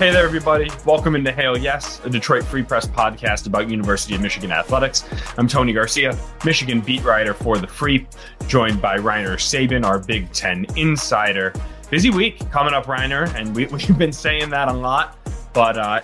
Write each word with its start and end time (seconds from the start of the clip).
Hey 0.00 0.10
there, 0.10 0.24
everybody. 0.24 0.70
Welcome 0.86 1.14
into 1.14 1.30
Hail 1.30 1.58
Yes, 1.58 2.00
a 2.06 2.08
Detroit 2.08 2.42
Free 2.42 2.62
Press 2.62 2.86
podcast 2.86 3.46
about 3.46 3.68
University 3.68 4.14
of 4.14 4.22
Michigan 4.22 4.50
athletics. 4.50 5.04
I'm 5.36 5.46
Tony 5.46 5.74
Garcia, 5.74 6.18
Michigan 6.42 6.80
beat 6.80 7.04
writer 7.04 7.34
for 7.34 7.58
The 7.58 7.66
Free, 7.66 8.06
joined 8.46 8.80
by 8.80 8.94
Rainer 8.94 9.36
Sabin, 9.36 9.84
our 9.84 9.98
Big 9.98 10.32
Ten 10.32 10.64
insider. 10.74 11.52
Busy 11.90 12.08
week 12.08 12.38
coming 12.50 12.72
up, 12.72 12.88
Rainer, 12.88 13.24
and 13.36 13.54
we, 13.54 13.66
we've 13.66 13.98
been 13.98 14.10
saying 14.10 14.48
that 14.48 14.68
a 14.68 14.72
lot, 14.72 15.18
but 15.52 15.76
uh, 15.76 16.00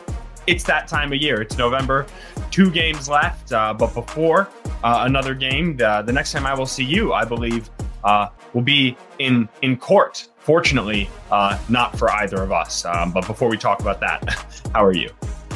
it's 0.47 0.65
that 0.65 0.89
time 0.89 1.11
of 1.15 1.19
year. 1.19 1.41
It's 1.41 1.57
November, 1.57 2.05
two 2.51 2.71
games 2.71 3.09
left, 3.09 3.51
uh, 3.55 3.73
but 3.73 3.95
before 3.95 4.51
uh, 4.85 5.05
another 5.07 5.33
game, 5.33 5.75
the, 5.75 6.03
the 6.03 6.13
next 6.13 6.33
time 6.33 6.45
I 6.45 6.53
will 6.53 6.67
see 6.67 6.85
you, 6.85 7.15
I 7.15 7.25
believe, 7.25 7.71
uh, 8.05 8.29
will 8.53 8.61
be 8.61 8.95
in 9.19 9.49
in 9.63 9.79
court 9.79 10.29
Fortunately, 10.47 11.11
uh, 11.33 11.59
not 11.69 11.99
for 11.99 12.09
either 12.09 12.41
of 12.41 12.53
us. 12.53 12.85
Um, 12.85 13.11
but 13.11 13.27
before 13.27 13.49
we 13.49 13.57
talk 13.57 13.81
about 13.81 13.99
that, 13.99 14.63
how 14.73 14.85
are 14.85 14.95
you? 14.95 15.11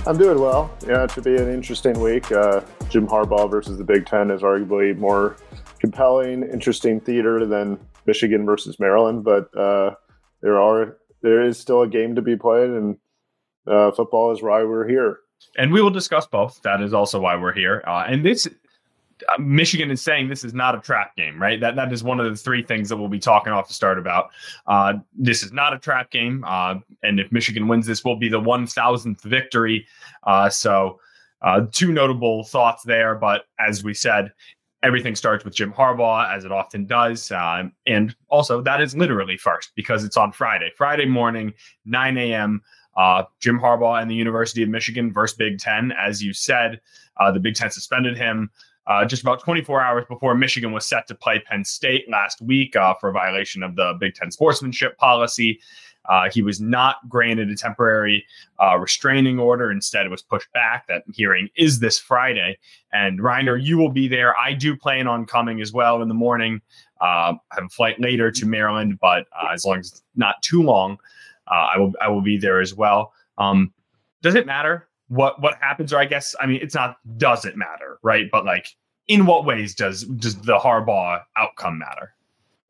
I'm 0.05 0.19
doing 0.19 0.41
well. 0.41 0.77
Yeah, 0.85 1.05
it 1.05 1.13
should 1.13 1.23
be 1.23 1.37
an 1.37 1.49
interesting 1.49 2.01
week. 2.01 2.33
Uh, 2.33 2.63
Jim 2.89 3.07
Harbaugh 3.07 3.49
versus 3.49 3.79
the 3.79 3.85
Big 3.85 4.05
Ten 4.05 4.33
is 4.33 4.43
arguably 4.43 4.99
more 4.99 5.37
compelling, 5.79 6.43
interesting 6.43 6.99
theater 7.01 7.47
than 7.47 7.79
Michigan 8.05 8.45
versus 8.45 8.81
Maryland. 8.81 9.23
But 9.23 9.57
uh, 9.57 9.95
there 10.43 10.61
are 10.61 10.97
there 11.23 11.41
is 11.41 11.57
still 11.57 11.83
a 11.83 11.89
game 11.89 12.17
to 12.17 12.23
be 12.23 12.35
played, 12.37 12.71
and 12.71 12.97
uh, 13.69 13.93
football 13.93 14.33
is 14.33 14.43
why 14.43 14.65
we're 14.65 14.89
here. 14.89 15.19
And 15.57 15.73
we 15.73 15.81
will 15.81 15.91
discuss 15.91 16.27
both. 16.27 16.61
That 16.63 16.83
is 16.83 16.93
also 16.93 17.21
why 17.21 17.37
we're 17.37 17.55
here. 17.55 17.85
Uh, 17.87 18.07
and 18.09 18.27
this 18.27 18.49
Michigan 19.39 19.91
is 19.91 20.03
saying 20.03 20.29
this 20.29 20.45
is 20.45 20.55
not 20.55 20.75
a 20.75 20.81
trap 20.81 21.17
game, 21.17 21.41
right? 21.41 21.61
That 21.61 21.77
that 21.77 21.93
is 21.93 22.03
one 22.03 22.21
of 22.21 22.27
the 22.31 22.37
three 22.37 22.63
things 22.63 22.89
that 22.89 22.97
we'll 22.97 23.09
be 23.09 23.19
talking 23.19 23.53
off 23.53 23.69
the 23.69 23.75
start 23.75 23.99
about. 23.99 24.31
Uh, 24.67 24.95
this 25.15 25.43
is 25.43 25.53
not 25.53 25.73
a 25.73 25.79
trap 25.79 26.11
game, 26.11 26.45
uh, 26.47 26.77
and 27.03 27.21
if 27.21 27.31
Michigan 27.33 27.69
wins, 27.69 27.87
this 27.87 28.05
will 28.05 28.17
be 28.17 28.29
the 28.29 28.41
one 28.41 28.67
thousandth 28.67 29.23
victory. 29.23 29.87
Uh, 30.25 30.49
so, 30.49 31.01
uh, 31.43 31.63
two 31.73 31.93
notable 31.93 32.45
thoughts 32.45 32.83
there. 32.85 33.15
But 33.15 33.47
as 33.59 33.85
we 33.85 33.95
said, 33.95 34.33
everything 34.83 35.15
starts 35.15 35.45
with 35.45 35.55
Jim 35.55 35.73
Harbaugh, 35.73 36.35
as 36.35 36.45
it 36.45 36.53
often 36.53 36.87
does, 36.87 37.31
um, 37.33 37.73
and 37.87 38.15
also 38.29 38.61
that 38.63 38.81
is 38.81 38.97
literally 38.97 39.37
first 39.37 39.73
because 39.75 40.05
it's 40.05 40.17
on 40.17 40.33
Friday, 40.33 40.71
Friday 40.77 41.07
morning, 41.07 41.53
nine 41.85 42.17
a.m. 42.17 42.63
Uh, 42.97 43.23
Jim 43.39 43.59
Harbaugh 43.59 44.03
and 44.03 44.11
the 44.11 44.15
University 44.15 44.63
of 44.63 44.69
Michigan 44.69 45.13
versus 45.13 45.37
Big 45.37 45.59
Ten, 45.59 45.93
as 45.93 46.23
you 46.23 46.33
said. 46.33 46.81
the 47.33 47.39
Big 47.39 47.55
Ten 47.55 47.71
suspended 47.71 48.17
him 48.17 48.51
uh, 48.87 49.05
just 49.05 49.23
about 49.23 49.41
24 49.41 49.81
hours 49.81 50.05
before 50.09 50.35
Michigan 50.35 50.73
was 50.73 50.87
set 50.87 51.07
to 51.09 51.15
play 51.15 51.39
Penn 51.41 51.65
State 51.65 52.09
last 52.11 52.41
week 52.41 52.77
uh, 52.77 52.95
for 53.01 53.13
violation 53.13 53.63
of 53.63 53.77
the 53.77 53.97
Big 54.01 54.15
Ten 54.15 54.31
sportsmanship 54.31 54.97
policy. 54.99 55.61
Uh, 56.09 56.31
he 56.31 56.43
was 56.43 56.61
not 56.61 56.97
granted 57.09 57.51
a 57.51 57.55
temporary 57.55 58.25
uh, 58.61 58.77
restraining 58.79 59.39
order. 59.39 59.71
Instead, 59.71 60.07
it 60.07 60.09
was 60.09 60.23
pushed 60.23 60.51
back. 60.53 60.87
That 60.89 61.05
hearing 61.13 61.49
is 61.57 61.79
this 61.79 61.99
Friday. 61.99 62.59
And 62.93 63.23
Rainer, 63.23 63.57
you 63.57 63.77
will 63.77 63.91
be 63.91 64.09
there. 64.09 64.37
I 64.37 64.55
do 64.55 64.75
plan 64.75 65.07
on 65.07 65.27
coming 65.27 65.61
as 65.61 65.73
well 65.73 66.01
in 66.01 66.09
the 66.09 66.15
morning. 66.15 66.63
Uh, 67.01 67.35
I 67.35 67.55
have 67.55 67.65
a 67.65 67.69
flight 67.69 68.01
later 68.01 68.31
to 68.31 68.47
Maryland, 68.47 68.99
but 69.01 69.27
uh, 69.41 69.53
as 69.53 69.65
long 69.65 69.79
as 69.79 69.89
it's 69.89 70.03
not 70.17 70.43
too 70.43 70.63
long, 70.63 70.99
I 71.47 71.79
will 71.79 71.93
I 72.01 72.09
will 72.09 72.21
be 72.21 72.39
there 72.39 72.61
as 72.61 72.75
well. 72.75 73.13
Um, 73.37 73.73
does 74.23 74.37
it 74.37 74.47
matter 74.47 74.87
what 75.11 75.43
what 75.43 75.57
happens? 75.61 75.93
Or 75.93 75.99
I 75.99 76.07
guess 76.07 76.35
I 76.41 76.47
mean 76.47 76.61
it's 76.63 76.75
not 76.75 76.97
doesn't 77.19 77.57
matter, 77.57 77.99
right? 78.03 78.27
But 78.31 78.45
like 78.45 78.69
in 79.09 79.27
what 79.27 79.45
ways 79.45 79.75
does 79.75 80.05
does 80.05 80.37
the 80.37 80.59
Harbaugh 80.59 81.23
outcome 81.37 81.79
matter? 81.79 82.15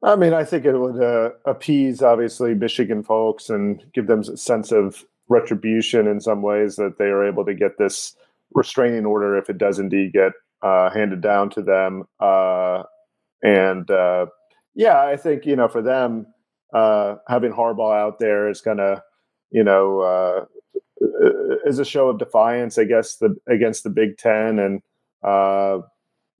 I 0.02 0.16
mean, 0.16 0.32
I 0.32 0.44
think 0.44 0.64
it 0.64 0.76
would 0.78 1.00
uh, 1.00 1.30
appease 1.44 2.02
obviously 2.02 2.54
Michigan 2.54 3.02
folks 3.02 3.50
and 3.50 3.84
give 3.92 4.06
them 4.06 4.20
a 4.20 4.36
sense 4.38 4.72
of 4.72 5.04
retribution 5.28 6.06
in 6.06 6.20
some 6.20 6.40
ways 6.40 6.76
that 6.76 6.96
they 6.98 7.04
are 7.04 7.28
able 7.28 7.44
to 7.44 7.54
get 7.54 7.76
this 7.76 8.16
restraining 8.54 9.04
order 9.04 9.36
if 9.36 9.50
it 9.50 9.58
does 9.58 9.78
indeed 9.78 10.14
get 10.14 10.32
uh, 10.62 10.88
handed 10.90 11.20
down 11.20 11.50
to 11.50 11.62
them. 11.62 12.04
Uh, 12.18 12.84
and 13.42 13.90
uh, 13.90 14.26
yeah, 14.74 15.02
I 15.02 15.16
think 15.16 15.44
you 15.44 15.56
know 15.56 15.68
for 15.68 15.82
them 15.82 16.26
uh, 16.72 17.16
having 17.28 17.52
Harbaugh 17.52 18.00
out 18.00 18.18
there 18.18 18.48
is 18.48 18.62
going 18.62 18.78
to 18.78 19.02
you 19.50 19.62
know 19.62 20.00
uh, 20.00 20.44
is 21.64 21.78
a 21.78 21.84
show 21.84 22.08
of 22.08 22.18
defiance, 22.18 22.78
I 22.78 22.84
guess, 22.84 23.16
the 23.16 23.36
against 23.48 23.84
the 23.84 23.90
Big 23.90 24.18
Ten 24.18 24.58
and 24.58 24.82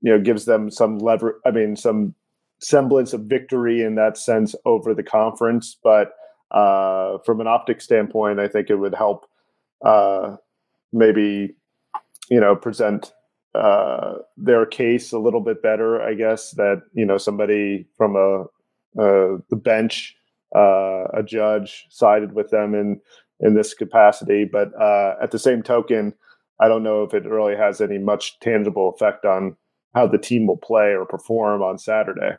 you 0.01 0.11
know 0.11 0.19
gives 0.19 0.45
them 0.45 0.69
some 0.69 0.97
lever 0.97 1.39
i 1.45 1.51
mean 1.51 1.75
some 1.75 2.15
semblance 2.59 3.13
of 3.13 3.21
victory 3.21 3.81
in 3.81 3.95
that 3.95 4.17
sense 4.17 4.53
over 4.65 4.93
the 4.93 5.03
conference. 5.03 5.77
But 5.83 6.13
uh, 6.51 7.17
from 7.25 7.39
an 7.39 7.47
optic 7.47 7.81
standpoint 7.81 8.39
i 8.39 8.47
think 8.47 8.69
it 8.69 8.75
would 8.75 8.93
help 8.93 9.25
uh, 9.85 10.35
maybe 10.91 11.55
you 12.29 12.39
know 12.39 12.55
present 12.55 13.13
uh, 13.55 14.15
their 14.37 14.65
case 14.65 15.11
a 15.11 15.19
little 15.19 15.39
bit 15.39 15.61
better 15.61 16.01
i 16.01 16.13
guess 16.13 16.51
that 16.51 16.81
you 16.93 17.05
know 17.05 17.17
somebody 17.17 17.87
from 17.95 18.15
a 18.15 18.45
the 19.49 19.55
bench 19.55 20.15
uh, 20.53 21.05
a 21.13 21.23
judge 21.25 21.85
sided 21.89 22.33
with 22.33 22.49
them 22.49 22.75
in 22.75 22.99
in 23.41 23.55
this 23.55 23.73
capacity 23.73 24.45
but 24.51 24.69
uh, 24.79 25.15
at 25.21 25.31
the 25.31 25.39
same 25.39 25.61
token 25.61 26.13
I 26.61 26.67
don't 26.67 26.83
know 26.83 27.03
if 27.03 27.13
it 27.13 27.25
really 27.25 27.55
has 27.55 27.81
any 27.81 27.97
much 27.97 28.39
tangible 28.39 28.89
effect 28.89 29.25
on 29.25 29.57
how 29.95 30.07
the 30.07 30.19
team 30.19 30.45
will 30.45 30.57
play 30.57 30.93
or 30.93 31.05
perform 31.05 31.63
on 31.63 31.79
Saturday. 31.79 32.37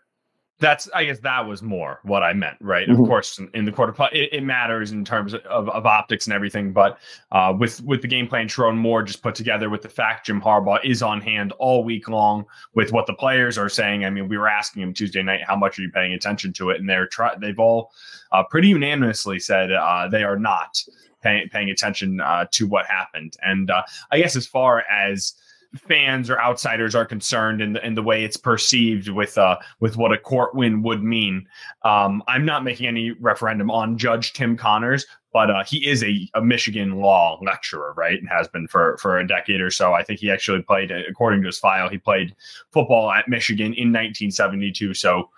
That's, 0.63 0.89
I 0.95 1.05
guess, 1.05 1.19
that 1.19 1.45
was 1.45 1.61
more 1.61 1.99
what 2.05 2.23
I 2.23 2.33
meant, 2.33 2.57
right? 2.61 2.89
Mm-hmm. 2.89 3.03
Of 3.03 3.09
course, 3.09 3.39
in, 3.39 3.51
in 3.53 3.65
the 3.65 3.73
quarter, 3.73 3.93
it, 4.13 4.33
it, 4.33 4.43
matters 4.45 4.93
in 4.93 5.05
terms 5.05 5.35
of, 5.35 5.69
of, 5.69 5.87
optics 5.87 6.27
and 6.27 6.33
everything, 6.33 6.73
but 6.73 6.99
uh, 7.33 7.53
with 7.59 7.83
with 7.83 8.01
the 8.01 8.07
game 8.07 8.29
plan 8.29 8.47
Sherrone 8.47 8.77
Moore 8.77 9.03
just 9.03 9.23
put 9.23 9.35
together 9.35 9.69
with 9.69 9.83
the 9.83 9.89
fact 9.89 10.27
Jim 10.27 10.41
Harbaugh 10.41 10.79
is 10.85 11.03
on 11.03 11.21
hand 11.21 11.51
all 11.59 11.83
week 11.83 12.09
long 12.09 12.47
with 12.75 12.93
what 12.93 13.07
the 13.07 13.15
players 13.15 13.59
are 13.59 13.69
saying. 13.69 14.05
I 14.05 14.11
mean, 14.11 14.29
we 14.29 14.39
were 14.39 14.49
asking 14.49 14.85
him 14.85 14.95
Tuesday 14.95 15.23
night, 15.23 15.41
how 15.45 15.57
much 15.57 15.79
are 15.79 15.83
you 15.83 15.91
paying 15.91 16.13
attention 16.13 16.53
to 16.55 16.71
it, 16.71 16.79
and 16.79 16.89
they're 16.89 17.09
try- 17.09 17.35
they've 17.37 17.59
all 17.59 17.91
uh, 18.31 18.45
pretty 18.45 18.69
unanimously 18.69 19.41
said 19.41 19.73
uh, 19.73 20.09
they 20.09 20.23
are 20.23 20.39
not 20.39 20.81
paying 21.23 21.49
paying 21.49 21.71
attention 21.71 22.21
uh, 22.21 22.47
to 22.53 22.69
what 22.69 22.87
happened. 22.87 23.37
And 23.43 23.69
uh, 23.69 23.83
I 24.13 24.19
guess 24.19 24.37
as 24.37 24.47
far 24.47 24.85
as 24.91 25.35
fans 25.75 26.29
or 26.29 26.41
outsiders 26.41 26.95
are 26.95 27.07
concerned 27.07 27.63
in 27.63 27.73
the, 27.73 27.87
in 27.87 27.95
the 27.95 28.03
way 28.03 28.25
it's 28.25 28.37
perceived 28.37 29.09
with 29.09 29.39
uh 29.39 29.57
with 29.81 29.97
what 29.97 30.13
a 30.13 30.19
court 30.19 30.55
win 30.55 30.83
would 30.83 31.03
mean. 31.03 31.47
Um, 31.83 32.23
I'm 32.29 32.45
not 32.45 32.65
making 32.65 32.87
any 32.87 33.13
referendum 33.13 33.71
on 33.71 33.97
Judge 33.97 34.33
Tim 34.33 34.57
Connors, 34.57 35.07
but 35.33 35.51
uh, 35.51 35.65
he 35.65 35.89
is 35.89 36.05
a, 36.05 36.29
a 36.35 36.43
Michigan 36.43 36.97
law 37.01 37.39
lecturer, 37.43 37.95
right, 37.97 38.19
and 38.19 38.29
has 38.29 38.49
been 38.49 38.69
for 38.69 38.97
for 38.99 39.19
a 39.19 39.27
decade 39.27 39.61
or 39.61 39.71
so. 39.71 39.95
I 39.95 40.03
think 40.03 40.21
he 40.21 40.31
actually 40.31 40.63
played, 40.63 40.91
according 40.91 41.41
to 41.43 41.47
his 41.47 41.59
file, 41.59 41.89
he 41.89 41.99
played 41.99 42.35
football 42.71 43.11
at 43.11 43.29
Michigan 43.29 43.73
in 43.75 43.89
1972. 43.89 44.95
So, 44.95 45.31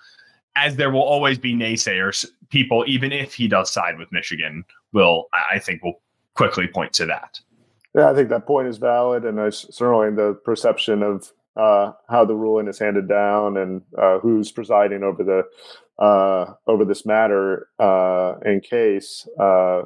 as 0.57 0.77
there 0.77 0.91
will 0.91 1.03
always 1.03 1.39
be 1.39 1.55
naysayers, 1.55 2.27
people, 2.51 2.85
even 2.89 3.13
if 3.13 3.35
he 3.35 3.47
does 3.47 3.71
side 3.71 3.99
with 3.99 4.11
Michigan, 4.11 4.65
will 4.93 5.29
I 5.33 5.59
think 5.61 5.83
will 5.83 6.01
quickly 6.35 6.67
point 6.67 6.93
to 6.95 7.07
that. 7.07 7.41
Yeah, 7.95 8.11
I 8.11 8.15
think 8.15 8.29
that 8.31 8.47
point 8.47 8.69
is 8.69 8.79
valid, 8.79 9.25
and 9.25 9.39
certainly 9.55 10.11
the 10.11 10.35
perception 10.45 11.03
of 11.03 11.33
uh, 11.57 11.93
how 12.09 12.25
the 12.25 12.35
ruling 12.35 12.67
is 12.67 12.79
handed 12.79 13.09
down 13.09 13.57
and 13.57 13.83
uh, 13.97 14.19
who's 14.19 14.51
presiding 14.51 15.05
over 15.05 15.23
the 15.23 16.03
uh, 16.03 16.55
over 16.67 16.85
this 16.85 17.07
matter 17.07 17.69
uh, 17.79 18.35
in 18.45 18.61
case 18.61 19.29
uh, 19.39 19.83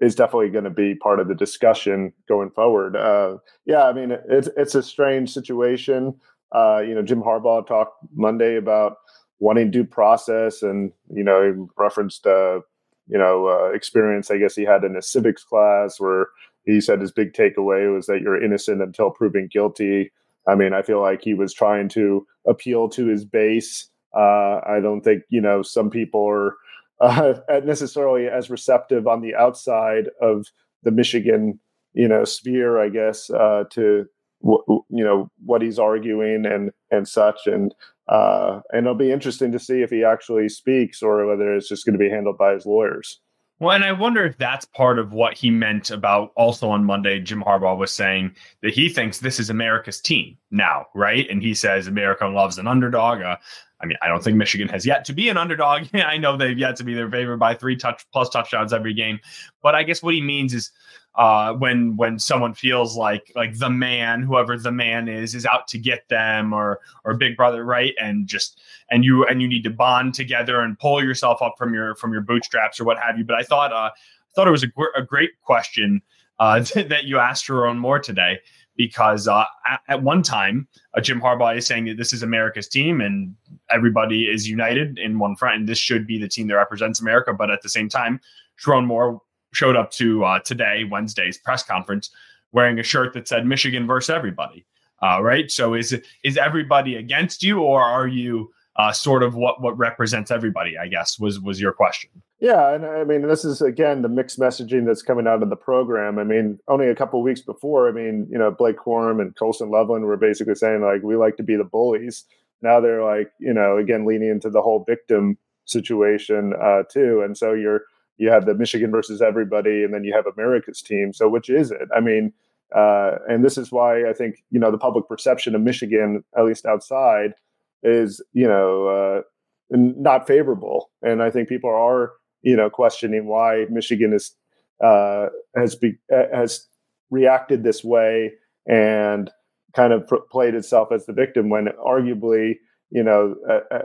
is 0.00 0.14
definitely 0.14 0.50
going 0.50 0.62
to 0.62 0.70
be 0.70 0.94
part 0.94 1.18
of 1.18 1.26
the 1.26 1.34
discussion 1.34 2.12
going 2.28 2.50
forward. 2.50 2.94
Uh, 2.94 3.38
yeah, 3.66 3.84
I 3.84 3.92
mean 3.92 4.16
it's 4.28 4.48
it's 4.56 4.76
a 4.76 4.82
strange 4.82 5.32
situation. 5.32 6.14
you 6.54 6.94
know, 6.94 7.02
Jim 7.04 7.22
Harbaugh 7.22 7.66
talked 7.66 7.96
Monday 8.14 8.56
about 8.56 8.98
wanting 9.40 9.72
due 9.72 9.84
process, 9.84 10.62
and 10.62 10.92
you 11.12 11.24
know, 11.24 11.42
he 11.42 11.60
referenced 11.76 12.24
you 12.24 13.18
know 13.18 13.72
experience 13.74 14.30
I 14.30 14.38
guess 14.38 14.54
he 14.54 14.62
had 14.62 14.84
in 14.84 14.94
a 14.94 15.02
civics 15.02 15.42
class 15.42 15.98
where 15.98 16.28
he 16.64 16.80
said 16.80 17.00
his 17.00 17.12
big 17.12 17.32
takeaway 17.32 17.92
was 17.92 18.06
that 18.06 18.20
you're 18.20 18.42
innocent 18.42 18.82
until 18.82 19.10
proven 19.10 19.48
guilty. 19.50 20.12
I 20.48 20.54
mean, 20.54 20.72
I 20.72 20.82
feel 20.82 21.00
like 21.00 21.22
he 21.22 21.34
was 21.34 21.54
trying 21.54 21.88
to 21.90 22.26
appeal 22.46 22.88
to 22.90 23.06
his 23.06 23.24
base. 23.24 23.88
Uh, 24.16 24.60
I 24.66 24.80
don't 24.82 25.02
think 25.02 25.22
you 25.28 25.40
know 25.40 25.62
some 25.62 25.90
people 25.90 26.28
are 26.28 26.56
uh, 27.00 27.34
necessarily 27.64 28.26
as 28.26 28.50
receptive 28.50 29.06
on 29.06 29.20
the 29.20 29.34
outside 29.34 30.08
of 30.20 30.46
the 30.82 30.90
Michigan 30.90 31.58
you 31.94 32.08
know 32.08 32.24
sphere, 32.24 32.80
I 32.80 32.88
guess, 32.88 33.30
uh, 33.30 33.64
to 33.70 34.06
w- 34.42 34.82
you 34.88 35.04
know 35.04 35.30
what 35.44 35.62
he's 35.62 35.78
arguing 35.78 36.46
and 36.46 36.70
and 36.90 37.06
such. 37.06 37.46
And 37.46 37.74
uh, 38.08 38.60
and 38.70 38.86
it'll 38.86 38.94
be 38.94 39.12
interesting 39.12 39.52
to 39.52 39.58
see 39.58 39.82
if 39.82 39.90
he 39.90 40.04
actually 40.04 40.48
speaks 40.48 41.02
or 41.02 41.26
whether 41.26 41.54
it's 41.54 41.68
just 41.68 41.84
going 41.84 41.98
to 41.98 42.04
be 42.04 42.10
handled 42.10 42.38
by 42.38 42.54
his 42.54 42.66
lawyers. 42.66 43.20
Well, 43.62 43.76
and 43.76 43.84
I 43.84 43.92
wonder 43.92 44.24
if 44.24 44.36
that's 44.38 44.64
part 44.64 44.98
of 44.98 45.12
what 45.12 45.34
he 45.34 45.48
meant 45.48 45.92
about 45.92 46.32
also 46.34 46.68
on 46.68 46.84
Monday. 46.84 47.20
Jim 47.20 47.44
Harbaugh 47.44 47.78
was 47.78 47.92
saying 47.92 48.34
that 48.60 48.74
he 48.74 48.88
thinks 48.88 49.20
this 49.20 49.38
is 49.38 49.50
America's 49.50 50.00
team 50.00 50.36
now, 50.50 50.86
right? 50.96 51.30
And 51.30 51.40
he 51.40 51.54
says 51.54 51.86
America 51.86 52.26
loves 52.26 52.58
an 52.58 52.66
underdog. 52.66 53.22
Uh, 53.22 53.36
I 53.82 53.86
mean, 53.86 53.98
I 54.00 54.08
don't 54.08 54.22
think 54.22 54.36
Michigan 54.36 54.68
has 54.68 54.86
yet 54.86 55.04
to 55.06 55.12
be 55.12 55.28
an 55.28 55.36
underdog. 55.36 55.88
I 55.94 56.16
know 56.16 56.36
they've 56.36 56.58
yet 56.58 56.76
to 56.76 56.84
be 56.84 56.94
their 56.94 57.10
favorite 57.10 57.38
by 57.38 57.54
three 57.54 57.76
touch 57.76 58.06
plus 58.12 58.28
touchdowns 58.28 58.72
every 58.72 58.94
game. 58.94 59.18
But 59.62 59.74
I 59.74 59.82
guess 59.82 60.02
what 60.02 60.14
he 60.14 60.20
means 60.20 60.54
is 60.54 60.70
uh, 61.14 61.52
when 61.52 61.96
when 61.96 62.18
someone 62.18 62.54
feels 62.54 62.96
like 62.96 63.30
like 63.34 63.58
the 63.58 63.68
man, 63.68 64.22
whoever 64.22 64.56
the 64.56 64.72
man 64.72 65.08
is, 65.08 65.34
is 65.34 65.44
out 65.44 65.68
to 65.68 65.78
get 65.78 66.08
them 66.08 66.52
or 66.52 66.80
or 67.04 67.14
Big 67.14 67.36
Brother, 67.36 67.64
right? 67.64 67.94
And 68.00 68.26
just 68.26 68.60
and 68.90 69.04
you 69.04 69.26
and 69.26 69.42
you 69.42 69.48
need 69.48 69.64
to 69.64 69.70
bond 69.70 70.14
together 70.14 70.60
and 70.60 70.78
pull 70.78 71.02
yourself 71.02 71.42
up 71.42 71.54
from 71.58 71.74
your 71.74 71.94
from 71.96 72.12
your 72.12 72.22
bootstraps 72.22 72.80
or 72.80 72.84
what 72.84 72.98
have 72.98 73.18
you. 73.18 73.24
But 73.24 73.36
I 73.36 73.42
thought 73.42 73.72
uh, 73.72 73.90
I 73.92 74.34
thought 74.34 74.48
it 74.48 74.52
was 74.52 74.64
a, 74.64 74.72
a 74.96 75.02
great 75.02 75.30
question 75.42 76.00
uh, 76.38 76.60
that 76.74 77.04
you 77.04 77.18
asked 77.18 77.46
Sherrone 77.46 77.78
Moore 77.78 77.98
today 77.98 78.38
because 78.76 79.28
uh, 79.28 79.44
at, 79.66 79.80
at, 79.88 80.02
one 80.02 80.22
time 80.22 80.66
uh, 80.94 81.00
Jim 81.00 81.20
Harbaugh 81.20 81.56
is 81.56 81.66
saying 81.66 81.84
that 81.84 81.98
this 81.98 82.12
is 82.12 82.22
America's 82.22 82.68
team 82.68 83.00
and 83.02 83.34
everybody 83.72 84.24
is 84.24 84.48
united 84.48 84.98
in 84.98 85.18
one 85.18 85.36
front 85.36 85.56
and 85.56 85.68
this 85.68 85.78
should 85.78 86.06
be 86.06 86.18
the 86.18 86.28
team 86.28 86.46
that 86.48 86.56
represents 86.56 87.00
America. 87.00 87.32
But 87.32 87.50
at 87.50 87.62
the 87.62 87.68
same 87.68 87.88
time, 87.88 88.20
Sherrone 88.60 88.86
Moore 88.86 89.20
showed 89.52 89.76
up 89.76 89.90
to 89.92 90.24
uh, 90.24 90.38
today, 90.40 90.84
Wednesday's 90.90 91.38
press 91.38 91.62
conference, 91.62 92.10
wearing 92.52 92.78
a 92.78 92.82
shirt 92.82 93.12
that 93.14 93.28
said 93.28 93.46
Michigan 93.46 93.86
versus 93.86 94.10
everybody. 94.10 94.64
Uh, 95.02 95.20
right. 95.22 95.50
So 95.50 95.74
is 95.74 95.98
is 96.22 96.36
everybody 96.36 96.96
against 96.96 97.42
you, 97.42 97.60
or 97.60 97.82
are 97.82 98.06
you 98.06 98.52
uh, 98.76 98.92
sort 98.92 99.22
of 99.22 99.34
what 99.34 99.60
what 99.60 99.76
represents 99.76 100.30
everybody? 100.30 100.78
I 100.78 100.86
guess 100.86 101.18
was 101.18 101.40
was 101.40 101.60
your 101.60 101.72
question. 101.72 102.10
Yeah, 102.38 102.74
and 102.74 102.86
I 102.86 103.04
mean 103.04 103.22
this 103.22 103.44
is 103.44 103.60
again 103.60 104.02
the 104.02 104.08
mixed 104.08 104.38
messaging 104.38 104.86
that's 104.86 105.02
coming 105.02 105.26
out 105.26 105.42
of 105.42 105.50
the 105.50 105.56
program. 105.56 106.18
I 106.18 106.24
mean, 106.24 106.58
only 106.68 106.88
a 106.88 106.94
couple 106.94 107.20
weeks 107.22 107.40
before, 107.40 107.88
I 107.88 107.92
mean, 107.92 108.28
you 108.30 108.38
know, 108.38 108.50
Blake 108.50 108.76
Corum 108.78 109.20
and 109.20 109.34
Colston 109.34 109.70
Loveland 109.70 110.04
were 110.04 110.16
basically 110.16 110.54
saying 110.54 110.82
like 110.82 111.02
we 111.02 111.16
like 111.16 111.36
to 111.38 111.42
be 111.42 111.56
the 111.56 111.64
bullies. 111.64 112.24
Now 112.62 112.80
they're 112.80 113.04
like, 113.04 113.32
you 113.38 113.52
know, 113.52 113.76
again 113.76 114.06
leaning 114.06 114.30
into 114.30 114.50
the 114.50 114.62
whole 114.62 114.84
victim 114.86 115.36
situation 115.64 116.52
uh, 116.60 116.82
too, 116.90 117.22
and 117.24 117.36
so 117.36 117.52
you're 117.52 117.82
you 118.18 118.30
have 118.30 118.46
the 118.46 118.54
Michigan 118.54 118.90
versus 118.90 119.20
everybody, 119.20 119.82
and 119.82 119.92
then 119.92 120.04
you 120.04 120.12
have 120.14 120.26
America's 120.26 120.82
team. 120.82 121.12
So 121.12 121.28
which 121.28 121.48
is 121.48 121.70
it? 121.70 121.88
I 121.94 122.00
mean, 122.00 122.32
uh, 122.74 123.16
and 123.28 123.44
this 123.44 123.58
is 123.58 123.72
why 123.72 124.08
I 124.08 124.12
think 124.12 124.44
you 124.50 124.60
know 124.60 124.70
the 124.70 124.78
public 124.78 125.08
perception 125.08 125.54
of 125.54 125.62
Michigan, 125.62 126.24
at 126.36 126.44
least 126.44 126.66
outside, 126.66 127.34
is 127.82 128.22
you 128.32 128.46
know 128.46 128.86
uh, 128.86 129.22
not 129.70 130.26
favorable, 130.26 130.90
and 131.02 131.22
I 131.22 131.30
think 131.30 131.48
people 131.48 131.70
are 131.70 132.12
you 132.42 132.56
know 132.56 132.70
questioning 132.70 133.26
why 133.26 133.66
Michigan 133.70 134.12
is 134.12 134.34
uh, 134.82 135.28
has 135.56 135.74
be, 135.74 135.98
has 136.10 136.66
reacted 137.10 137.62
this 137.62 137.84
way 137.84 138.32
and 138.66 139.30
kind 139.74 139.92
of 139.92 140.10
played 140.30 140.54
itself 140.54 140.92
as 140.92 141.06
the 141.06 141.12
victim 141.12 141.48
when 141.48 141.68
arguably 141.84 142.54
you 142.90 143.02
know 143.02 143.34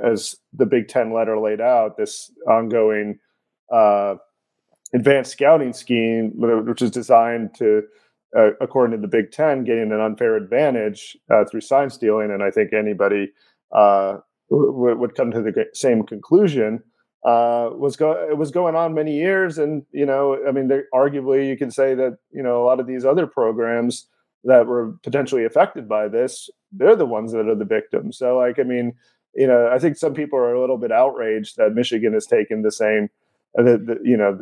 as 0.03 0.35
the 0.53 0.65
Big 0.65 0.87
Ten 0.87 1.13
letter 1.13 1.39
laid 1.39 1.61
out 1.61 1.97
this 1.97 2.31
ongoing 2.47 3.19
uh, 3.71 4.15
advanced 4.93 5.31
scouting 5.31 5.73
scheme, 5.73 6.31
which 6.35 6.81
is 6.81 6.91
designed 6.91 7.53
to, 7.55 7.83
uh, 8.37 8.51
according 8.61 8.95
to 8.95 9.01
the 9.01 9.07
Big 9.07 9.31
Ten, 9.31 9.63
gain 9.63 9.91
an 9.91 9.99
unfair 9.99 10.35
advantage 10.35 11.17
uh, 11.31 11.45
through 11.45 11.61
sign 11.61 11.89
stealing. 11.89 12.31
And 12.31 12.43
I 12.43 12.51
think 12.51 12.73
anybody 12.73 13.31
uh, 13.71 14.17
w- 14.49 14.97
would 14.97 15.15
come 15.15 15.31
to 15.31 15.41
the 15.41 15.65
same 15.73 16.03
conclusion. 16.03 16.83
Uh, 17.25 17.71
was 17.73 17.97
go 17.97 18.11
it 18.29 18.37
was 18.37 18.51
going 18.51 18.75
on 18.75 18.93
many 18.93 19.17
years, 19.17 19.57
and 19.57 19.83
you 19.91 20.05
know, 20.05 20.37
I 20.47 20.51
mean, 20.51 20.69
arguably 20.93 21.47
you 21.47 21.57
can 21.57 21.71
say 21.71 21.93
that 21.95 22.19
you 22.31 22.43
know 22.43 22.63
a 22.63 22.65
lot 22.65 22.79
of 22.79 22.87
these 22.87 23.03
other 23.03 23.27
programs 23.27 24.07
that 24.47 24.65
were 24.65 24.93
potentially 25.03 25.45
affected 25.45 25.87
by 25.87 26.07
this, 26.07 26.49
they're 26.71 26.95
the 26.95 27.05
ones 27.05 27.33
that 27.33 27.47
are 27.47 27.55
the 27.55 27.65
victims. 27.65 28.17
So, 28.17 28.37
like, 28.37 28.59
I 28.59 28.63
mean, 28.63 28.93
you 29.35 29.45
know, 29.45 29.69
I 29.71 29.77
think 29.77 29.97
some 29.97 30.13
people 30.13 30.39
are 30.39 30.53
a 30.53 30.59
little 30.59 30.77
bit 30.77 30.91
outraged 30.91 31.57
that 31.57 31.75
Michigan 31.75 32.13
has 32.13 32.25
taken 32.25 32.61
the 32.61 32.71
same 32.71 33.09
that 33.55 33.99
you 34.03 34.17
know 34.17 34.39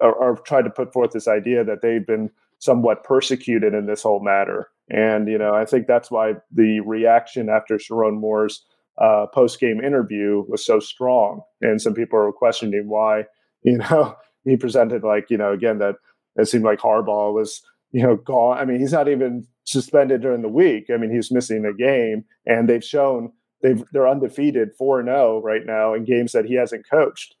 are, 0.00 0.20
are 0.20 0.36
tried 0.36 0.62
to 0.62 0.70
put 0.70 0.92
forth 0.92 1.12
this 1.12 1.28
idea 1.28 1.64
that 1.64 1.82
they've 1.82 2.06
been 2.06 2.30
somewhat 2.58 3.04
persecuted 3.04 3.74
in 3.74 3.86
this 3.86 4.02
whole 4.02 4.20
matter. 4.20 4.68
And 4.90 5.28
you 5.28 5.38
know, 5.38 5.54
I 5.54 5.64
think 5.64 5.86
that's 5.86 6.10
why 6.10 6.34
the 6.52 6.80
reaction 6.80 7.48
after 7.48 7.76
Sherrone 7.76 8.18
Moore's 8.18 8.64
uh, 8.98 9.26
post 9.32 9.60
game 9.60 9.80
interview 9.80 10.44
was 10.48 10.64
so 10.64 10.80
strong. 10.80 11.42
And 11.60 11.80
some 11.80 11.94
people 11.94 12.18
are 12.18 12.32
questioning 12.32 12.88
why, 12.88 13.24
you 13.62 13.78
know, 13.78 14.16
he 14.44 14.56
presented 14.56 15.02
like 15.04 15.30
you 15.30 15.38
know 15.38 15.52
again 15.52 15.78
that 15.78 15.96
it 16.36 16.48
seemed 16.48 16.64
like 16.64 16.80
Harbaugh 16.80 17.32
was 17.32 17.62
you 17.94 18.02
know 18.02 18.16
gone. 18.16 18.58
I 18.58 18.64
mean, 18.64 18.80
he's 18.80 18.92
not 18.92 19.08
even 19.08 19.46
suspended 19.62 20.20
during 20.20 20.42
the 20.42 20.48
week. 20.48 20.90
I 20.92 20.96
mean, 20.96 21.14
he's 21.14 21.30
missing 21.30 21.64
a 21.64 21.72
game, 21.72 22.24
and 22.44 22.68
they've 22.68 22.84
shown 22.84 23.32
they've 23.62 23.82
they're 23.92 24.08
undefeated 24.08 24.74
four 24.76 24.98
and 24.98 25.06
zero 25.06 25.36
oh 25.36 25.42
right 25.42 25.64
now 25.64 25.94
in 25.94 26.04
games 26.04 26.32
that 26.32 26.44
he 26.44 26.54
hasn't 26.54 26.88
coached. 26.90 27.36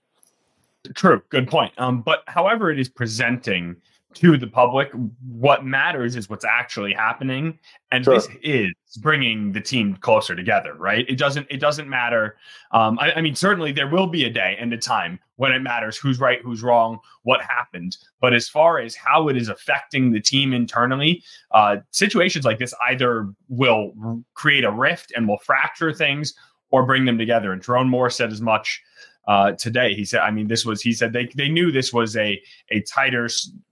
True, 0.94 1.22
good 1.28 1.48
point. 1.48 1.72
Um, 1.76 2.02
but 2.02 2.22
however 2.28 2.70
it 2.70 2.78
is 2.78 2.88
presenting 2.88 3.76
to 4.14 4.36
the 4.36 4.46
public, 4.46 4.90
what 5.26 5.64
matters 5.64 6.16
is 6.16 6.28
what's 6.28 6.44
actually 6.44 6.92
happening, 6.92 7.58
and 7.90 8.04
sure. 8.04 8.14
this 8.14 8.28
is 8.42 8.72
bringing 9.00 9.52
the 9.52 9.60
team 9.60 9.96
closer 9.96 10.34
together. 10.34 10.74
Right? 10.74 11.04
It 11.08 11.18
doesn't. 11.18 11.46
It 11.50 11.58
doesn't 11.58 11.88
matter. 11.88 12.36
Um, 12.72 12.98
I, 13.00 13.12
I 13.12 13.20
mean, 13.20 13.34
certainly 13.34 13.72
there 13.72 13.88
will 13.88 14.06
be 14.06 14.24
a 14.24 14.30
day 14.30 14.56
and 14.58 14.72
a 14.72 14.78
time 14.78 15.18
when 15.36 15.52
it 15.52 15.60
matters 15.60 15.96
who's 15.96 16.20
right, 16.20 16.40
who's 16.42 16.62
wrong, 16.62 16.98
what 17.22 17.40
happened. 17.42 17.96
But 18.20 18.34
as 18.34 18.48
far 18.48 18.78
as 18.78 18.94
how 18.94 19.28
it 19.28 19.36
is 19.36 19.48
affecting 19.48 20.12
the 20.12 20.20
team 20.20 20.52
internally, 20.52 21.22
uh, 21.50 21.78
situations 21.90 22.44
like 22.44 22.58
this 22.58 22.74
either 22.88 23.28
will 23.48 23.92
create 24.34 24.64
a 24.64 24.70
rift 24.70 25.12
and 25.16 25.26
will 25.26 25.38
fracture 25.38 25.92
things, 25.92 26.34
or 26.70 26.84
bring 26.84 27.04
them 27.04 27.18
together. 27.18 27.52
And 27.52 27.62
Sherrone 27.62 27.88
Moore 27.88 28.10
said 28.10 28.32
as 28.32 28.40
much 28.40 28.82
uh, 29.26 29.52
today. 29.52 29.94
He 29.94 30.04
said, 30.04 30.20
I 30.20 30.30
mean, 30.30 30.48
this 30.48 30.64
was, 30.64 30.82
he 30.82 30.92
said 30.92 31.12
they, 31.12 31.28
they 31.36 31.48
knew 31.48 31.72
this 31.72 31.92
was 31.92 32.16
a, 32.16 32.40
a 32.70 32.80
tighter, 32.82 33.28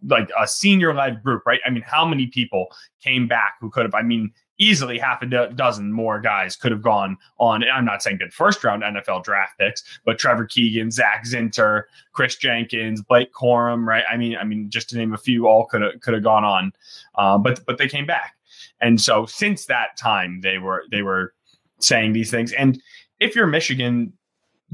like 0.07 0.31
a 0.39 0.47
senior 0.47 0.95
led 0.95 1.23
group, 1.23 1.43
right? 1.47 1.61
I 1.67 1.71
mean, 1.71 1.85
how 1.87 2.05
many 2.05 2.27
people 2.27 2.67
came 3.03 3.29
back 3.29 3.55
who 3.61 3.71
could 3.71 3.85
have, 3.85 3.95
I 3.95 4.03
mean, 4.03 4.33
easily 4.59 4.99
half 4.99 5.23
a 5.23 5.27
do- 5.27 5.51
dozen 5.55 5.93
more 5.93 6.21
guys 6.21 6.57
could 6.57 6.71
have 6.71 6.83
gone 6.83 7.17
on. 7.39 7.65
I'm 7.65 7.85
not 7.85 8.03
saying 8.03 8.19
good 8.19 8.33
first 8.33 8.63
round 8.63 8.83
NFL 8.83 9.25
draft 9.25 9.59
picks, 9.59 9.83
but 10.05 10.19
Trevor 10.19 10.47
Keegan, 10.47 10.91
Zach 10.91 11.25
Zinter, 11.27 11.85
Kris 12.13 12.37
Jenkins, 12.37 13.03
Blake 13.03 13.33
Corum, 13.33 13.85
right? 13.85 14.05
I 14.11 14.17
mean, 14.17 14.37
I 14.37 14.45
mean, 14.45 14.71
just 14.71 14.89
to 14.91 14.97
name 14.97 15.13
a 15.13 15.19
few, 15.19 15.49
all 15.49 15.67
could 15.67 15.83
have 15.83 16.01
could 16.01 16.15
have 16.15 16.23
gone 16.23 16.45
on, 16.45 16.73
uh, 17.17 17.39
but 17.39 17.65
but 17.67 17.79
they 17.79 17.89
came 17.89 18.07
back, 18.07 18.37
and 18.81 19.01
so 19.01 19.27
since 19.27 19.67
that 19.67 19.97
time, 19.99 20.41
they 20.43 20.59
were 20.59 20.85
they 20.91 21.03
were 21.03 21.35
saying 21.81 22.13
these 22.13 22.31
things. 22.31 22.53
And 22.53 22.81
if 23.19 23.35
you're 23.35 23.47
Michigan, 23.47 24.13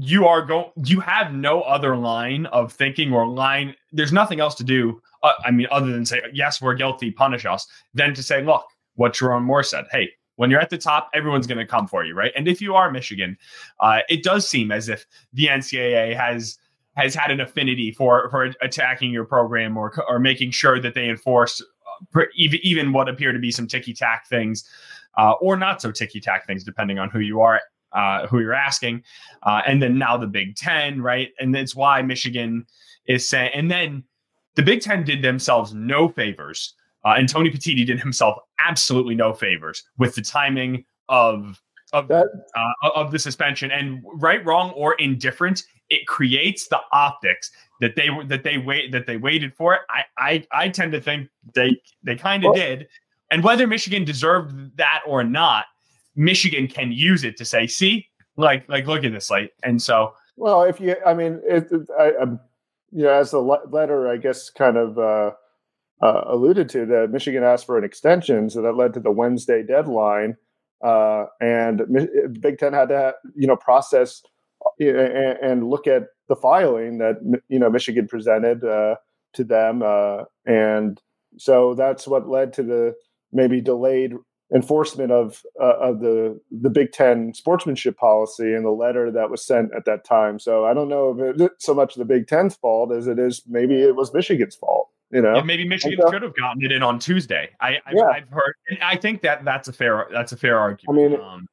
you 0.01 0.25
are 0.25 0.41
going 0.41 0.71
you 0.85 1.01
have 1.01 1.33
no 1.33 1.61
other 1.63 1.95
line 1.97 2.45
of 2.47 2.71
thinking 2.71 3.11
or 3.11 3.27
line 3.27 3.75
there's 3.91 4.13
nothing 4.13 4.39
else 4.39 4.55
to 4.55 4.63
do 4.63 4.99
uh, 5.23 5.33
i 5.43 5.51
mean 5.51 5.67
other 5.71 5.91
than 5.91 6.05
say 6.05 6.21
yes 6.33 6.61
we're 6.61 6.73
guilty 6.73 7.11
punish 7.11 7.45
us 7.45 7.67
than 7.93 8.13
to 8.13 8.23
say 8.23 8.41
look 8.41 8.65
what 8.95 9.13
Sherrone 9.13 9.43
Moore 9.43 9.61
said 9.61 9.85
hey 9.91 10.09
when 10.37 10.49
you're 10.49 10.61
at 10.61 10.69
the 10.69 10.77
top 10.77 11.09
everyone's 11.13 11.45
going 11.45 11.57
to 11.57 11.65
come 11.65 11.85
for 11.85 12.05
you 12.05 12.15
right? 12.15 12.31
And 12.35 12.47
if 12.47 12.61
you 12.61 12.75
are 12.75 12.89
michigan 12.89 13.37
uh, 13.81 13.99
it 14.07 14.23
does 14.23 14.47
seem 14.47 14.71
as 14.71 14.87
if 14.87 15.05
the 15.33 15.47
ncaa 15.47 16.15
has 16.15 16.57
has 16.95 17.13
had 17.13 17.29
an 17.29 17.41
affinity 17.41 17.91
for 17.91 18.29
for 18.29 18.53
attacking 18.61 19.11
your 19.11 19.25
program 19.25 19.75
or 19.75 19.93
or 20.07 20.17
making 20.17 20.51
sure 20.51 20.79
that 20.79 20.93
they 20.93 21.09
enforce 21.09 21.61
uh, 22.15 22.21
even 22.37 22.59
even 22.63 22.93
what 22.93 23.09
appear 23.09 23.33
to 23.33 23.39
be 23.39 23.51
some 23.51 23.67
ticky 23.67 23.93
tack 23.93 24.27
things 24.29 24.63
uh, 25.17 25.33
or 25.41 25.57
not 25.57 25.81
so 25.81 25.91
ticky 25.91 26.21
tack 26.21 26.47
things 26.47 26.63
depending 26.63 26.99
on 26.99 27.09
who 27.09 27.19
you 27.19 27.41
are 27.41 27.59
uh, 27.93 28.27
who 28.27 28.39
you're 28.39 28.53
asking, 28.53 29.03
uh, 29.43 29.61
and 29.65 29.81
then 29.81 29.97
now 29.97 30.17
the 30.17 30.27
Big 30.27 30.55
Ten, 30.55 31.01
right? 31.01 31.29
And 31.39 31.53
that's 31.53 31.75
why 31.75 32.01
Michigan 32.01 32.65
is 33.07 33.27
saying. 33.27 33.51
And 33.53 33.69
then 33.69 34.03
the 34.55 34.63
Big 34.63 34.81
Ten 34.81 35.03
did 35.03 35.21
themselves 35.21 35.73
no 35.73 36.09
favors, 36.09 36.73
uh, 37.05 37.13
and 37.17 37.27
Tony 37.27 37.49
Petitti 37.49 37.85
did 37.85 37.99
himself 37.99 38.37
absolutely 38.59 39.15
no 39.15 39.33
favors 39.33 39.83
with 39.97 40.15
the 40.15 40.21
timing 40.21 40.85
of 41.07 41.61
of 41.91 42.07
that, 42.09 42.27
uh, 42.55 42.89
of 42.95 43.11
the 43.11 43.17
suspension. 43.19 43.71
And 43.71 44.03
right, 44.15 44.45
wrong, 44.45 44.71
or 44.71 44.93
indifferent, 44.95 45.63
it 45.89 46.05
creates 46.05 46.67
the 46.67 46.79
optics 46.91 47.51
that 47.81 47.95
they 47.95 48.09
were 48.09 48.23
that 48.25 48.43
they 48.43 48.57
wait 48.57 48.91
that 48.91 49.07
they 49.07 49.17
waited 49.17 49.55
for 49.55 49.73
it. 49.75 49.81
I 49.89 50.03
I, 50.17 50.47
I 50.51 50.69
tend 50.69 50.91
to 50.91 51.01
think 51.01 51.29
they 51.55 51.81
they 52.03 52.15
kind 52.15 52.43
of 52.43 52.51
well, 52.51 52.61
did 52.61 52.87
And 53.31 53.43
whether 53.43 53.67
Michigan 53.67 54.03
deserved 54.03 54.77
that 54.77 55.01
or 55.05 55.23
not, 55.23 55.65
Michigan 56.19 56.67
can 56.67 56.91
use 56.91 57.23
it 57.23 57.37
to 57.37 57.45
say, 57.45 57.65
see, 57.65 58.05
like, 58.35 58.67
like, 58.67 58.85
look 58.85 59.05
at 59.05 59.13
this, 59.13 59.31
like, 59.31 59.53
and 59.63 59.81
so. 59.81 60.13
Well, 60.35 60.63
if 60.63 60.79
you, 60.81 60.97
I 61.05 61.13
mean, 61.13 61.41
it, 61.45 61.69
I, 61.97 62.11
I, 62.21 62.25
you 62.91 63.03
know, 63.03 63.13
as 63.13 63.31
the 63.31 63.39
letter, 63.39 64.09
I 64.09 64.17
guess, 64.17 64.49
kind 64.49 64.75
of 64.75 64.97
uh, 64.99 65.31
uh, 66.01 66.23
alluded 66.27 66.67
to, 66.69 66.85
that 66.87 67.11
Michigan 67.11 67.43
asked 67.43 67.65
for 67.65 67.77
an 67.77 67.85
extension, 67.85 68.49
so 68.49 68.61
that 68.61 68.75
led 68.75 68.93
to 68.95 68.99
the 68.99 69.11
Wednesday 69.11 69.63
deadline, 69.63 70.35
uh, 70.83 71.25
and 71.39 71.81
Big 72.41 72.57
Ten 72.57 72.73
had 72.73 72.89
to, 72.89 73.13
you 73.35 73.47
know, 73.47 73.55
process 73.55 74.21
and, 74.77 75.37
and, 75.41 75.69
look 75.69 75.87
at 75.87 76.03
the 76.27 76.35
filing 76.35 76.97
that 76.97 77.15
you 77.47 77.59
know 77.59 77.69
Michigan 77.69 78.07
presented 78.07 78.63
uh, 78.63 78.95
to 79.33 79.43
them, 79.45 79.81
uh, 79.83 80.23
and 80.45 81.01
so 81.37 81.75
that's 81.75 82.07
what 82.07 82.27
led 82.27 82.51
to 82.53 82.63
the 82.63 82.93
maybe 83.31 83.61
delayed 83.61 84.13
enforcement 84.53 85.11
of 85.11 85.43
uh, 85.61 85.77
of 85.77 85.99
the 85.99 86.39
the 86.51 86.69
Big 86.69 86.91
Ten 86.91 87.33
sportsmanship 87.33 87.97
policy 87.97 88.53
and 88.53 88.65
the 88.65 88.71
letter 88.71 89.11
that 89.11 89.29
was 89.29 89.45
sent 89.45 89.73
at 89.75 89.85
that 89.85 90.03
time. 90.03 90.39
So 90.39 90.65
I 90.65 90.73
don't 90.73 90.89
know 90.89 91.15
if 91.17 91.39
it's 91.41 91.65
so 91.65 91.73
much 91.73 91.95
the 91.95 92.05
Big 92.05 92.27
Ten's 92.27 92.55
fault 92.55 92.91
as 92.91 93.07
it 93.07 93.19
is 93.19 93.43
maybe 93.47 93.81
it 93.81 93.95
was 93.95 94.13
Michigan's 94.13 94.55
fault. 94.55 94.89
You 95.11 95.21
know, 95.21 95.35
yeah, 95.35 95.41
maybe 95.41 95.67
Michigan 95.67 95.99
should 96.11 96.21
have 96.21 96.35
gotten 96.35 96.63
it 96.63 96.71
in 96.71 96.83
on 96.83 96.99
Tuesday. 96.99 97.49
I, 97.59 97.77
I 97.85 97.93
yeah. 97.93 98.03
I've 98.03 98.29
heard. 98.29 98.53
I 98.81 98.95
think 98.95 99.21
that 99.21 99.43
that's 99.43 99.67
a 99.67 99.73
fair 99.73 100.07
that's 100.11 100.31
a 100.31 100.37
fair 100.37 100.59
argument. 100.59 100.99
I 100.99 101.09
mean, 101.09 101.21
um, 101.21 101.47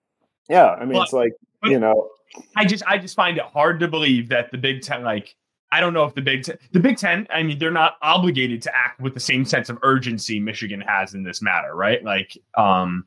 yeah, 0.48 0.72
I 0.72 0.84
mean 0.84 0.92
but, 0.92 1.04
it's 1.04 1.12
like 1.14 1.32
you 1.64 1.78
know, 1.78 2.10
I 2.54 2.66
just 2.66 2.84
I 2.86 2.98
just 2.98 3.16
find 3.16 3.38
it 3.38 3.44
hard 3.44 3.80
to 3.80 3.88
believe 3.88 4.28
that 4.28 4.50
the 4.50 4.58
Big 4.58 4.82
Ten 4.82 5.04
like 5.04 5.34
I 5.72 5.80
don't 5.80 5.92
know 5.92 6.04
if 6.04 6.14
the 6.14 6.22
Big 6.22 6.44
Ten, 6.44 6.58
the 6.72 6.80
Big 6.80 6.96
Ten, 6.96 7.26
I 7.30 7.42
mean, 7.42 7.58
they're 7.58 7.70
not 7.70 7.96
obligated 8.02 8.62
to 8.62 8.76
act 8.76 9.00
with 9.00 9.14
the 9.14 9.20
same 9.20 9.44
sense 9.44 9.68
of 9.68 9.78
urgency 9.82 10.38
Michigan 10.38 10.80
has 10.80 11.14
in 11.14 11.22
this 11.22 11.42
matter, 11.42 11.74
right? 11.74 12.02
Like, 12.04 12.36
um, 12.56 13.04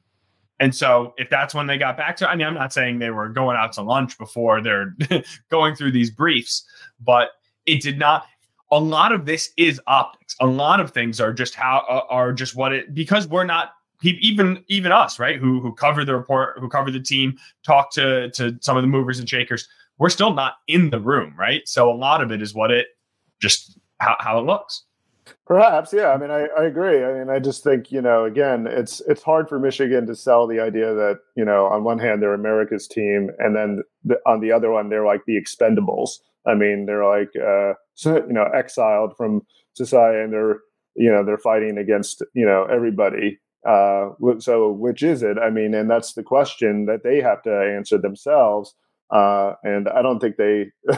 and 0.60 0.76
so 0.76 1.14
if 1.18 1.30
that's 1.30 1.54
when 1.54 1.68
they 1.68 1.78
got 1.78 1.96
back 1.96 2.18
to, 2.18 2.30
I 2.30 2.36
mean, 2.36 2.46
I'm 2.46 2.54
not 2.54 2.74
saying 2.74 3.00
they 3.00 3.12
were 3.12 3.30
going 3.30 3.56
out 3.56 3.72
to 3.74 3.82
lunch 3.82 4.18
before 4.18 4.62
they're 4.62 4.94
going 5.50 5.76
through 5.76 5.94
these 5.94 6.12
briefs, 6.12 6.66
but 7.00 7.30
it 7.66 7.82
did 7.82 7.98
not. 7.98 8.26
A 8.72 8.80
lot 8.80 9.14
of 9.14 9.26
this 9.26 9.52
is 9.58 9.82
optics. 9.88 10.36
A 10.42 10.46
lot 10.46 10.80
of 10.80 10.92
things 10.92 11.20
are 11.20 11.34
just 11.34 11.56
how 11.56 11.86
uh, 11.90 12.14
are 12.14 12.34
just 12.34 12.56
what 12.56 12.72
it 12.72 12.94
because 12.94 13.28
we're 13.28 13.46
not 13.46 13.72
even 14.04 14.64
even 14.68 14.92
us 14.92 15.20
right 15.20 15.40
who 15.40 15.60
who 15.60 15.74
cover 15.74 16.06
the 16.06 16.16
report 16.16 16.58
who 16.60 16.70
cover 16.70 16.90
the 16.92 17.00
team 17.00 17.38
talk 17.64 17.92
to 17.92 18.30
to 18.32 18.58
some 18.62 18.78
of 18.78 18.84
the 18.84 18.88
movers 18.88 19.20
and 19.20 19.28
shakers 19.28 19.68
we're 20.00 20.10
still 20.10 20.34
not 20.34 20.56
in 20.68 20.90
the 20.90 21.00
room, 21.00 21.36
right? 21.38 21.62
So 21.68 21.92
a 21.92 21.94
lot 21.94 22.22
of 22.22 22.32
it 22.32 22.42
is 22.42 22.56
what 22.56 22.72
it 22.72 22.88
just 23.42 23.78
how, 24.00 24.16
how 24.20 24.40
it 24.40 24.46
looks. 24.46 24.84
Perhaps, 25.46 25.94
yeah. 25.94 26.10
I 26.10 26.18
mean, 26.18 26.32
I, 26.32 26.48
I 26.58 26.66
agree. 26.66 27.04
I 27.04 27.14
mean, 27.14 27.30
I 27.30 27.40
just 27.40 27.64
think 27.64 27.92
you 27.92 28.02
know, 28.02 28.26
again, 28.26 28.66
it's 28.68 29.02
it's 29.02 29.22
hard 29.22 29.50
for 29.50 29.60
Michigan 29.60 30.08
to 30.08 30.16
sell 30.16 30.48
the 30.48 30.60
idea 30.60 30.94
that 30.94 31.20
you 31.36 31.46
know, 31.46 31.66
on 31.66 31.84
one 31.84 32.00
hand 32.00 32.22
they're 32.22 32.34
America's 32.34 32.88
team, 32.88 33.30
and 33.40 33.56
then 33.56 33.84
the, 34.04 34.18
on 34.26 34.40
the 34.40 34.52
other 34.52 34.72
one 34.72 34.90
they're 34.90 35.06
like 35.06 35.22
the 35.26 35.40
Expendables. 35.40 36.20
I 36.48 36.56
mean, 36.56 36.86
they're 36.86 37.06
like 37.06 37.32
uh, 37.36 37.74
you 38.06 38.34
know, 38.34 38.48
exiled 38.56 39.16
from 39.18 39.42
society, 39.74 40.20
and 40.20 40.34
they're 40.34 40.60
you 40.96 41.12
know 41.12 41.24
they're 41.24 41.38
fighting 41.38 41.78
against 41.78 42.24
you 42.34 42.46
know 42.46 42.66
everybody. 42.66 43.40
Uh, 43.68 44.10
so 44.40 44.72
which 44.72 45.04
is 45.04 45.22
it? 45.22 45.38
I 45.38 45.50
mean, 45.50 45.74
and 45.74 45.90
that's 45.90 46.14
the 46.14 46.24
question 46.24 46.86
that 46.86 47.04
they 47.04 47.22
have 47.22 47.42
to 47.44 47.52
answer 47.52 47.98
themselves. 47.98 48.74
Uh, 49.12 49.54
and 49.64 49.88
I 49.90 50.02
don't 50.02 50.20
think 50.20 50.38
they, 50.38 50.68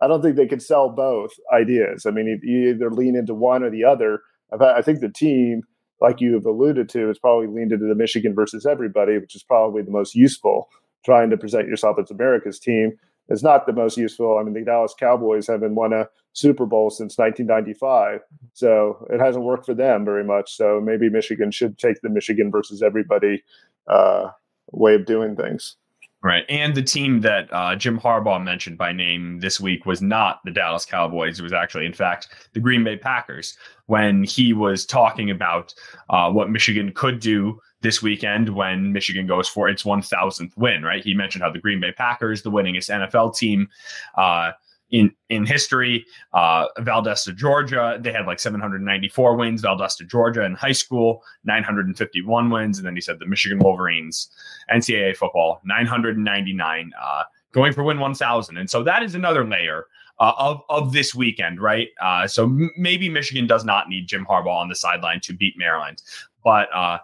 I 0.00 0.06
don't 0.06 0.22
think 0.22 0.36
they 0.36 0.46
could 0.46 0.62
sell 0.62 0.90
both 0.90 1.32
ideas. 1.52 2.06
I 2.06 2.10
mean, 2.10 2.40
you 2.42 2.70
either 2.70 2.90
lean 2.90 3.16
into 3.16 3.34
one 3.34 3.62
or 3.62 3.70
the 3.70 3.84
other. 3.84 4.20
I 4.60 4.80
think 4.82 5.00
the 5.00 5.10
team, 5.10 5.62
like 6.00 6.20
you 6.20 6.34
have 6.34 6.46
alluded 6.46 6.88
to, 6.90 7.08
has 7.08 7.18
probably 7.18 7.48
leaned 7.48 7.72
into 7.72 7.86
the 7.86 7.94
Michigan 7.94 8.34
versus 8.34 8.64
everybody, 8.64 9.18
which 9.18 9.34
is 9.34 9.42
probably 9.42 9.82
the 9.82 9.90
most 9.90 10.14
useful. 10.14 10.68
Trying 11.04 11.30
to 11.30 11.36
present 11.36 11.68
yourself 11.68 11.98
as 11.98 12.10
America's 12.10 12.58
team 12.58 12.92
is 13.28 13.42
not 13.42 13.66
the 13.66 13.72
most 13.72 13.96
useful. 13.96 14.38
I 14.38 14.42
mean, 14.42 14.54
the 14.54 14.64
Dallas 14.64 14.94
Cowboys 14.98 15.46
haven't 15.46 15.74
won 15.74 15.92
a 15.92 16.08
Super 16.32 16.66
Bowl 16.66 16.90
since 16.90 17.18
1995, 17.18 18.20
so 18.54 19.06
it 19.10 19.20
hasn't 19.20 19.44
worked 19.44 19.66
for 19.66 19.74
them 19.74 20.04
very 20.04 20.24
much. 20.24 20.56
So 20.56 20.80
maybe 20.80 21.10
Michigan 21.10 21.50
should 21.50 21.78
take 21.78 22.00
the 22.00 22.08
Michigan 22.08 22.50
versus 22.50 22.82
everybody 22.82 23.42
uh, 23.86 24.30
way 24.72 24.94
of 24.94 25.06
doing 25.06 25.36
things. 25.36 25.76
Right. 26.20 26.44
And 26.48 26.74
the 26.74 26.82
team 26.82 27.20
that 27.20 27.48
uh, 27.52 27.76
Jim 27.76 28.00
Harbaugh 28.00 28.42
mentioned 28.42 28.76
by 28.76 28.90
name 28.92 29.38
this 29.38 29.60
week 29.60 29.86
was 29.86 30.02
not 30.02 30.40
the 30.44 30.50
Dallas 30.50 30.84
Cowboys. 30.84 31.38
It 31.38 31.44
was 31.44 31.52
actually, 31.52 31.86
in 31.86 31.92
fact, 31.92 32.28
the 32.54 32.60
Green 32.60 32.82
Bay 32.82 32.96
Packers 32.96 33.56
when 33.86 34.24
he 34.24 34.52
was 34.52 34.84
talking 34.84 35.30
about 35.30 35.72
uh, 36.10 36.28
what 36.28 36.50
Michigan 36.50 36.90
could 36.92 37.20
do 37.20 37.60
this 37.82 38.02
weekend 38.02 38.48
when 38.48 38.92
Michigan 38.92 39.28
goes 39.28 39.48
for 39.48 39.68
its 39.68 39.84
1000th 39.84 40.56
win, 40.56 40.82
right? 40.82 41.04
He 41.04 41.14
mentioned 41.14 41.44
how 41.44 41.52
the 41.52 41.60
Green 41.60 41.80
Bay 41.80 41.92
Packers, 41.92 42.42
the 42.42 42.50
winningest 42.50 42.90
NFL 42.90 43.36
team, 43.36 43.68
uh, 44.16 44.50
in 44.90 45.12
in 45.28 45.44
history. 45.46 46.04
Uh, 46.32 46.66
Valdosta, 46.78 47.34
Georgia, 47.34 47.98
they 48.00 48.12
had 48.12 48.26
like 48.26 48.40
794 48.40 49.36
wins. 49.36 49.62
Valdosta, 49.62 50.06
Georgia, 50.08 50.44
in 50.44 50.54
high 50.54 50.72
school, 50.72 51.22
951 51.44 52.50
wins, 52.50 52.78
and 52.78 52.86
then 52.86 52.94
he 52.94 53.00
said 53.00 53.18
the 53.18 53.26
Michigan 53.26 53.58
Wolverines, 53.58 54.30
NCAA 54.72 55.16
football, 55.16 55.60
999, 55.64 56.92
uh, 57.00 57.22
going 57.52 57.72
for 57.72 57.82
win 57.82 57.98
1,000. 58.00 58.56
And 58.56 58.68
so 58.68 58.82
that 58.82 59.02
is 59.02 59.14
another 59.14 59.46
layer. 59.46 59.86
Uh, 60.20 60.32
of 60.36 60.62
of 60.68 60.92
this 60.92 61.14
weekend, 61.14 61.60
right? 61.60 61.90
Uh, 62.02 62.26
so 62.26 62.42
m- 62.42 62.72
maybe 62.76 63.08
Michigan 63.08 63.46
does 63.46 63.64
not 63.64 63.88
need 63.88 64.08
Jim 64.08 64.26
Harbaugh 64.28 64.56
on 64.62 64.68
the 64.68 64.74
sideline 64.74 65.20
to 65.20 65.32
beat 65.32 65.54
Maryland, 65.56 66.02
but 66.42 66.68
uh, 66.74 66.98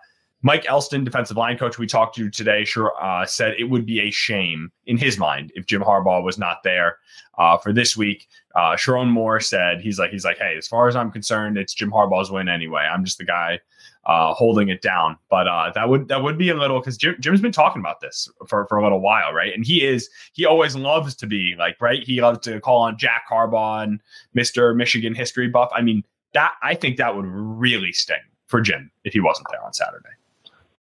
Mike 0.45 0.67
Elston, 0.69 1.05
defensive 1.05 1.39
line 1.39 1.57
coach 1.57 1.79
we 1.79 1.87
talked 1.87 2.15
to 2.17 2.29
today, 2.29 2.67
sure 2.67 2.93
uh, 3.03 3.25
said 3.25 3.55
it 3.59 3.65
would 3.65 3.87
be 3.87 3.99
a 4.01 4.11
shame 4.11 4.71
in 4.85 4.99
his 4.99 5.17
mind 5.17 5.51
if 5.55 5.65
Jim 5.65 5.81
Harbaugh 5.81 6.23
was 6.23 6.37
not 6.37 6.63
there 6.63 6.99
uh, 7.39 7.57
for 7.57 7.73
this 7.73 7.97
week. 7.97 8.29
Uh, 8.55 8.77
Sherrone 8.77 9.09
Moore 9.09 9.41
said 9.41 9.81
he's 9.81 9.99
like 9.99 10.11
he's 10.11 10.25
like, 10.25 10.37
hey, 10.37 10.55
as 10.59 10.69
far 10.69 10.87
as 10.87 10.97
I'm 10.97 11.11
concerned, 11.11 11.57
it's 11.57 11.73
Jim 11.73 11.91
Harbaugh's 11.91 12.31
win 12.31 12.51
anyway. 12.51 12.83
I'm 12.83 13.07
just 13.07 13.17
the 13.17 13.25
guy 13.25 13.59
uh, 14.05 14.35
holding 14.35 14.69
it 14.69 14.83
down. 14.83 15.17
But 15.31 15.49
uh, 15.49 15.73
that 15.75 15.89
would 15.89 16.09
that 16.09 16.23
would 16.23 16.37
be 16.37 16.51
a 16.51 16.55
little 16.55 16.79
because 16.79 16.99
Jim, 16.99 17.17
Jim's 17.21 17.41
been 17.41 17.51
talking 17.51 17.81
about 17.81 18.01
this 18.01 18.29
for, 18.47 18.67
for 18.69 18.77
a 18.77 18.83
little 18.83 19.01
while, 19.01 19.33
right? 19.33 19.55
And 19.55 19.65
he 19.65 19.83
is 19.83 20.11
he 20.35 20.45
always 20.45 20.77
loves 20.77 21.15
to 21.17 21.27
be 21.27 21.55
like 21.59 21.81
right. 21.81 22.03
He 22.03 22.21
loves 22.21 22.41
to 22.41 22.61
call 22.61 22.83
on 22.83 22.99
Jack 22.99 23.25
Harbaugh 23.33 23.83
and 23.83 23.99
Mister 24.35 24.75
Michigan 24.75 25.15
history 25.15 25.49
buff. 25.49 25.71
I 25.75 25.81
mean 25.81 26.05
that 26.35 26.53
I 26.63 26.75
think 26.75 26.99
that 26.99 27.17
would 27.17 27.27
really 27.27 27.93
sting 27.93 28.19
for 28.47 28.61
Jim 28.61 28.91
if 29.05 29.15
he 29.15 29.21
wasn't 29.21 29.47
there 29.51 29.65
on 29.65 29.73
Saturday. 29.73 30.11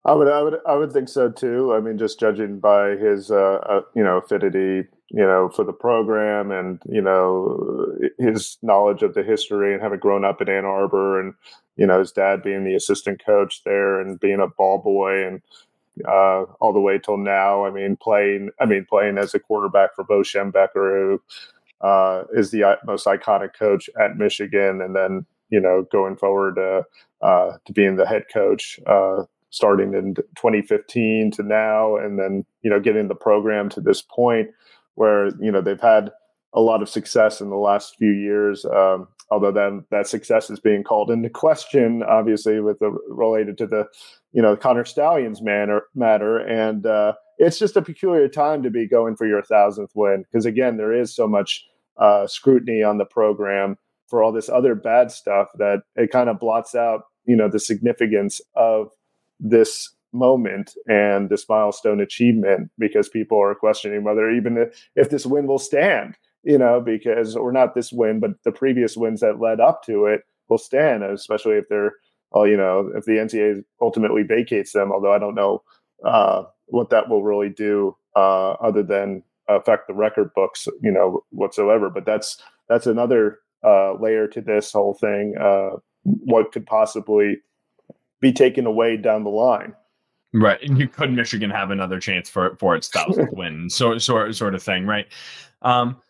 I 0.04 0.14
would, 0.14 0.28
I 0.28 0.42
would, 0.42 0.54
I 0.66 0.74
would 0.76 0.92
think 0.92 1.08
so 1.08 1.30
too. 1.30 1.74
I 1.74 1.80
mean, 1.80 1.98
just 1.98 2.18
judging 2.18 2.58
by 2.58 2.96
his, 2.96 3.30
uh, 3.30 3.58
uh, 3.68 3.82
you 3.94 4.02
know, 4.02 4.16
affinity, 4.16 4.88
you 5.10 5.22
know, 5.22 5.50
for 5.54 5.62
the 5.62 5.74
program, 5.74 6.50
and 6.50 6.80
you 6.86 7.02
know, 7.02 7.98
his 8.18 8.56
knowledge 8.62 9.02
of 9.02 9.12
the 9.12 9.22
history, 9.22 9.74
and 9.74 9.82
having 9.82 9.98
grown 9.98 10.24
up 10.24 10.40
in 10.40 10.48
Ann 10.48 10.64
Arbor, 10.64 11.20
and 11.20 11.34
you 11.76 11.86
know, 11.86 11.98
his 11.98 12.12
dad 12.12 12.42
being 12.42 12.64
the 12.64 12.74
assistant 12.74 13.22
coach 13.24 13.62
there, 13.64 14.00
and 14.00 14.18
being 14.18 14.40
a 14.40 14.46
ball 14.46 14.78
boy, 14.78 15.26
and 15.26 15.42
uh, 16.08 16.44
all 16.60 16.72
the 16.72 16.80
way 16.80 16.98
till 16.98 17.18
now. 17.18 17.66
I 17.66 17.70
mean, 17.70 17.96
playing, 17.96 18.50
I 18.58 18.64
mean, 18.64 18.86
playing 18.88 19.18
as 19.18 19.34
a 19.34 19.38
quarterback 19.38 19.94
for 19.94 20.04
Bo 20.04 20.22
Schembechler, 20.22 20.70
who 20.74 21.22
uh, 21.86 22.24
is 22.32 22.52
the 22.52 22.78
most 22.86 23.04
iconic 23.04 23.50
coach 23.58 23.90
at 24.00 24.16
Michigan, 24.16 24.80
and 24.80 24.96
then 24.96 25.26
you 25.50 25.60
know, 25.60 25.86
going 25.92 26.16
forward 26.16 26.58
uh, 26.58 26.82
uh 27.22 27.58
to 27.66 27.72
being 27.74 27.96
the 27.96 28.06
head 28.06 28.24
coach 28.32 28.80
uh, 28.86 29.24
starting 29.50 29.94
in 29.94 30.14
2015 30.14 31.32
to 31.32 31.42
now, 31.42 31.96
and 31.96 32.18
then 32.18 32.44
you 32.62 32.70
know 32.70 32.80
getting 32.80 33.08
the 33.08 33.14
program 33.14 33.68
to 33.70 33.80
this 33.80 34.02
point 34.02 34.48
where 34.94 35.28
you 35.40 35.50
know 35.50 35.60
they've 35.60 35.80
had 35.80 36.10
a 36.52 36.60
lot 36.60 36.82
of 36.82 36.88
success 36.88 37.40
in 37.40 37.50
the 37.50 37.56
last 37.56 37.96
few 37.96 38.12
years. 38.12 38.64
Um, 38.64 39.08
although 39.30 39.52
then 39.52 39.84
that 39.90 40.08
success 40.08 40.50
is 40.50 40.58
being 40.58 40.82
called 40.82 41.10
into 41.10 41.30
question, 41.30 42.02
obviously 42.02 42.60
with 42.60 42.78
the 42.80 42.90
related 43.08 43.58
to 43.58 43.66
the 43.66 43.86
you 44.32 44.42
know 44.42 44.56
Connor 44.56 44.84
Stalions 44.84 45.42
manner 45.42 45.82
matter, 45.94 46.38
and 46.38 46.86
uh, 46.86 47.14
it's 47.38 47.58
just 47.58 47.76
a 47.76 47.82
peculiar 47.82 48.28
time 48.28 48.62
to 48.62 48.70
be 48.70 48.86
going 48.86 49.16
for 49.16 49.26
your 49.26 49.42
thousandth 49.42 49.92
win 49.94 50.24
because 50.30 50.46
again 50.46 50.76
there 50.76 50.92
is 50.92 51.14
so 51.14 51.26
much 51.26 51.64
uh, 51.96 52.26
scrutiny 52.26 52.82
on 52.82 52.98
the 52.98 53.04
program 53.04 53.76
for 54.08 54.22
all 54.22 54.32
this 54.32 54.48
other 54.48 54.74
bad 54.74 55.10
stuff 55.10 55.48
that 55.58 55.82
it 55.96 56.10
kind 56.10 56.28
of 56.28 56.38
blots 56.38 56.74
out 56.74 57.02
you 57.24 57.36
know 57.36 57.48
the 57.48 57.60
significance 57.60 58.40
of 58.56 58.90
this 59.40 59.90
moment 60.12 60.74
and 60.88 61.30
this 61.30 61.48
milestone 61.48 62.00
achievement 62.00 62.70
because 62.78 63.08
people 63.08 63.40
are 63.40 63.54
questioning 63.54 64.02
whether 64.02 64.30
even 64.30 64.68
if, 64.96 65.08
this 65.08 65.24
win 65.24 65.46
will 65.46 65.58
stand 65.58 66.16
you 66.42 66.58
know 66.58 66.80
because 66.80 67.36
or 67.36 67.52
not 67.52 67.74
this 67.76 67.92
win 67.92 68.18
but 68.18 68.32
the 68.44 68.50
previous 68.50 68.96
wins 68.96 69.20
that 69.20 69.40
led 69.40 69.60
up 69.60 69.84
to 69.84 70.06
it 70.06 70.22
will 70.48 70.58
stand 70.58 71.04
especially 71.04 71.54
if 71.54 71.68
they're 71.68 71.92
well 72.32 72.44
you 72.44 72.56
know 72.56 72.90
if 72.96 73.04
the 73.04 73.12
ncaa 73.12 73.62
ultimately 73.80 74.24
vacates 74.24 74.72
them 74.72 74.90
although 74.90 75.12
i 75.12 75.18
don't 75.18 75.36
know 75.36 75.62
uh, 76.04 76.42
what 76.66 76.90
that 76.90 77.08
will 77.08 77.22
really 77.22 77.50
do 77.50 77.96
uh, 78.16 78.52
other 78.52 78.82
than 78.82 79.22
affect 79.48 79.86
the 79.86 79.94
record 79.94 80.32
books 80.34 80.68
you 80.82 80.90
know 80.90 81.24
whatsoever. 81.30 81.90
But 81.90 82.06
that's 82.06 82.40
that's 82.68 82.86
another 82.86 83.38
uh, 83.64 83.94
layer 83.94 84.26
to 84.28 84.40
this 84.40 84.72
whole 84.72 84.94
thing 84.94 85.34
uh, 85.40 85.70
what 86.02 86.52
could 86.52 86.66
possibly 86.66 87.38
be 88.20 88.32
taken 88.32 88.66
away 88.66 88.96
down 88.96 89.24
the 89.24 89.30
line. 89.30 89.74
Right. 90.32 90.62
And 90.62 90.78
you 90.78 90.86
could 90.86 91.12
Michigan 91.12 91.50
have 91.50 91.70
another 91.70 91.98
chance 91.98 92.28
for 92.28 92.56
for 92.56 92.76
its 92.76 92.88
thousandth 92.88 93.32
win, 93.36 93.68
sort 93.68 94.00
sort 94.02 94.34
sort 94.34 94.54
of 94.54 94.62
thing, 94.62 94.86
right? 94.86 95.06
Um, 95.62 96.00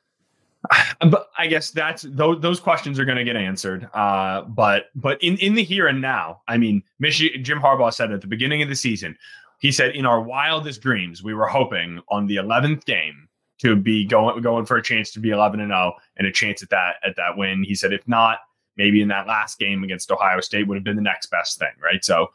but 1.11 1.31
I 1.39 1.47
guess 1.47 1.71
that's 1.71 2.03
those 2.03 2.41
those 2.41 2.61
questions 2.61 2.99
are 2.99 3.05
going 3.05 3.19
to 3.19 3.25
get 3.25 3.37
answered. 3.37 3.89
Uh, 3.95 4.43
but 4.43 4.87
but 4.95 5.23
in 5.23 5.37
in 5.39 5.55
the 5.55 5.63
here 5.63 5.87
and 5.87 6.01
now, 6.01 6.43
I 6.49 6.59
mean, 6.59 6.83
Michigan. 6.99 7.43
Jim 7.43 7.61
Harbaugh 7.61 7.93
said 7.93 8.13
at 8.13 8.21
the 8.21 8.27
beginning 8.27 8.63
of 8.63 8.69
the 8.69 8.77
season, 8.77 9.17
he 9.59 9.73
said, 9.73 9.95
in 9.95 10.07
our 10.07 10.21
wildest 10.21 10.83
dreams, 10.83 11.23
we 11.23 11.35
were 11.35 11.47
hoping 11.47 12.01
on 12.09 12.27
the 12.27 12.37
eleventh 12.37 12.85
game 12.85 13.29
to 13.59 13.77
be 13.77 14.05
going 14.05 14.41
going 14.43 14.67
for 14.67 14.77
a 14.77 14.83
chance 14.83 15.11
to 15.13 15.21
be 15.21 15.31
eleven 15.31 15.61
and 15.61 15.71
zero 15.71 15.95
oh 15.97 16.01
and 16.17 16.27
a 16.27 16.33
chance 16.33 16.63
at 16.63 16.71
that 16.71 16.97
at 17.05 17.17
that 17.17 17.37
win. 17.37 17.63
He 17.63 17.75
said, 17.75 17.93
if 17.93 18.07
not, 18.07 18.41
maybe 18.81 19.03
in 19.03 19.09
that 19.09 19.27
last 19.27 19.59
game 19.59 19.85
against 19.85 20.11
Ohio 20.11 20.41
State 20.41 20.67
would 20.67 20.75
have 20.75 20.85
been 20.85 20.97
the 20.97 21.03
next 21.03 21.27
best 21.27 21.59
thing, 21.59 21.69
right? 21.83 22.03
So, 22.03 22.31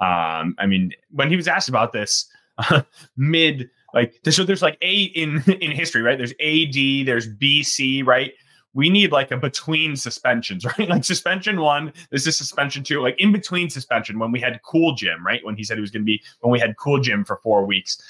um, 0.00 0.56
I 0.58 0.64
mean, 0.66 0.92
when 1.10 1.28
he 1.28 1.36
was 1.36 1.46
asked 1.46 1.68
about 1.68 1.92
this 1.92 2.30
uh, 2.56 2.80
mid 3.18 3.68
like 3.92 4.18
so 4.30 4.42
there's 4.42 4.62
like 4.62 4.78
a 4.80 5.02
in 5.02 5.42
in 5.60 5.70
history 5.70 6.00
right? 6.00 6.16
There's 6.16 6.32
ad 6.32 7.06
there's 7.06 7.28
bc 7.28 8.06
right? 8.06 8.32
We 8.74 8.88
need 8.88 9.12
like 9.12 9.30
a 9.32 9.36
between 9.36 9.96
suspensions 9.96 10.64
right? 10.78 10.88
Like 10.88 11.04
suspension 11.04 11.60
one 11.60 11.92
this 12.10 12.26
is 12.26 12.38
suspension 12.38 12.82
two 12.82 13.02
like 13.02 13.20
in 13.20 13.30
between 13.30 13.68
suspension 13.68 14.18
when 14.18 14.32
we 14.32 14.40
had 14.40 14.60
cool 14.62 14.94
jim 14.94 15.24
right? 15.26 15.44
When 15.44 15.56
he 15.56 15.62
said 15.62 15.76
he 15.76 15.82
was 15.82 15.90
going 15.90 16.02
to 16.02 16.06
be 16.06 16.22
when 16.40 16.50
we 16.50 16.58
had 16.58 16.76
cool 16.78 17.00
jim 17.00 17.22
for 17.22 17.36
four 17.42 17.66
weeks. 17.66 18.00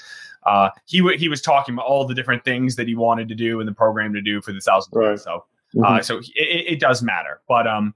Uh 0.45 0.69
he 0.85 0.99
w- 0.99 1.17
he 1.17 1.27
was 1.27 1.41
talking 1.41 1.73
about 1.75 1.85
all 1.85 2.05
the 2.07 2.15
different 2.15 2.45
things 2.45 2.77
that 2.77 2.87
he 2.87 2.95
wanted 2.95 3.27
to 3.27 3.35
do 3.35 3.59
in 3.59 3.65
the 3.65 3.73
program 3.73 4.13
to 4.13 4.21
do 4.21 4.41
for 4.41 4.53
the 4.53 4.61
thousand 4.61 4.97
right. 4.97 5.19
so 5.19 5.43
mm-hmm. 5.75 5.83
uh 5.83 6.01
so 6.01 6.19
it, 6.19 6.73
it 6.73 6.79
does 6.79 7.01
matter 7.01 7.41
but 7.47 7.67
um 7.67 7.93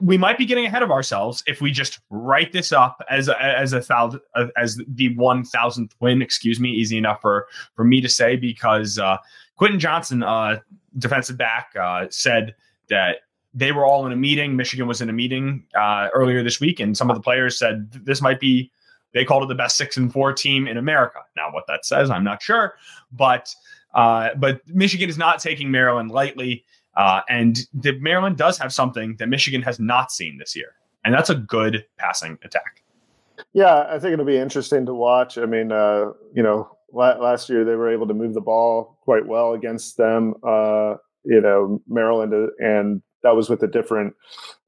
we 0.00 0.16
might 0.16 0.38
be 0.38 0.46
getting 0.46 0.64
ahead 0.64 0.82
of 0.82 0.90
ourselves 0.90 1.42
if 1.46 1.60
we 1.60 1.72
just 1.72 2.00
write 2.10 2.52
this 2.52 2.72
up 2.72 3.02
as 3.10 3.28
a, 3.28 3.42
as 3.42 3.72
a 3.72 3.80
thousand 3.80 4.20
as 4.56 4.80
the 4.86 5.14
one 5.16 5.44
thousandth 5.44 5.94
win. 6.00 6.22
Excuse 6.22 6.60
me, 6.60 6.70
easy 6.70 6.96
enough 6.96 7.20
for 7.20 7.48
for 7.74 7.84
me 7.84 8.00
to 8.00 8.08
say 8.08 8.36
because 8.36 8.98
uh, 8.98 9.16
Quinten 9.58 9.78
Johnson, 9.78 10.22
uh, 10.22 10.60
defensive 10.98 11.36
back, 11.36 11.74
uh, 11.80 12.06
said 12.10 12.54
that 12.88 13.18
they 13.54 13.72
were 13.72 13.84
all 13.84 14.06
in 14.06 14.12
a 14.12 14.16
meeting. 14.16 14.56
Michigan 14.56 14.86
was 14.86 15.00
in 15.00 15.08
a 15.08 15.12
meeting 15.12 15.64
uh, 15.78 16.08
earlier 16.14 16.42
this 16.42 16.60
week, 16.60 16.78
and 16.78 16.96
some 16.96 17.10
of 17.10 17.16
the 17.16 17.22
players 17.22 17.58
said 17.58 17.90
this 18.04 18.22
might 18.22 18.40
be. 18.40 18.70
They 19.14 19.26
called 19.26 19.42
it 19.42 19.48
the 19.48 19.54
best 19.54 19.76
six 19.76 19.98
and 19.98 20.10
four 20.10 20.32
team 20.32 20.66
in 20.66 20.78
America. 20.78 21.18
Now, 21.36 21.52
what 21.52 21.66
that 21.66 21.84
says, 21.84 22.08
I'm 22.08 22.24
not 22.24 22.40
sure, 22.40 22.76
but 23.10 23.54
uh, 23.94 24.30
but 24.36 24.62
Michigan 24.68 25.10
is 25.10 25.18
not 25.18 25.38
taking 25.40 25.70
Maryland 25.70 26.10
lightly. 26.10 26.64
Uh, 26.96 27.20
and 27.28 27.60
the 27.72 27.98
Maryland 28.00 28.36
does 28.36 28.58
have 28.58 28.72
something 28.72 29.16
that 29.18 29.28
Michigan 29.28 29.62
has 29.62 29.80
not 29.80 30.12
seen 30.12 30.38
this 30.38 30.54
year, 30.54 30.74
and 31.04 31.14
that's 31.14 31.30
a 31.30 31.34
good 31.34 31.84
passing 31.98 32.38
attack. 32.44 32.82
Yeah, 33.54 33.86
I 33.88 33.98
think 33.98 34.12
it'll 34.12 34.24
be 34.24 34.38
interesting 34.38 34.86
to 34.86 34.94
watch. 34.94 35.38
I 35.38 35.46
mean, 35.46 35.72
uh, 35.72 36.12
you 36.34 36.42
know, 36.42 36.76
last 36.92 37.48
year 37.48 37.64
they 37.64 37.74
were 37.74 37.90
able 37.92 38.06
to 38.06 38.14
move 38.14 38.34
the 38.34 38.40
ball 38.40 38.98
quite 39.02 39.26
well 39.26 39.54
against 39.54 39.96
them. 39.96 40.34
Uh, 40.46 40.94
you 41.24 41.40
know, 41.40 41.80
Maryland, 41.88 42.34
uh, 42.34 42.48
and 42.58 43.02
that 43.22 43.36
was 43.36 43.48
with 43.48 43.62
a 43.62 43.68
different 43.68 44.14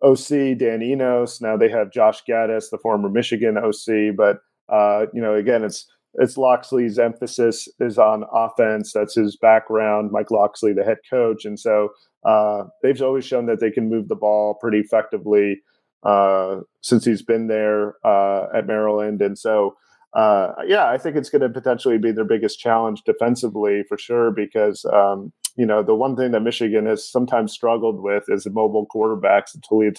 OC, 0.02 0.58
Dan 0.58 0.82
Enos. 0.82 1.40
Now 1.40 1.56
they 1.56 1.68
have 1.68 1.92
Josh 1.92 2.22
Gattis, 2.28 2.70
the 2.70 2.78
former 2.78 3.08
Michigan 3.08 3.58
OC, 3.58 4.16
but 4.16 4.38
uh, 4.68 5.06
you 5.12 5.20
know, 5.20 5.34
again, 5.34 5.64
it's 5.64 5.86
it's 6.14 6.36
Locksley's 6.36 6.98
emphasis 6.98 7.68
is 7.80 7.98
on 7.98 8.24
offense. 8.32 8.92
That's 8.92 9.16
his 9.16 9.36
background. 9.36 10.12
Mike 10.12 10.30
Locksley, 10.30 10.72
the 10.72 10.84
head 10.84 10.98
coach, 11.10 11.44
and 11.44 11.58
so 11.58 11.90
uh, 12.24 12.64
they've 12.82 13.00
always 13.02 13.24
shown 13.24 13.46
that 13.46 13.60
they 13.60 13.70
can 13.70 13.88
move 13.88 14.08
the 14.08 14.16
ball 14.16 14.54
pretty 14.54 14.78
effectively 14.78 15.60
uh, 16.04 16.60
since 16.80 17.04
he's 17.04 17.22
been 17.22 17.46
there 17.48 17.94
uh, 18.04 18.46
at 18.54 18.66
Maryland. 18.66 19.22
And 19.22 19.38
so, 19.38 19.76
uh, 20.14 20.52
yeah, 20.66 20.88
I 20.88 20.98
think 20.98 21.16
it's 21.16 21.30
going 21.30 21.42
to 21.42 21.48
potentially 21.48 21.98
be 21.98 22.12
their 22.12 22.24
biggest 22.24 22.58
challenge 22.58 23.02
defensively 23.04 23.82
for 23.88 23.98
sure, 23.98 24.30
because, 24.30 24.84
um, 24.86 25.32
you 25.56 25.66
know, 25.66 25.82
the 25.82 25.94
one 25.94 26.16
thing 26.16 26.32
that 26.32 26.40
Michigan 26.40 26.86
has 26.86 27.08
sometimes 27.08 27.52
struggled 27.52 28.02
with 28.02 28.24
is 28.28 28.46
mobile 28.46 28.86
quarterbacks. 28.86 29.56
Taulia 29.60 29.92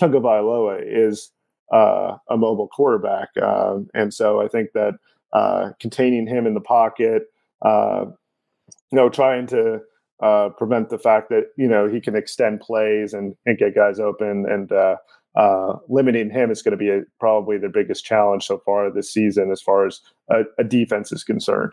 Tagovailoa 0.00 0.82
is 0.84 1.32
uh, 1.72 2.16
a 2.28 2.36
mobile 2.36 2.68
quarterback. 2.68 3.28
Um, 3.42 3.88
and 3.94 4.12
so 4.12 4.40
I 4.40 4.48
think 4.48 4.72
that 4.74 4.94
uh, 5.32 5.70
containing 5.80 6.26
him 6.26 6.46
in 6.46 6.54
the 6.54 6.60
pocket, 6.60 7.24
you 7.64 8.96
know, 8.96 9.08
trying 9.08 9.46
to 9.48 9.80
uh, 10.20 10.48
prevent 10.56 10.88
the 10.88 10.98
fact 10.98 11.28
that 11.30 11.48
you 11.56 11.68
know 11.68 11.88
he 11.88 12.00
can 12.00 12.16
extend 12.16 12.60
plays 12.60 13.12
and, 13.12 13.34
and 13.44 13.58
get 13.58 13.74
guys 13.74 14.00
open 14.00 14.46
and 14.48 14.72
uh, 14.72 14.96
uh, 15.36 15.76
limiting 15.88 16.30
him 16.30 16.50
is 16.50 16.62
going 16.62 16.72
to 16.72 16.78
be 16.78 16.88
a, 16.88 17.02
probably 17.20 17.58
the 17.58 17.68
biggest 17.68 18.04
challenge 18.04 18.46
so 18.46 18.58
far 18.64 18.90
this 18.90 19.12
season 19.12 19.50
as 19.50 19.60
far 19.60 19.86
as 19.86 20.00
a, 20.30 20.42
a 20.58 20.64
defense 20.64 21.12
is 21.12 21.22
concerned. 21.22 21.72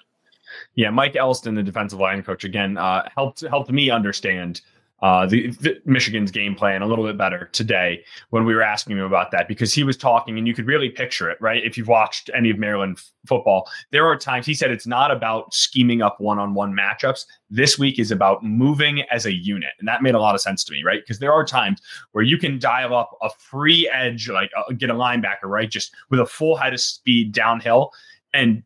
Yeah, 0.76 0.90
Mike 0.90 1.16
Elston, 1.16 1.56
the 1.56 1.64
defensive 1.64 2.00
line 2.00 2.22
coach, 2.22 2.44
again 2.44 2.78
uh, 2.78 3.08
helped 3.16 3.42
helped 3.42 3.72
me 3.72 3.90
understand 3.90 4.62
uh, 5.04 5.26
the, 5.26 5.50
the, 5.60 5.82
Michigan's 5.84 6.32
game 6.32 6.56
plan 6.56 6.82
a 6.82 6.88
little 6.88 7.06
bit 7.06 7.18
better 7.18 7.50
today 7.52 8.02
when 8.30 8.46
we 8.46 8.56
were 8.56 8.62
asking 8.62 8.98
him 8.98 9.04
about 9.04 9.32
that 9.32 9.50
because 9.50 9.74
he 9.74 9.84
was 9.84 9.98
talking 9.98 10.38
and 10.38 10.48
you 10.48 10.54
could 10.54 10.66
really 10.66 10.89
picture 10.89 11.30
it, 11.30 11.38
right? 11.42 11.62
If 11.66 11.78
you've 11.78 11.89
watched 11.89 12.30
any 12.34 12.50
of 12.50 12.58
Maryland 12.58 12.96
f- 12.98 13.12
football, 13.28 13.70
there 13.92 14.08
are 14.08 14.16
times 14.16 14.46
he 14.46 14.54
said 14.54 14.72
it's 14.72 14.88
not 14.88 15.12
about 15.12 15.54
scheming 15.54 16.02
up 16.02 16.22
one 16.22 16.39
on 16.39 16.54
one 16.54 16.74
matchups. 16.74 17.26
This 17.50 17.78
week 17.78 18.00
is 18.00 18.12
about 18.12 18.46
moving 18.46 19.02
as 19.12 19.26
a 19.26 19.34
unit. 19.34 19.72
And 19.78 19.89
that 19.89 20.02
made 20.02 20.16
a 20.16 20.22
lot 20.22 20.36
of 20.36 20.42
sense 20.42 20.63
to 20.63 20.72
me, 20.72 20.84
right? 20.86 21.02
Because 21.02 21.20
there 21.20 21.34
are 21.34 21.44
times 21.44 21.82
where 22.13 22.24
you 22.24 22.38
can 22.38 22.58
dial 22.58 22.96
up 22.96 23.18
a 23.22 23.30
free 23.38 23.89
edge, 23.89 24.30
like 24.30 24.52
uh, 24.56 24.72
get 24.72 24.89
a 24.89 24.96
linebacker, 24.96 25.48
right? 25.48 25.70
Just 25.70 25.94
with 26.12 26.22
a 26.22 26.26
full 26.26 26.56
head 26.56 26.74
of 26.74 26.80
speed 26.80 27.34
downhill 27.34 27.92
and 28.34 28.63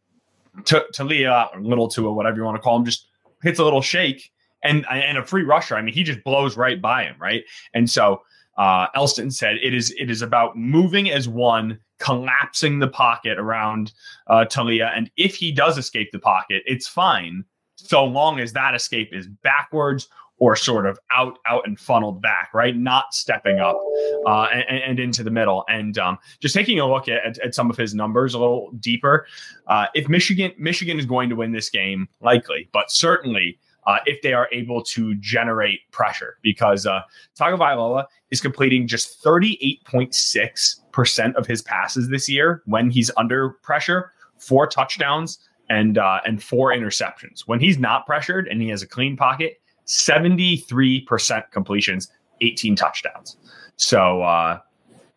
to, 0.65 0.85
to 0.93 1.03
Leah, 1.03 1.49
little 1.59 1.87
to 1.87 2.11
whatever 2.11 2.37
you 2.37 2.43
want 2.43 2.57
to 2.57 2.61
call 2.61 2.77
him, 2.77 2.85
just 2.85 3.07
hits 3.41 3.57
a 3.57 3.63
little 3.63 3.81
shake 3.81 4.31
and 4.63 4.85
and 4.89 5.17
a 5.17 5.25
free 5.25 5.43
rusher. 5.43 5.75
I 5.75 5.81
mean, 5.81 5.93
he 5.93 6.03
just 6.03 6.23
blows 6.23 6.57
right 6.57 6.81
by 6.81 7.03
him, 7.03 7.15
right? 7.19 7.43
And 7.73 7.89
so 7.89 8.21
uh, 8.57 8.87
Elston 8.95 9.31
said 9.31 9.57
it 9.61 9.73
is 9.73 9.93
it 9.97 10.09
is 10.09 10.21
about 10.21 10.57
moving 10.57 11.09
as 11.11 11.27
one, 11.27 11.79
collapsing 11.99 12.79
the 12.79 12.87
pocket 12.87 13.37
around 13.37 13.93
uh, 14.27 14.45
Taulia, 14.45 14.91
and 14.95 15.11
if 15.17 15.35
he 15.35 15.51
does 15.51 15.77
escape 15.77 16.11
the 16.11 16.19
pocket, 16.19 16.63
it's 16.65 16.87
fine, 16.87 17.45
so 17.75 18.03
long 18.03 18.39
as 18.39 18.53
that 18.53 18.73
escape 18.73 19.09
is 19.13 19.27
backwards 19.27 20.09
or 20.39 20.55
sort 20.55 20.85
of 20.85 20.99
out 21.11 21.37
out 21.47 21.67
and 21.67 21.79
funneled 21.79 22.21
back, 22.21 22.49
right? 22.53 22.75
Not 22.75 23.13
stepping 23.13 23.59
up 23.59 23.77
uh, 24.25 24.47
and, 24.53 24.79
and, 24.83 24.99
into 24.99 25.23
the 25.23 25.31
middle. 25.31 25.65
And 25.67 25.97
um, 25.97 26.17
just 26.39 26.53
taking 26.53 26.79
a 26.79 26.87
look 26.87 27.07
at, 27.07 27.39
at, 27.39 27.55
some 27.55 27.71
of 27.71 27.77
his 27.77 27.95
numbers 27.95 28.33
a 28.33 28.39
little 28.39 28.71
deeper, 28.79 29.25
uh, 29.67 29.87
if 29.95 30.07
Michigan 30.07 30.51
Michigan 30.57 30.99
is 30.99 31.05
going 31.05 31.29
to 31.29 31.35
win 31.35 31.51
this 31.51 31.69
game, 31.69 32.07
likely, 32.21 32.69
but 32.71 32.91
certainly 32.91 33.57
uh, 33.87 33.97
if 34.05 34.21
they 34.21 34.33
are 34.33 34.47
able 34.51 34.83
to 34.83 35.15
generate 35.15 35.89
pressure 35.91 36.37
because 36.43 36.85
uh, 36.85 36.99
Tagovailoa 37.39 38.05
is 38.29 38.41
completing 38.41 38.85
just 38.85 39.23
38.6% 39.23 41.35
of 41.35 41.47
his 41.47 41.61
passes 41.61 42.09
this 42.09 42.27
year 42.29 42.61
when 42.65 42.91
he's 42.91 43.09
under 43.15 43.51
pressure, 43.63 44.11
four 44.37 44.67
touchdowns 44.67 45.39
and 45.69 45.97
uh, 45.97 46.19
and 46.25 46.43
four 46.43 46.71
interceptions. 46.71 47.47
When 47.47 47.61
he's 47.61 47.77
not 47.77 48.05
pressured 48.05 48.49
and 48.49 48.61
he 48.61 48.67
has 48.69 48.81
a 48.81 48.87
clean 48.87 49.15
pocket, 49.15 49.61
73% 49.85 51.51
completions, 51.51 52.11
18 52.41 52.75
touchdowns. 52.75 53.37
So 53.77 54.21
uh, 54.21 54.59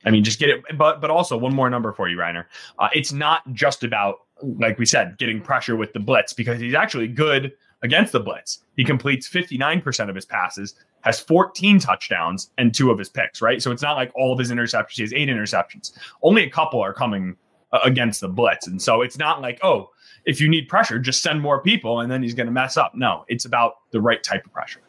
I 0.05 0.11
mean, 0.11 0.23
just 0.23 0.39
get 0.39 0.49
it. 0.49 0.63
But 0.79 1.01
but 1.01 1.11
also 1.11 1.37
one 1.37 1.55
more 1.55 1.71
number 1.71 1.93
for 1.93 2.09
you, 2.09 2.19
Rainer. 2.19 2.47
Uh, 2.79 2.89
it's 2.93 3.13
not 3.13 3.43
just 3.53 3.83
about 3.83 4.19
like 4.59 4.79
we 4.79 4.87
said, 4.87 5.19
getting 5.19 5.41
pressure 5.41 5.77
with 5.77 5.93
the 5.93 6.01
blitz 6.01 6.33
because 6.33 6.61
he's 6.61 6.75
actually 6.75 7.09
good 7.09 7.53
against 7.83 8.13
the 8.13 8.21
blitz. 8.21 8.63
He 8.77 8.85
completes 8.85 9.29
59% 9.29 10.09
of 10.09 10.15
his 10.15 10.25
passes, 10.25 10.75
has 11.03 11.21
14 11.21 11.79
touchdowns, 11.79 12.51
and 12.59 12.75
two 12.75 12.91
of 12.91 12.99
his 12.99 13.09
picks, 13.09 13.41
right? 13.41 13.63
So 13.63 13.71
it's 13.71 13.83
not 13.83 13.97
like 13.97 14.13
all 14.15 14.33
of 14.33 14.39
his 14.39 14.51
interceptions. 14.51 14.97
He 14.97 15.03
has 15.03 15.13
eight 15.13 15.29
interceptions. 15.29 15.93
Only 16.23 16.45
a 16.45 16.51
couple 16.51 16.81
are 16.81 16.93
coming 16.93 17.37
uh, 17.73 17.81
against 17.85 18.21
the 18.21 18.29
blitz. 18.29 18.67
And 18.67 18.81
so 18.81 19.03
it's 19.03 19.19
not 19.19 19.41
like, 19.41 19.59
oh, 19.63 19.91
if 20.27 20.41
you 20.41 20.49
need 20.49 20.69
pressure, 20.69 20.99
just 20.99 21.23
send 21.23 21.41
more 21.41 21.63
people 21.63 22.01
and 22.01 22.11
then 22.11 22.23
he's 22.23 22.35
going 22.35 22.47
to 22.47 22.53
mess 22.53 22.77
up. 22.77 22.93
No, 22.95 23.25
it's 23.29 23.45
about 23.45 23.75
the 23.93 24.01
right 24.01 24.23
type 24.23 24.45
of 24.45 24.53
pressure. 24.53 24.81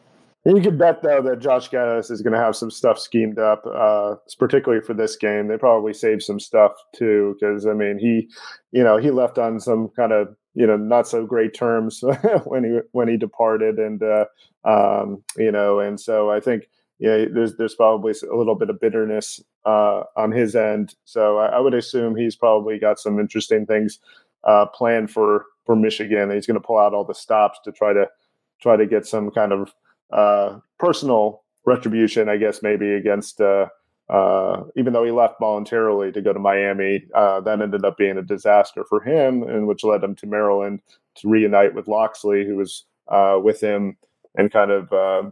You 0.44 0.60
can 0.60 0.76
bet 0.76 1.02
though 1.02 1.22
that 1.22 1.38
Josh 1.38 1.70
Gattis 1.70 2.10
is 2.10 2.20
going 2.20 2.32
to 2.32 2.38
have 2.38 2.56
some 2.56 2.70
stuff 2.70 2.98
schemed 2.98 3.38
up, 3.38 3.64
uh, 3.64 4.16
particularly 4.38 4.84
for 4.84 4.92
this 4.92 5.14
game. 5.14 5.46
They 5.46 5.56
probably 5.56 5.94
saved 5.94 6.22
some 6.22 6.40
stuff 6.40 6.72
too, 6.96 7.36
because 7.38 7.64
I 7.64 7.74
mean, 7.74 7.98
he, 7.98 8.28
you 8.72 8.82
know, 8.82 8.96
he 8.96 9.12
left 9.12 9.38
on 9.38 9.60
some 9.60 9.88
kind 9.94 10.10
of 10.10 10.34
you 10.54 10.66
know 10.66 10.76
not 10.76 11.08
so 11.08 11.24
great 11.26 11.54
terms 11.54 12.02
when 12.44 12.64
he 12.64 12.78
when 12.92 13.08
he 13.08 13.16
departed, 13.16 13.78
and 13.78 14.02
uh, 14.02 14.24
um, 14.64 15.22
you 15.36 15.50
know, 15.50 15.80
and 15.80 16.00
so 16.00 16.30
I 16.30 16.40
think 16.40 16.68
yeah, 16.98 17.24
there's 17.32 17.56
there's 17.56 17.74
probably 17.74 18.14
a 18.30 18.36
little 18.36 18.54
bit 18.54 18.70
of 18.70 18.80
bitterness 18.80 19.40
uh, 19.64 20.04
on 20.16 20.30
his 20.30 20.54
end. 20.54 20.94
So 21.04 21.38
I, 21.38 21.46
I, 21.46 21.58
would 21.58 21.74
assume 21.74 22.14
he's 22.14 22.36
probably 22.36 22.78
got 22.78 23.00
some 23.00 23.18
interesting 23.18 23.66
things 23.66 23.98
uh, 24.44 24.66
planned 24.66 25.10
for 25.10 25.46
for 25.66 25.74
Michigan. 25.74 26.30
He's 26.30 26.46
going 26.46 26.60
to 26.60 26.66
pull 26.66 26.78
out 26.78 26.94
all 26.94 27.04
the 27.04 27.14
stops 27.14 27.58
to 27.64 27.72
try 27.72 27.92
to 27.92 28.08
try 28.60 28.76
to 28.76 28.86
get 28.86 29.06
some 29.06 29.30
kind 29.30 29.52
of 29.52 29.74
uh, 30.12 30.58
personal 30.78 31.42
retribution, 31.66 32.28
I 32.28 32.36
guess, 32.36 32.62
maybe 32.62 32.92
against 32.92 33.40
uh, 34.12 34.64
even 34.76 34.92
though 34.92 35.04
he 35.04 35.10
left 35.10 35.40
voluntarily 35.40 36.12
to 36.12 36.20
go 36.20 36.34
to 36.34 36.38
Miami, 36.38 37.06
uh, 37.14 37.40
that 37.40 37.62
ended 37.62 37.82
up 37.82 37.96
being 37.96 38.18
a 38.18 38.22
disaster 38.22 38.84
for 38.86 39.00
him, 39.00 39.42
and 39.42 39.66
which 39.66 39.84
led 39.84 40.04
him 40.04 40.14
to 40.16 40.26
Maryland 40.26 40.82
to 41.14 41.28
reunite 41.28 41.74
with 41.74 41.88
Locksley, 41.88 42.44
who 42.44 42.56
was 42.56 42.84
uh, 43.08 43.38
with 43.42 43.58
him 43.62 43.96
and 44.36 44.52
kind 44.52 44.70
of 44.70 44.92
uh, 44.92 45.22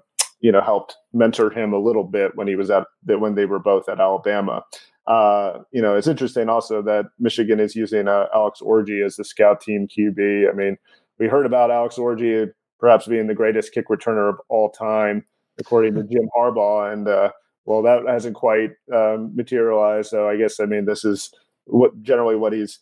you 0.41 0.51
know 0.51 0.63
helped 0.63 0.97
mentor 1.13 1.51
him 1.51 1.75
a 1.75 1.79
little 1.79 2.05
bit 2.05 2.35
when 2.37 2.49
he 2.49 2.57
was 2.57 2.71
at 2.71 2.87
when 3.05 3.35
they 3.35 3.45
were 3.45 3.59
both 3.59 3.87
at 3.87 4.01
Alabama. 4.01 4.63
Uh, 5.07 5.59
you 5.73 5.83
know, 5.83 5.95
it's 5.95 6.07
interesting 6.07 6.49
also 6.49 6.81
that 6.81 7.05
Michigan 7.19 7.61
is 7.61 7.77
using 7.77 8.09
Alex 8.09 8.61
Orji 8.63 9.05
as 9.05 9.17
the 9.17 9.25
scout 9.25 9.61
team 9.61 9.89
QB. 9.89 10.49
I 10.49 10.55
mean, 10.55 10.79
we 11.19 11.27
heard 11.27 11.45
about 11.45 11.71
Alex 11.71 11.97
Orji 11.97 12.51
perhaps 12.79 13.07
being 13.07 13.27
the 13.27 13.35
greatest 13.35 13.73
kick 13.73 13.89
returner 13.89 14.31
of 14.31 14.37
all 14.49 14.71
time, 14.71 15.27
according 15.59 15.95
to 15.97 16.03
Jim 16.05 16.31
Harbaugh, 16.35 16.93
and 16.93 17.07
uh, 17.07 17.31
well, 17.65 17.83
that 17.83 18.03
hasn't 18.09 18.35
quite 18.35 18.71
um, 18.93 19.35
materialized. 19.35 20.11
So 20.11 20.29
I 20.29 20.37
guess 20.37 20.61
I 20.61 20.67
mean 20.67 20.85
this 20.85 21.05
is 21.05 21.31
what 21.65 22.03
generally 22.03 22.37
what 22.37 22.53
he's 22.53 22.81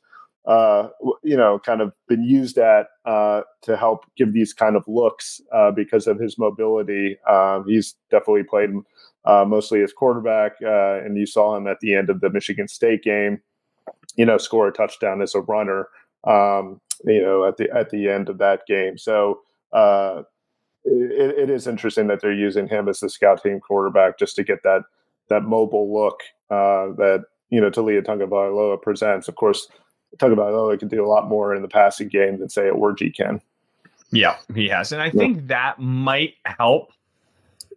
uh, 0.48 0.88
you 1.22 1.36
know, 1.36 1.58
kind 1.58 1.82
of 1.82 1.92
been 2.08 2.24
used 2.24 2.56
at 2.56 2.86
uh, 3.04 3.42
to 3.60 3.76
help 3.76 4.06
give 4.16 4.32
these 4.32 4.54
kind 4.54 4.76
of 4.76 4.84
looks 4.88 5.42
uh, 5.52 5.70
because 5.70 6.06
of 6.06 6.18
his 6.18 6.38
mobility. 6.38 7.18
Um, 7.28 7.64
he's 7.68 7.96
definitely 8.10 8.44
played 8.44 8.70
uh, 9.26 9.44
mostly 9.46 9.82
as 9.82 9.92
quarterback, 9.92 10.52
uh, 10.64 11.04
and 11.04 11.18
you 11.18 11.26
saw 11.26 11.54
him 11.54 11.66
at 11.66 11.80
the 11.80 11.94
end 11.94 12.08
of 12.08 12.22
the 12.22 12.30
Michigan 12.30 12.66
State 12.66 13.02
game, 13.02 13.42
you 14.16 14.24
know, 14.24 14.38
score 14.38 14.66
a 14.68 14.72
touchdown 14.72 15.20
as 15.20 15.34
a 15.34 15.40
runner. 15.40 15.88
Um, 16.24 16.80
you 17.04 17.20
know, 17.20 17.44
at 17.44 17.58
the 17.58 17.70
at 17.70 17.90
the 17.90 18.08
end 18.08 18.30
of 18.30 18.38
that 18.38 18.62
game. 18.66 18.96
So 18.96 19.40
uh, 19.74 20.22
it, 20.90 21.38
it 21.38 21.50
is 21.50 21.66
interesting 21.66 22.06
that 22.08 22.20
they're 22.20 22.32
using 22.32 22.68
him 22.68 22.88
as 22.88 23.00
the 23.00 23.08
scout 23.08 23.42
team 23.42 23.60
quarterback 23.60 24.18
just 24.18 24.36
to 24.36 24.44
get 24.44 24.62
that 24.62 24.82
that 25.28 25.42
mobile 25.42 25.92
look 25.92 26.20
uh, 26.50 26.94
that 26.96 27.24
you 27.50 27.60
know 27.60 27.70
Taulia 27.70 28.02
Tagovailoa 28.02 28.80
presents. 28.80 29.28
Of 29.28 29.36
course 29.36 29.68
talk 30.18 30.32
about 30.32 30.52
oh, 30.52 30.70
it 30.70 30.78
can 30.78 30.88
do 30.88 31.04
a 31.04 31.06
lot 31.06 31.28
more 31.28 31.54
in 31.54 31.62
the 31.62 31.68
passing 31.68 32.08
game 32.08 32.38
than 32.38 32.48
say 32.48 32.62
Orji 32.62 33.14
can. 33.14 33.40
Yeah, 34.10 34.36
he 34.54 34.68
has, 34.68 34.92
and 34.92 35.02
I 35.02 35.06
yeah. 35.06 35.12
think 35.12 35.48
that 35.48 35.78
might 35.78 36.34
help 36.44 36.92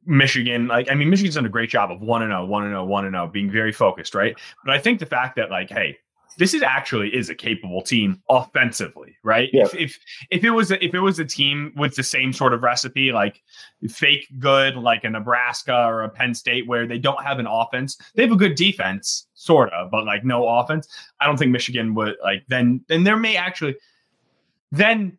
Michigan. 0.06 0.67
Like, 0.67 0.89
I 0.89 0.95
mean, 0.95 1.10
Michigan's 1.10 1.36
done 1.36 1.45
a 1.45 1.50
great 1.50 1.69
job 1.69 1.91
of 1.91 2.00
one 2.02 2.21
and 2.21 2.32
zero, 2.32 2.43
oh, 2.43 2.45
one 2.45 2.63
and 2.63 2.71
zero, 2.71 2.84
oh, 2.84 2.86
one 2.86 3.06
and 3.06 3.13
zero, 3.13 3.28
being 3.28 3.52
very 3.52 3.74
focused, 3.74 4.15
right? 4.15 4.36
But 4.63 4.74
I 4.74 4.80
think 4.80 5.00
the 5.00 5.06
fact 5.06 5.36
that 5.36 5.50
like, 5.50 5.69
hey, 5.69 5.97
this 6.38 6.54
is 6.54 6.62
actually 6.62 7.15
is 7.15 7.30
a 7.30 7.36
capable 7.36 7.82
team 7.82 8.22
offensively, 8.30 9.15
right? 9.24 9.50
Yeah. 9.54 9.63
If, 9.63 9.76
if 9.76 10.00
if 10.30 10.44
it 10.44 10.52
was 10.52 10.72
a, 10.72 10.84
if 10.84 10.94
it 10.94 11.00
was 11.00 11.20
a 11.20 11.26
team 11.26 11.74
with 11.76 11.96
the 11.96 12.04
same 12.04 12.34
sort 12.34 12.54
of 12.54 12.63
recipe, 12.63 13.12
like 13.12 13.41
fake 13.89 14.28
good, 14.39 14.76
like 14.76 15.04
a 15.04 15.10
Nebraska 15.10 15.86
or 15.86 16.04
a 16.04 16.10
Penn 16.10 16.34
State, 16.34 16.67
where 16.67 16.88
they 16.88 17.00
don't 17.00 17.24
have 17.24 17.39
an 17.39 17.48
offense, 17.48 17.98
they 18.15 18.24
have 18.24 18.32
a 18.32 18.38
good 18.38 18.56
defense, 18.56 19.28
sort 19.34 19.72
of, 19.74 19.91
but 19.91 20.06
like 20.06 20.24
no 20.24 20.48
offense. 20.48 20.88
I 21.20 21.26
don't 21.26 21.38
think 21.38 21.52
Michigan 21.52 21.94
would 21.96 22.15
like 22.24 22.44
then. 22.48 22.82
Then 22.88 23.04
there 23.04 23.17
may 23.17 23.36
actually 23.36 23.76
then 24.72 25.17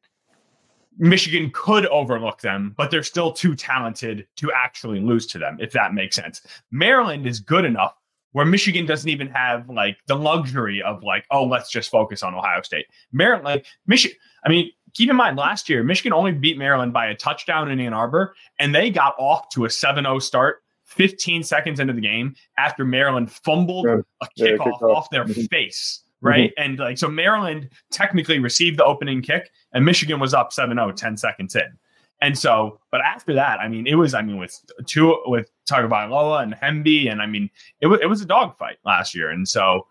Michigan 0.98 1.51
could 1.53 1.87
overlook 1.87 2.40
them, 2.40 2.75
but 2.77 2.90
they're 2.90 3.03
still 3.03 3.33
too 3.33 3.55
talented 3.55 4.27
to 4.37 4.53
actually 4.53 5.01
lose 5.01 5.27
to 5.29 5.38
them, 5.38 5.57
if 5.61 5.72
that 5.72 5.94
makes 5.94 6.16
sense. 6.16 6.42
Maryland 6.70 7.27
is 7.27 7.40
good 7.40 7.64
enough 7.64 7.94
where 8.32 8.46
Michigan 8.46 8.86
doesn't 8.86 9.08
even 9.08 9.28
have 9.28 9.68
like 9.68 9.98
the 10.06 10.16
luxury 10.16 10.82
of 10.82 11.02
like, 11.02 11.24
oh, 11.30 11.44
let's 11.44 11.70
just 11.70 11.90
focus 11.90 12.22
on 12.22 12.34
Ohio 12.34 12.62
State. 12.62 12.86
Maryland, 13.12 13.44
like 13.44 13.66
Michigan, 13.86 14.16
I 14.44 14.48
mean, 14.48 14.70
keep 14.94 15.08
in 15.08 15.16
mind 15.16 15.36
last 15.36 15.68
year, 15.68 15.82
Michigan 15.82 16.12
only 16.12 16.32
beat 16.32 16.58
Maryland 16.58 16.92
by 16.92 17.06
a 17.06 17.14
touchdown 17.14 17.70
in 17.70 17.80
Ann 17.80 17.92
Arbor, 17.92 18.34
and 18.58 18.74
they 18.74 18.90
got 18.90 19.14
off 19.18 19.48
to 19.50 19.64
a 19.64 19.70
7 19.70 20.04
0 20.04 20.18
start 20.18 20.62
15 20.84 21.42
seconds 21.42 21.80
into 21.80 21.92
the 21.92 22.00
game 22.00 22.34
after 22.58 22.84
Maryland 22.84 23.30
fumbled 23.30 23.86
yeah. 23.86 24.00
a 24.20 24.26
kickoff 24.38 24.78
yeah, 24.80 24.86
off 24.88 25.10
their 25.10 25.24
mm-hmm. 25.24 25.44
face. 25.44 26.02
Right. 26.20 26.50
Mm-hmm. 26.50 26.62
And 26.62 26.78
like, 26.78 26.98
so 26.98 27.08
Maryland 27.08 27.68
technically 27.90 28.38
received 28.38 28.78
the 28.78 28.84
opening 28.84 29.22
kick, 29.22 29.50
and 29.72 29.84
Michigan 29.84 30.20
was 30.20 30.34
up 30.34 30.52
7 30.52 30.76
0 30.76 30.92
10 30.92 31.16
seconds 31.16 31.56
in. 31.56 31.78
And 32.22 32.38
so, 32.38 32.78
but 32.92 33.00
after 33.00 33.35
that, 33.35 33.58
I 33.58 33.68
mean, 33.68 33.88
it 33.88 33.96
was, 33.96 34.14
I 34.14 34.22
mean, 34.22 34.38
with 34.38 34.64
two, 34.87 35.20
with 35.26 35.50
Tagovailoa 35.68 36.42
and 36.42 36.54
Hemby, 36.54 37.11
and 37.11 37.20
I 37.20 37.26
mean, 37.26 37.50
it 37.80 37.88
was, 37.88 37.98
it 38.00 38.06
was 38.06 38.20
a 38.20 38.26
dogfight 38.26 38.78
last 38.85 39.12
year. 39.12 39.28
And 39.28 39.48
so, 39.48 39.88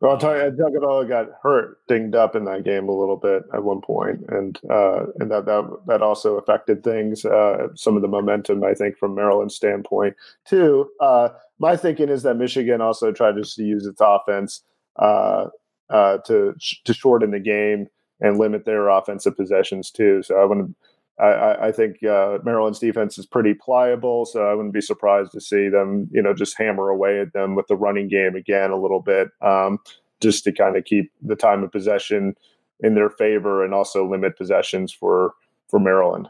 well, 0.00 0.18
Tagovailoa 0.18 1.08
got 1.08 1.28
hurt, 1.42 1.78
dinged 1.88 2.14
up 2.14 2.36
in 2.36 2.44
that 2.44 2.64
game 2.64 2.88
a 2.88 2.92
little 2.92 3.16
bit 3.16 3.44
at 3.54 3.64
one 3.64 3.80
point, 3.80 4.20
and 4.28 4.60
uh, 4.68 5.06
and 5.20 5.30
that 5.30 5.46
that 5.46 5.78
that 5.86 6.02
also 6.02 6.36
affected 6.36 6.82
things. 6.82 7.24
Uh, 7.24 7.68
some 7.74 7.94
of 7.96 8.02
the 8.02 8.08
momentum, 8.08 8.64
I 8.64 8.74
think, 8.74 8.98
from 8.98 9.14
Maryland's 9.14 9.54
standpoint. 9.54 10.16
Too, 10.44 10.90
uh, 11.00 11.28
my 11.60 11.76
thinking 11.76 12.08
is 12.08 12.24
that 12.24 12.36
Michigan 12.36 12.80
also 12.80 13.12
tried 13.12 13.36
to 13.40 13.62
use 13.62 13.86
its 13.86 14.00
offense 14.00 14.62
uh, 14.96 15.46
uh, 15.88 16.18
to 16.26 16.54
to 16.84 16.92
shorten 16.92 17.30
the 17.30 17.38
game 17.40 17.86
and 18.20 18.38
limit 18.38 18.64
their 18.64 18.88
offensive 18.88 19.36
possessions 19.36 19.90
too. 19.90 20.22
So 20.24 20.36
I 20.36 20.44
want 20.44 20.66
to 20.66 20.74
I, 21.18 21.68
I 21.68 21.72
think 21.72 22.02
uh, 22.02 22.38
Maryland's 22.42 22.78
defense 22.78 23.18
is 23.18 23.26
pretty 23.26 23.54
pliable, 23.54 24.24
so 24.24 24.46
I 24.48 24.54
wouldn't 24.54 24.74
be 24.74 24.80
surprised 24.80 25.32
to 25.32 25.40
see 25.40 25.68
them, 25.68 26.08
you 26.10 26.22
know, 26.22 26.34
just 26.34 26.56
hammer 26.56 26.88
away 26.88 27.20
at 27.20 27.32
them 27.32 27.54
with 27.54 27.66
the 27.66 27.76
running 27.76 28.08
game 28.08 28.34
again 28.34 28.70
a 28.70 28.80
little 28.80 29.00
bit, 29.00 29.28
um, 29.42 29.78
just 30.20 30.44
to 30.44 30.52
kind 30.52 30.76
of 30.76 30.84
keep 30.84 31.12
the 31.20 31.36
time 31.36 31.62
of 31.62 31.70
possession 31.70 32.34
in 32.80 32.94
their 32.94 33.10
favor 33.10 33.64
and 33.64 33.74
also 33.74 34.08
limit 34.08 34.36
possessions 34.36 34.92
for 34.92 35.34
for 35.68 35.78
Maryland. 35.78 36.28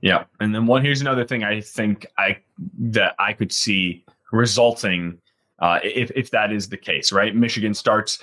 Yeah, 0.00 0.24
and 0.40 0.54
then 0.54 0.66
one 0.66 0.84
here's 0.84 1.00
another 1.00 1.24
thing 1.24 1.44
I 1.44 1.60
think 1.60 2.06
I 2.18 2.38
that 2.78 3.14
I 3.18 3.32
could 3.32 3.52
see 3.52 4.04
resulting 4.32 5.18
uh, 5.60 5.78
if 5.84 6.10
if 6.14 6.30
that 6.30 6.52
is 6.52 6.68
the 6.68 6.76
case, 6.76 7.12
right? 7.12 7.34
Michigan 7.34 7.74
starts 7.74 8.18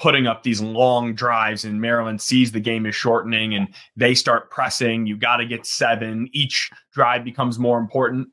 putting 0.00 0.26
up 0.26 0.42
these 0.42 0.62
long 0.62 1.14
drives 1.14 1.64
and 1.64 1.80
Maryland 1.80 2.20
sees 2.22 2.50
the 2.50 2.60
game 2.60 2.86
is 2.86 2.94
shortening 2.94 3.54
and 3.54 3.68
they 3.96 4.14
start 4.14 4.50
pressing. 4.50 5.06
You 5.06 5.16
got 5.16 5.36
to 5.36 5.46
get 5.46 5.66
seven. 5.66 6.28
Each 6.32 6.70
drive 6.92 7.22
becomes 7.22 7.58
more 7.58 7.78
important. 7.78 8.28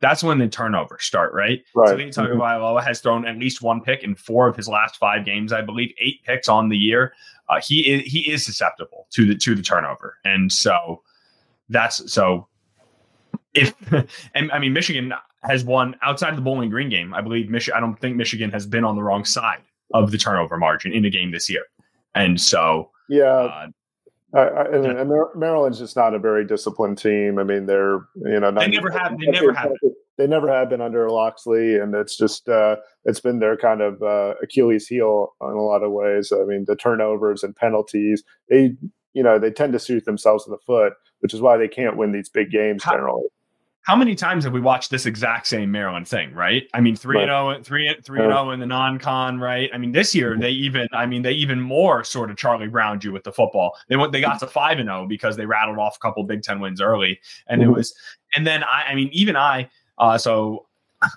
That's 0.00 0.22
when 0.22 0.38
the 0.38 0.46
turnovers 0.46 1.04
start, 1.04 1.32
right? 1.32 1.62
Right. 1.74 2.12
So 2.12 2.22
mm-hmm. 2.22 2.86
has 2.86 3.00
thrown 3.00 3.26
at 3.26 3.38
least 3.38 3.62
one 3.62 3.80
pick 3.80 4.04
in 4.04 4.14
four 4.14 4.46
of 4.46 4.56
his 4.56 4.68
last 4.68 4.98
five 4.98 5.24
games, 5.24 5.54
I 5.54 5.62
believe, 5.62 5.94
eight 5.98 6.22
picks 6.22 6.50
on 6.50 6.68
the 6.68 6.76
year. 6.76 7.14
Uh, 7.48 7.62
he 7.62 7.80
is 7.90 8.12
he 8.12 8.30
is 8.30 8.44
susceptible 8.44 9.06
to 9.12 9.24
the 9.24 9.34
to 9.36 9.54
the 9.54 9.62
turnover, 9.62 10.18
and 10.24 10.52
so 10.52 11.02
that's 11.70 12.12
so. 12.12 12.48
If 13.54 13.72
and 14.34 14.52
I 14.52 14.58
mean 14.58 14.74
Michigan 14.74 15.14
has 15.44 15.64
won 15.64 15.96
outside 16.02 16.30
of 16.30 16.36
the 16.36 16.42
Bowling 16.42 16.68
Green 16.68 16.90
game, 16.90 17.14
I 17.14 17.22
believe 17.22 17.48
Michigan. 17.48 17.78
I 17.78 17.80
don't 17.80 17.98
think 17.98 18.16
Michigan 18.16 18.50
has 18.50 18.66
been 18.66 18.84
on 18.84 18.96
the 18.96 19.02
wrong 19.02 19.24
side 19.24 19.62
of 19.94 20.10
the 20.10 20.18
turnover 20.18 20.56
margin 20.56 20.92
in 20.92 21.04
a 21.04 21.10
game 21.10 21.30
this 21.30 21.48
year. 21.48 21.64
And 22.14 22.40
so, 22.40 22.90
yeah. 23.08 23.24
Uh, 23.24 23.66
I, 24.34 24.40
I, 24.40 24.64
and, 24.72 24.86
and 24.86 25.10
Maryland's 25.34 25.78
just 25.78 25.96
not 25.96 26.14
a 26.14 26.18
very 26.18 26.44
disciplined 26.44 26.98
team. 26.98 27.38
I 27.38 27.44
mean, 27.44 27.66
they're 27.66 28.00
you 28.16 28.40
know 28.40 28.50
they 28.50 28.66
never 28.68 28.90
have 28.90 29.16
they 29.18 29.30
never 29.30 29.52
have 29.52 29.70
they 30.18 30.26
never 30.26 30.52
have 30.52 30.68
been 30.68 30.80
under 30.80 31.08
Locksley, 31.08 31.76
and 31.76 31.94
it's 31.94 32.16
just 32.16 32.48
uh, 32.48 32.76
it's 33.04 33.20
been 33.20 33.38
their 33.38 33.56
kind 33.56 33.80
of 33.80 34.02
uh, 34.02 34.34
Achilles 34.42 34.88
heel 34.88 35.34
in 35.40 35.48
a 35.48 35.62
lot 35.62 35.82
of 35.82 35.92
ways. 35.92 36.32
I 36.32 36.44
mean, 36.44 36.64
the 36.66 36.76
turnovers 36.76 37.44
and 37.44 37.54
penalties 37.54 38.24
they 38.50 38.74
you 39.14 39.22
know 39.22 39.38
they 39.38 39.50
tend 39.50 39.72
to 39.74 39.78
shoot 39.78 40.04
themselves 40.04 40.44
in 40.46 40.50
the 40.50 40.58
foot, 40.66 40.94
which 41.20 41.32
is 41.32 41.40
why 41.40 41.56
they 41.56 41.68
can't 41.68 41.96
win 41.96 42.12
these 42.12 42.28
big 42.28 42.50
games 42.50 42.82
How, 42.82 42.92
generally 42.92 43.28
how 43.86 43.94
many 43.94 44.16
times 44.16 44.42
have 44.42 44.52
we 44.52 44.60
watched 44.60 44.90
this 44.90 45.06
exact 45.06 45.46
same 45.46 45.70
Maryland 45.70 46.08
thing, 46.08 46.34
right? 46.34 46.68
I 46.74 46.80
mean, 46.80 46.96
3 46.96 47.22
and 47.22 47.28
0 47.28 47.62
3 47.62 48.02
0 48.04 48.50
in 48.50 48.58
the 48.58 48.66
non 48.66 48.98
con, 48.98 49.38
right? 49.38 49.70
I 49.72 49.78
mean, 49.78 49.92
this 49.92 50.12
year 50.12 50.32
mm-hmm. 50.32 50.40
they 50.40 50.50
even, 50.50 50.88
I 50.92 51.06
mean, 51.06 51.22
they 51.22 51.30
even 51.30 51.60
more 51.60 52.02
sort 52.02 52.28
of 52.32 52.36
Charlie 52.36 52.66
Brown 52.66 52.98
you 53.00 53.12
with 53.12 53.22
the 53.22 53.30
football. 53.30 53.78
They 53.88 53.94
went, 53.94 54.10
they 54.10 54.20
got 54.20 54.40
to 54.40 54.48
5 54.48 54.80
and 54.80 54.88
0 54.88 55.06
because 55.06 55.36
they 55.36 55.46
rattled 55.46 55.78
off 55.78 55.96
a 55.96 56.00
couple 56.00 56.24
Big 56.24 56.42
Ten 56.42 56.58
wins 56.58 56.80
early. 56.80 57.20
And 57.46 57.62
it 57.62 57.66
mm-hmm. 57.66 57.74
was, 57.74 57.94
and 58.34 58.44
then 58.44 58.64
I, 58.64 58.86
I 58.88 58.94
mean, 58.96 59.08
even 59.12 59.36
I, 59.36 59.70
uh, 59.98 60.18
so 60.18 60.66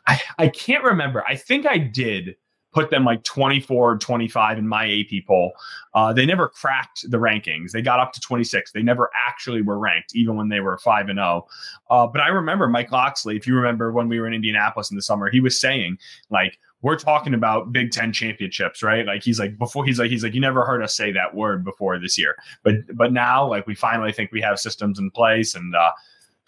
I, 0.06 0.22
I 0.38 0.48
can't 0.50 0.84
remember. 0.84 1.26
I 1.28 1.38
think 1.38 1.66
I 1.66 1.80
did 1.80 2.36
put 2.72 2.90
them 2.90 3.04
like 3.04 3.24
24 3.24 3.98
25 3.98 4.58
in 4.58 4.68
my 4.68 4.86
AP 4.86 5.26
poll. 5.26 5.52
Uh, 5.94 6.14
they 6.14 6.26
never 6.26 6.48
cracked 6.48 7.10
the 7.10 7.18
rankings. 7.18 7.72
They 7.72 7.82
got 7.82 8.00
up 8.00 8.14
to 8.14 8.20
26. 8.22 8.72
They 8.72 8.84
never 8.84 9.10
actually 9.28 9.62
were 9.62 9.80
ranked, 9.80 10.16
even 10.16 10.36
when 10.36 10.50
they 10.50 10.60
were 10.60 10.78
5 10.78 11.10
and 11.10 11.18
0. 11.18 11.48
Uh, 11.90 12.08
but 12.08 12.22
I 12.22 12.28
remember 12.28 12.68
Mike 12.68 12.92
Locksley, 12.92 13.36
if 13.36 13.48
you 13.48 13.56
remember 13.56 13.92
when 13.92 14.08
we 14.08 14.20
were 14.20 14.28
in 14.28 14.34
Indianapolis 14.34 14.92
in 14.92 14.96
the 14.96 15.02
summer, 15.02 15.30
he 15.30 15.40
was 15.40 15.60
saying, 15.60 15.98
like, 16.30 16.60
we're 16.82 16.98
talking 16.98 17.34
about 17.34 17.74
Big 17.74 17.92
Ten 17.92 18.14
championships, 18.14 18.82
right? 18.82 19.06
Like 19.06 19.22
he's 19.22 19.40
like 19.40 19.58
before 19.58 19.86
he's 19.86 20.00
like 20.00 20.10
he's 20.10 20.24
like 20.24 20.34
you 20.34 20.40
never 20.40 20.66
heard 20.66 20.82
us 20.82 20.96
say 20.96 21.12
that 21.12 21.36
word 21.36 21.66
before 21.66 22.00
this 22.00 22.18
year, 22.18 22.38
but 22.64 22.76
but 22.94 23.12
now 23.12 23.46
like 23.46 23.68
we 23.68 23.76
finally 23.76 24.14
think 24.14 24.32
we 24.32 24.40
have 24.42 24.60
systems 24.60 24.98
in 24.98 25.12
place, 25.12 25.56
and 25.56 25.76
uh, 25.76 25.92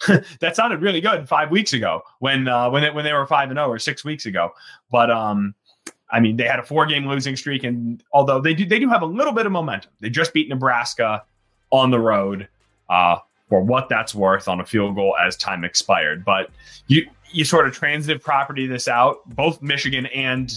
that 0.40 0.56
sounded 0.56 0.80
really 0.80 1.00
good 1.00 1.28
five 1.28 1.50
weeks 1.50 1.72
ago 1.72 2.02
when 2.20 2.48
uh, 2.48 2.70
when 2.70 2.82
it, 2.82 2.94
when 2.94 3.04
they 3.04 3.12
were 3.12 3.26
five 3.26 3.50
and 3.50 3.58
zero 3.58 3.68
oh 3.68 3.72
or 3.72 3.78
six 3.78 4.04
weeks 4.04 4.26
ago. 4.26 4.50
But 4.90 5.10
um, 5.10 5.54
I 6.12 6.20
mean, 6.20 6.36
they 6.36 6.44
had 6.44 6.60
a 6.60 6.62
four 6.62 6.86
game 6.86 7.08
losing 7.08 7.36
streak, 7.36 7.64
and 7.64 8.02
although 8.12 8.40
they 8.40 8.54
do 8.54 8.64
they 8.64 8.78
do 8.78 8.88
have 8.88 9.02
a 9.02 9.06
little 9.06 9.32
bit 9.32 9.46
of 9.46 9.52
momentum, 9.52 9.90
they 10.00 10.10
just 10.10 10.32
beat 10.32 10.48
Nebraska 10.48 11.24
on 11.70 11.90
the 11.90 11.98
road. 11.98 12.48
Uh, 12.88 13.16
for 13.52 13.60
what 13.60 13.86
that's 13.90 14.14
worth 14.14 14.48
on 14.48 14.60
a 14.60 14.64
field 14.64 14.94
goal 14.94 15.14
as 15.22 15.36
time 15.36 15.62
expired. 15.62 16.24
But 16.24 16.48
you 16.86 17.06
you 17.32 17.44
sort 17.44 17.66
of 17.66 17.74
transitive 17.74 18.22
property 18.22 18.66
this 18.66 18.88
out. 18.88 19.18
Both 19.26 19.60
Michigan 19.60 20.06
and 20.06 20.50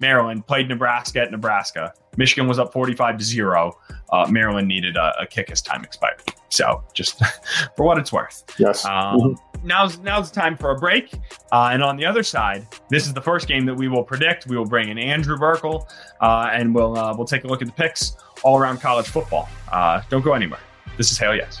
Maryland 0.00 0.46
played 0.46 0.68
Nebraska 0.68 1.20
at 1.22 1.30
Nebraska. 1.30 1.92
Michigan 2.16 2.48
was 2.48 2.58
up 2.58 2.72
45 2.72 3.18
to 3.18 3.24
zero. 3.24 3.78
Uh, 4.12 4.26
Maryland 4.30 4.68
needed 4.68 4.96
a, 4.96 5.20
a, 5.20 5.26
kick 5.26 5.50
as 5.50 5.60
time 5.60 5.84
expired. 5.84 6.22
So 6.48 6.82
just 6.94 7.20
for 7.76 7.84
what 7.84 7.98
it's 7.98 8.12
worth. 8.12 8.44
Yes. 8.58 8.84
Um, 8.84 8.92
mm-hmm. 8.92 9.66
Now's 9.66 9.98
now's 9.98 10.30
the 10.30 10.40
time 10.40 10.56
for 10.56 10.70
a 10.70 10.78
break. 10.78 11.12
Uh, 11.50 11.70
and 11.72 11.82
on 11.82 11.96
the 11.96 12.04
other 12.04 12.22
side, 12.22 12.66
this 12.88 13.06
is 13.06 13.14
the 13.14 13.20
first 13.20 13.48
game 13.48 13.66
that 13.66 13.74
we 13.74 13.88
will 13.88 14.04
predict. 14.04 14.46
We 14.46 14.56
will 14.56 14.66
bring 14.66 14.90
in 14.90 14.98
Andrew 14.98 15.36
Burkle, 15.36 15.88
uh, 16.20 16.50
and 16.52 16.74
we'll 16.74 16.96
uh, 16.96 17.14
we'll 17.16 17.26
take 17.26 17.44
a 17.44 17.46
look 17.48 17.62
at 17.62 17.68
the 17.68 17.74
picks 17.74 18.16
all 18.44 18.58
around 18.58 18.80
college 18.80 19.08
football. 19.08 19.48
Uh, 19.72 20.02
don't 20.08 20.22
go 20.22 20.34
anywhere. 20.34 20.60
This 20.96 21.10
is 21.10 21.18
Hail 21.18 21.34
Yes. 21.34 21.60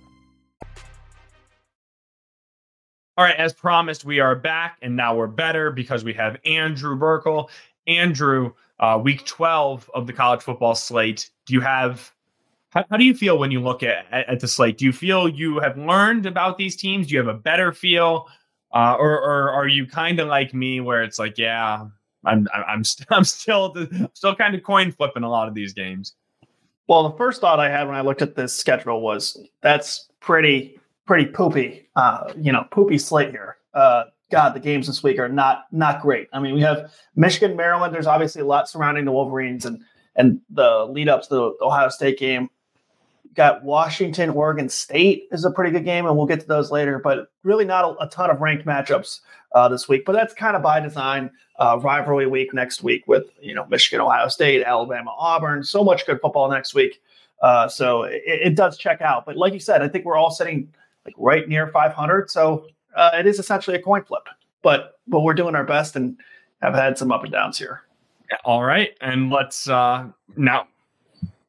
All 3.21 3.27
right, 3.27 3.37
as 3.37 3.53
promised, 3.53 4.03
we 4.03 4.19
are 4.19 4.35
back, 4.35 4.79
and 4.81 4.95
now 4.95 5.15
we're 5.15 5.27
better 5.27 5.69
because 5.69 6.03
we 6.03 6.11
have 6.13 6.37
Andrew 6.43 6.97
Burkle. 6.97 7.51
Andrew, 7.85 8.53
uh, 8.79 8.99
week 9.03 9.27
12 9.27 9.91
of 9.93 10.07
the 10.07 10.13
college 10.13 10.41
football 10.41 10.73
slate. 10.73 11.29
Do 11.45 11.53
you 11.53 11.61
have, 11.61 12.11
how, 12.69 12.83
how 12.89 12.97
do 12.97 13.03
you 13.03 13.13
feel 13.13 13.37
when 13.37 13.51
you 13.51 13.59
look 13.59 13.83
at, 13.83 14.07
at, 14.11 14.27
at, 14.27 14.39
the 14.39 14.47
slate? 14.47 14.79
Do 14.79 14.85
you 14.85 14.91
feel 14.91 15.29
you 15.29 15.59
have 15.59 15.77
learned 15.77 16.25
about 16.25 16.57
these 16.57 16.75
teams? 16.75 17.05
Do 17.05 17.13
you 17.13 17.19
have 17.19 17.27
a 17.27 17.37
better 17.37 17.71
feel? 17.71 18.27
Uh, 18.73 18.95
or, 18.97 19.21
or 19.21 19.51
are 19.51 19.67
you 19.67 19.85
kind 19.85 20.19
of 20.19 20.27
like 20.27 20.55
me 20.55 20.79
where 20.79 21.03
it's 21.03 21.19
like, 21.19 21.37
yeah, 21.37 21.85
I'm, 22.25 22.47
I'm, 22.51 22.83
st- 22.83 23.05
I'm 23.11 23.23
still, 23.23 23.75
still 24.15 24.33
kind 24.33 24.55
of 24.55 24.63
coin 24.63 24.91
flipping 24.91 25.21
a 25.21 25.29
lot 25.29 25.47
of 25.47 25.53
these 25.53 25.73
games? 25.73 26.15
Well, 26.87 27.07
the 27.07 27.17
first 27.17 27.39
thought 27.39 27.59
I 27.59 27.69
had 27.69 27.85
when 27.85 27.95
I 27.95 28.01
looked 28.01 28.23
at 28.23 28.33
this 28.33 28.55
schedule 28.55 28.99
was 28.99 29.39
that's 29.61 30.09
pretty 30.21 30.80
pretty 31.11 31.29
poopy, 31.29 31.89
uh, 31.97 32.31
you 32.37 32.53
know, 32.53 32.65
poopy 32.71 32.97
slate 32.97 33.31
here. 33.31 33.57
Uh, 33.73 34.05
God, 34.31 34.53
the 34.53 34.61
games 34.61 34.87
this 34.87 35.03
week 35.03 35.19
are 35.19 35.27
not 35.27 35.65
not 35.73 36.01
great. 36.01 36.29
I 36.31 36.39
mean, 36.39 36.55
we 36.55 36.61
have 36.61 36.93
Michigan, 37.17 37.57
Maryland. 37.57 37.93
There's 37.93 38.07
obviously 38.07 38.41
a 38.41 38.45
lot 38.45 38.69
surrounding 38.69 39.03
the 39.03 39.11
Wolverines 39.11 39.65
and 39.65 39.83
and 40.15 40.39
the 40.49 40.85
lead 40.89 41.09
up 41.09 41.23
to 41.23 41.29
the 41.29 41.53
Ohio 41.61 41.89
State 41.89 42.17
game. 42.17 42.49
got 43.33 43.61
Washington, 43.61 44.29
Oregon 44.29 44.69
State 44.69 45.23
is 45.33 45.43
a 45.43 45.51
pretty 45.51 45.71
good 45.71 45.83
game, 45.83 46.05
and 46.05 46.15
we'll 46.15 46.27
get 46.27 46.39
to 46.39 46.47
those 46.47 46.71
later. 46.71 46.97
But 46.97 47.27
really, 47.43 47.65
not 47.65 47.83
a, 47.83 48.05
a 48.05 48.07
ton 48.07 48.29
of 48.29 48.39
ranked 48.39 48.65
matchups 48.65 49.19
uh, 49.53 49.67
this 49.67 49.89
week. 49.89 50.05
But 50.05 50.13
that's 50.13 50.33
kind 50.33 50.55
of 50.55 50.61
by 50.61 50.79
design. 50.79 51.29
Uh, 51.59 51.77
rivalry 51.83 52.25
week 52.25 52.53
next 52.53 52.83
week 52.83 53.05
with 53.05 53.25
you 53.41 53.53
know 53.53 53.65
Michigan, 53.65 53.99
Ohio 53.99 54.29
State, 54.29 54.63
Alabama, 54.63 55.11
Auburn. 55.17 55.61
So 55.61 55.83
much 55.83 56.05
good 56.05 56.21
football 56.21 56.49
next 56.49 56.73
week. 56.73 57.01
Uh, 57.41 57.67
so 57.67 58.03
it, 58.03 58.21
it, 58.25 58.55
does 58.55 58.77
check 58.77 59.01
out. 59.01 59.25
But 59.25 59.35
like 59.35 59.51
you 59.51 59.59
said, 59.59 59.81
I 59.81 59.87
think 59.87 60.05
we're 60.05 60.15
all 60.15 60.29
sitting 60.29 60.69
like 61.05 61.15
right 61.17 61.47
near 61.47 61.67
500. 61.67 62.29
So 62.29 62.67
uh, 62.95 63.11
it 63.13 63.25
is 63.25 63.39
essentially 63.39 63.77
a 63.77 63.81
coin 63.81 64.03
flip, 64.03 64.27
but 64.61 64.99
but 65.07 65.21
we're 65.21 65.33
doing 65.33 65.55
our 65.55 65.63
best 65.63 65.95
and 65.95 66.17
have 66.61 66.73
had 66.73 66.97
some 66.97 67.11
up 67.11 67.23
and 67.23 67.31
downs 67.31 67.57
here. 67.57 67.81
All 68.45 68.63
right, 68.63 68.91
and 69.01 69.29
let's 69.29 69.67
uh, 69.67 70.07
now 70.35 70.67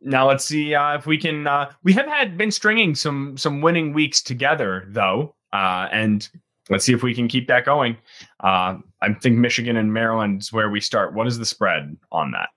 now 0.00 0.28
let's 0.28 0.44
see 0.44 0.74
uh, 0.74 0.96
if 0.96 1.06
we 1.06 1.16
can. 1.18 1.46
Uh, 1.46 1.70
we 1.82 1.92
have 1.92 2.06
had 2.06 2.36
been 2.36 2.50
stringing 2.50 2.94
some 2.94 3.36
some 3.36 3.60
winning 3.60 3.92
weeks 3.92 4.20
together 4.20 4.86
though, 4.88 5.34
uh, 5.52 5.88
and 5.92 6.28
let's 6.70 6.84
see 6.84 6.92
if 6.92 7.02
we 7.02 7.14
can 7.14 7.28
keep 7.28 7.46
that 7.48 7.64
going. 7.64 7.96
Uh, 8.40 8.78
I 9.00 9.12
think 9.14 9.38
Michigan 9.38 9.76
and 9.76 9.92
Maryland 9.92 10.42
is 10.42 10.52
where 10.52 10.70
we 10.70 10.80
start. 10.80 11.14
What 11.14 11.26
is 11.26 11.38
the 11.38 11.46
spread 11.46 11.96
on 12.10 12.32
that? 12.32 12.48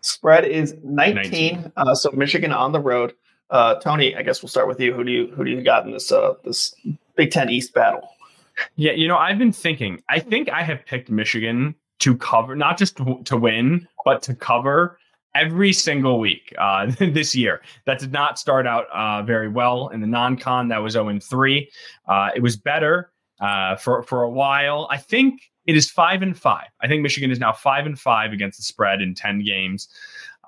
Spread 0.00 0.46
is 0.46 0.74
19. 0.82 1.14
19. 1.30 1.72
Uh, 1.76 1.94
so 1.94 2.10
Michigan 2.12 2.52
on 2.52 2.72
the 2.72 2.80
road. 2.80 3.12
Uh, 3.50 3.74
Tony, 3.76 4.14
I 4.16 4.22
guess 4.22 4.42
we'll 4.42 4.48
start 4.48 4.68
with 4.68 4.80
you. 4.80 4.92
Who 4.94 5.04
do 5.04 5.10
you 5.10 5.26
who 5.28 5.44
do 5.44 5.50
you 5.50 5.62
got 5.62 5.84
in 5.84 5.92
this 5.92 6.12
uh, 6.12 6.34
this 6.44 6.74
Big 7.16 7.30
Ten 7.30 7.50
East 7.50 7.74
battle? 7.74 8.08
Yeah, 8.76 8.92
you 8.92 9.08
know, 9.08 9.16
I've 9.16 9.38
been 9.38 9.52
thinking. 9.52 10.02
I 10.08 10.20
think 10.20 10.48
I 10.48 10.62
have 10.62 10.84
picked 10.86 11.10
Michigan 11.10 11.74
to 12.00 12.16
cover, 12.16 12.56
not 12.56 12.78
just 12.78 12.96
to, 12.96 13.36
win, 13.36 13.86
but 14.04 14.22
to 14.22 14.34
cover 14.34 14.98
every 15.34 15.72
single 15.72 16.18
week 16.18 16.52
uh, 16.58 16.90
this 16.98 17.34
year. 17.34 17.62
That 17.86 17.98
did 17.98 18.12
not 18.12 18.38
start 18.38 18.66
out 18.66 18.86
uh, 18.92 19.22
very 19.22 19.48
well 19.48 19.88
in 19.88 20.00
the 20.00 20.06
non-con. 20.06 20.68
That 20.68 20.82
was 20.82 20.94
0 20.94 21.18
3. 21.18 21.70
Uh, 22.06 22.30
it 22.34 22.42
was 22.42 22.56
better 22.56 23.12
uh, 23.40 23.76
for 23.76 24.02
for 24.02 24.22
a 24.22 24.30
while. 24.30 24.86
I 24.90 24.96
think 24.96 25.50
it 25.66 25.76
is 25.76 25.90
five 25.90 26.22
and 26.22 26.36
five. 26.36 26.68
I 26.80 26.88
think 26.88 27.02
Michigan 27.02 27.30
is 27.30 27.38
now 27.38 27.52
five 27.52 27.86
and 27.86 27.98
five 27.98 28.32
against 28.32 28.58
the 28.58 28.64
spread 28.64 29.00
in 29.00 29.14
10 29.14 29.44
games. 29.44 29.88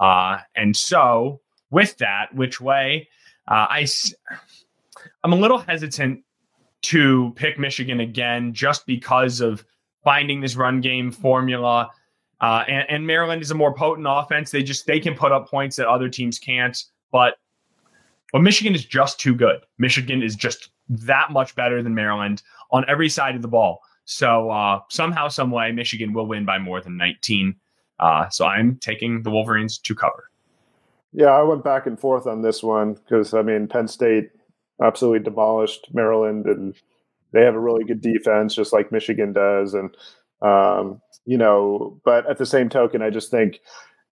Uh, 0.01 0.39
and 0.57 0.77
so 0.77 1.41
with 1.73 1.97
that, 1.99 2.33
which 2.35 2.61
way 2.61 3.09
uh, 3.49 3.67
I, 3.69 3.89
I'm 5.25 5.33
a 5.33 5.37
little 5.37 5.59
hesitant 5.59 6.23
to 6.83 7.33
pick 7.35 7.59
Michigan 7.59 8.01
again 8.01 8.55
just 8.55 8.87
because 8.87 9.41
of 9.41 9.65
finding 10.05 10.41
this 10.41 10.55
run 10.55 10.81
game 10.81 11.11
formula. 11.11 11.91
Uh, 12.41 12.65
and, 12.69 12.87
and, 12.89 13.07
Maryland 13.07 13.41
is 13.41 13.53
a 13.53 13.55
more 13.55 13.73
potent 13.73 14.07
offense. 14.09 14.51
They 14.51 14.65
just 14.65 14.87
they 14.87 14.99
can 14.99 15.15
put 15.15 15.31
up 15.31 15.49
points 15.49 15.77
that 15.77 15.89
other 15.89 16.09
teams 16.09 16.41
can't. 16.41 16.77
But 17.13 17.37
but 18.33 18.41
Michigan 18.41 18.75
is 18.75 18.85
just 18.85 19.21
too 19.21 19.35
good. 19.35 19.61
Michigan 19.79 20.23
is 20.23 20.35
just 20.35 20.71
that 20.89 21.31
much 21.31 21.55
better 21.55 21.83
than 21.83 21.95
Maryland 21.95 22.43
on 22.73 22.85
every 22.89 23.09
side 23.09 23.37
of 23.37 23.43
the 23.43 23.49
ball. 23.49 23.81
So 24.05 24.51
uh, 24.51 24.81
somehow, 24.91 25.29
some 25.29 25.53
way, 25.53 25.71
Michigan 25.71 26.13
will 26.13 26.27
win 26.27 26.45
by 26.45 26.59
more 26.59 26.81
than 26.81 26.97
19. 26.97 27.55
Uh, 28.01 28.29
so 28.31 28.47
I'm 28.47 28.77
taking 28.79 29.23
the 29.23 29.31
Wolverines 29.31 29.79
to 29.79 29.95
cover. 29.95 30.32
Yeah, 31.13 31.27
I 31.27 31.43
went 31.43 31.65
back 31.65 31.87
and 31.87 31.99
forth 32.01 32.27
on 32.27 32.43
this 32.43 32.63
one 32.63 32.95
because 32.95 33.35
I 33.35 33.43
mean 33.43 33.69
Penn 33.69 33.89
State 33.89 34.31
absolutely 34.83 35.21
demolished 35.21 35.89
Maryland, 35.93 36.47
and 36.47 36.75
they 37.33 37.43
have 37.45 37.55
a 37.55 37.61
really 37.61 37.85
good 37.85 38.01
defense, 38.01 38.55
just 38.55 38.73
like 38.73 38.93
Michigan 38.93 39.33
does. 39.33 39.75
And 39.75 39.95
um, 40.41 41.01
you 41.27 41.37
know, 41.37 42.01
but 42.05 42.29
at 42.29 42.39
the 42.39 42.47
same 42.47 42.69
token, 42.69 43.03
I 43.03 43.11
just 43.11 43.31
think 43.31 43.61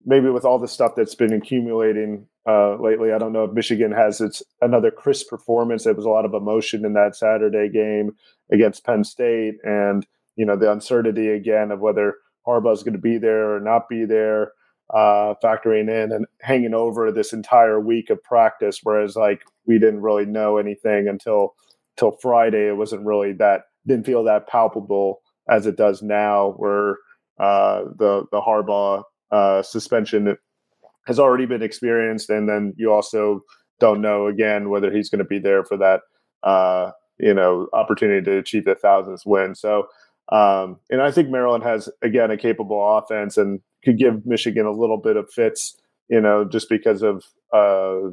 maybe 0.04 0.28
with 0.28 0.44
all 0.44 0.58
the 0.58 0.68
stuff 0.68 0.92
that's 0.96 1.14
been 1.14 1.32
accumulating 1.32 2.26
uh, 2.48 2.76
lately, 2.80 3.12
I 3.12 3.18
don't 3.18 3.32
know 3.32 3.44
if 3.44 3.52
Michigan 3.52 3.92
has 3.92 4.20
its 4.20 4.42
another 4.60 4.90
crisp 4.90 5.28
performance. 5.28 5.84
There 5.84 5.94
was 5.94 6.04
a 6.04 6.10
lot 6.10 6.24
of 6.24 6.34
emotion 6.34 6.84
in 6.84 6.94
that 6.94 7.14
Saturday 7.14 7.68
game 7.68 8.16
against 8.52 8.84
Penn 8.84 9.04
State, 9.04 9.54
and 9.62 10.04
you 10.34 10.44
know 10.44 10.56
the 10.56 10.72
uncertainty 10.72 11.28
again 11.28 11.70
of 11.70 11.78
whether 11.78 12.14
Harbaugh 12.44 12.72
is 12.72 12.82
going 12.82 12.94
to 12.94 12.98
be 12.98 13.18
there 13.18 13.54
or 13.54 13.60
not 13.60 13.88
be 13.88 14.04
there 14.04 14.52
uh, 14.90 15.34
factoring 15.42 15.88
in 15.88 16.12
and 16.12 16.26
hanging 16.40 16.74
over 16.74 17.12
this 17.12 17.32
entire 17.32 17.80
week 17.80 18.10
of 18.10 18.22
practice. 18.22 18.80
Whereas 18.82 19.16
like 19.16 19.42
we 19.66 19.78
didn't 19.78 20.00
really 20.00 20.24
know 20.24 20.56
anything 20.56 21.08
until 21.08 21.54
till 21.96 22.12
Friday. 22.22 22.68
It 22.68 22.76
wasn't 22.76 23.04
really 23.04 23.32
that 23.34 23.62
didn't 23.86 24.06
feel 24.06 24.24
that 24.24 24.48
palpable 24.48 25.20
as 25.50 25.66
it 25.66 25.76
does 25.76 26.02
now, 26.02 26.54
where 26.56 26.96
uh, 27.38 27.84
the 27.96 28.24
the 28.32 28.40
Harbaugh 28.40 29.02
uh, 29.30 29.62
suspension 29.62 30.36
has 31.06 31.18
already 31.18 31.46
been 31.46 31.62
experienced, 31.62 32.30
and 32.30 32.48
then 32.48 32.74
you 32.76 32.92
also 32.92 33.42
don't 33.80 34.00
know 34.00 34.26
again 34.26 34.70
whether 34.70 34.90
he's 34.90 35.08
going 35.08 35.20
to 35.20 35.24
be 35.24 35.38
there 35.38 35.64
for 35.64 35.76
that 35.76 36.00
uh, 36.42 36.90
you 37.18 37.34
know 37.34 37.68
opportunity 37.74 38.24
to 38.24 38.38
achieve 38.38 38.64
the 38.64 38.74
thousandth 38.74 39.22
win. 39.26 39.54
So. 39.54 39.86
Um, 40.30 40.78
and 40.90 41.00
I 41.00 41.10
think 41.10 41.30
Maryland 41.30 41.64
has 41.64 41.88
again 42.02 42.30
a 42.30 42.36
capable 42.36 42.98
offense, 42.98 43.36
and 43.36 43.60
could 43.84 43.98
give 43.98 44.26
Michigan 44.26 44.66
a 44.66 44.72
little 44.72 44.98
bit 44.98 45.16
of 45.16 45.30
fits, 45.30 45.76
you 46.08 46.20
know, 46.20 46.44
just 46.44 46.68
because 46.68 47.02
of 47.02 47.24
uh, 47.52 48.10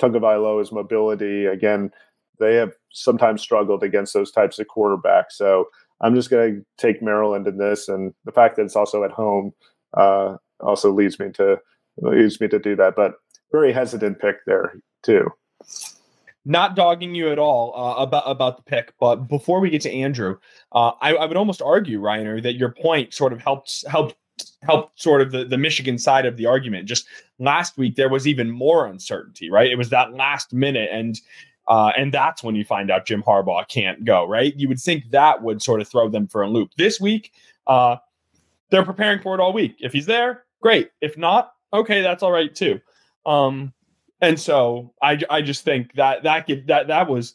Tagovailoa's 0.00 0.70
mobility. 0.70 1.46
Again, 1.46 1.90
they 2.38 2.54
have 2.54 2.74
sometimes 2.92 3.42
struggled 3.42 3.82
against 3.82 4.14
those 4.14 4.30
types 4.30 4.58
of 4.58 4.66
quarterbacks. 4.66 5.32
So 5.32 5.68
I'm 6.00 6.14
just 6.14 6.30
going 6.30 6.54
to 6.54 6.64
take 6.76 7.02
Maryland 7.02 7.46
in 7.46 7.58
this, 7.58 7.88
and 7.88 8.14
the 8.24 8.32
fact 8.32 8.56
that 8.56 8.62
it's 8.62 8.76
also 8.76 9.02
at 9.02 9.10
home 9.10 9.52
uh, 9.96 10.36
also 10.60 10.92
leads 10.92 11.18
me 11.18 11.30
to 11.34 11.58
leads 12.00 12.40
me 12.40 12.48
to 12.48 12.58
do 12.58 12.76
that. 12.76 12.94
But 12.94 13.14
very 13.50 13.72
hesitant 13.72 14.20
pick 14.20 14.36
there 14.46 14.74
too. 15.02 15.28
Not 16.48 16.74
dogging 16.74 17.14
you 17.14 17.30
at 17.30 17.38
all 17.38 17.74
uh, 17.76 18.02
about 18.02 18.24
about 18.26 18.56
the 18.56 18.62
pick, 18.62 18.94
but 18.98 19.28
before 19.28 19.60
we 19.60 19.68
get 19.68 19.82
to 19.82 19.92
Andrew, 19.92 20.38
uh, 20.72 20.92
I, 21.02 21.14
I, 21.14 21.26
would 21.26 21.36
almost 21.36 21.60
argue, 21.60 22.00
Rainer, 22.00 22.40
that 22.40 22.54
your 22.54 22.70
point 22.70 23.12
sort 23.12 23.34
of 23.34 23.40
helped 23.40 23.84
helped 23.86 24.16
helped 24.62 24.98
sort 24.98 25.20
of 25.20 25.30
the, 25.30 25.44
the 25.44 25.58
Michigan 25.58 25.98
side 25.98 26.24
of 26.24 26.38
the 26.38 26.46
argument. 26.46 26.86
Just 26.86 27.06
last 27.38 27.76
week, 27.76 27.96
there 27.96 28.08
was 28.08 28.26
even 28.26 28.50
more 28.50 28.86
uncertainty, 28.86 29.50
right? 29.50 29.70
It 29.70 29.76
was 29.76 29.90
that 29.90 30.14
last 30.14 30.54
minute, 30.54 30.88
and 30.90 31.20
uh, 31.68 31.92
and 31.98 32.12
that's 32.14 32.42
when 32.42 32.56
you 32.56 32.64
find 32.64 32.90
out 32.90 33.04
Jim 33.04 33.22
Harbaugh 33.22 33.68
can't 33.68 34.06
go, 34.06 34.26
right? 34.26 34.54
You 34.56 34.68
would 34.68 34.80
think 34.80 35.10
that 35.10 35.42
would 35.42 35.60
sort 35.60 35.82
of 35.82 35.88
throw 35.88 36.08
them 36.08 36.26
for 36.26 36.40
a 36.40 36.48
loop. 36.48 36.70
This 36.78 36.98
week, 36.98 37.32
uh, 37.66 37.96
they're 38.70 38.86
preparing 38.86 39.20
for 39.20 39.34
it 39.34 39.40
all 39.40 39.52
week. 39.52 39.76
If 39.80 39.92
he's 39.92 40.06
there, 40.06 40.44
great. 40.62 40.90
If 41.02 41.18
not, 41.18 41.52
okay, 41.74 42.00
that's 42.00 42.22
all 42.22 42.32
right 42.32 42.54
too. 42.54 42.80
Um, 43.26 43.74
and 44.20 44.38
so 44.38 44.92
I, 45.02 45.20
I 45.30 45.42
just 45.42 45.64
think 45.64 45.94
that 45.94 46.22
that 46.24 46.48
that 46.66 46.88
that 46.88 47.08
was 47.08 47.34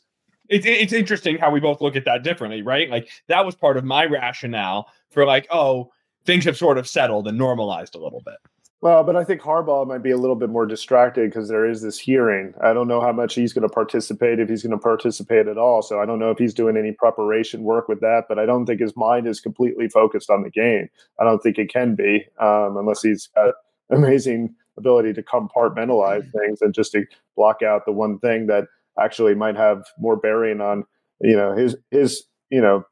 it's 0.50 0.66
it's 0.66 0.94
interesting 0.94 1.38
how 1.38 1.52
we 1.52 1.60
both 1.60 1.82
look 1.82 1.96
at 1.96 2.06
that 2.06 2.24
differently, 2.24 2.62
right? 2.62 2.90
Like 2.90 3.10
that 3.28 3.46
was 3.46 3.56
part 3.56 3.78
of 3.78 3.84
my 3.84 4.06
rationale 4.06 4.88
for 5.10 5.26
like, 5.26 5.48
oh, 5.52 5.92
things 6.26 6.46
have 6.46 6.58
sort 6.58 6.78
of 6.78 6.88
settled 6.88 7.28
and 7.28 7.38
normalized 7.38 7.96
a 7.96 8.00
little 8.00 8.22
bit. 8.26 8.36
Well, 8.82 9.06
but 9.06 9.16
I 9.16 9.24
think 9.24 9.40
Harbaugh 9.40 9.88
might 9.88 10.04
be 10.04 10.12
a 10.12 10.18
little 10.18 10.36
bit 10.36 10.50
more 10.50 10.66
distracted 10.66 11.30
because 11.30 11.48
there 11.48 11.66
is 11.66 11.82
this 11.82 11.98
hearing. 11.98 12.54
I 12.62 12.74
don't 12.74 12.90
know 12.90 13.00
how 13.00 13.14
much 13.14 13.34
he's 13.34 13.54
going 13.54 13.66
to 13.66 13.74
participate, 13.74 14.42
if 14.42 14.50
he's 14.50 14.62
going 14.62 14.78
to 14.78 14.78
participate 14.78 15.48
at 15.48 15.58
all. 15.58 15.82
So 15.82 16.02
I 16.02 16.06
don't 16.06 16.20
know 16.20 16.32
if 16.32 16.38
he's 16.38 16.54
doing 16.54 16.76
any 16.76 16.92
preparation 16.92 17.64
work 17.64 17.88
with 17.88 18.02
that, 18.02 18.26
but 18.28 18.40
I 18.40 18.46
don't 18.46 18.66
think 18.66 18.82
his 18.82 18.98
mind 18.98 19.26
is 19.26 19.40
completely 19.40 19.88
focused 19.88 20.30
on 20.30 20.44
the 20.44 20.50
game. 20.50 20.90
I 21.18 21.24
don't 21.24 21.42
think 21.42 21.58
it 21.58 21.72
can 21.72 21.96
be 21.96 22.26
um, 22.42 22.76
unless 22.76 23.02
he's 23.02 23.28
got 23.28 23.54
amazing 23.90 24.54
ability 24.78 25.14
to 25.14 25.24
compartmentalize 25.24 26.22
mm-hmm. 26.22 26.40
things 26.40 26.62
and 26.62 26.74
just 26.74 26.92
to 26.92 27.06
block 27.36 27.62
out 27.62 27.86
the 27.86 27.92
one 27.92 28.20
thing 28.20 28.48
that 28.48 28.66
actually 29.00 29.36
might 29.36 29.56
have 29.56 29.84
more 29.98 30.16
bearing 30.16 30.62
on 30.62 30.84
you 31.22 31.36
know 31.36 31.56
his 31.56 31.76
his 31.92 32.24
you 32.50 32.62
know 32.62 32.84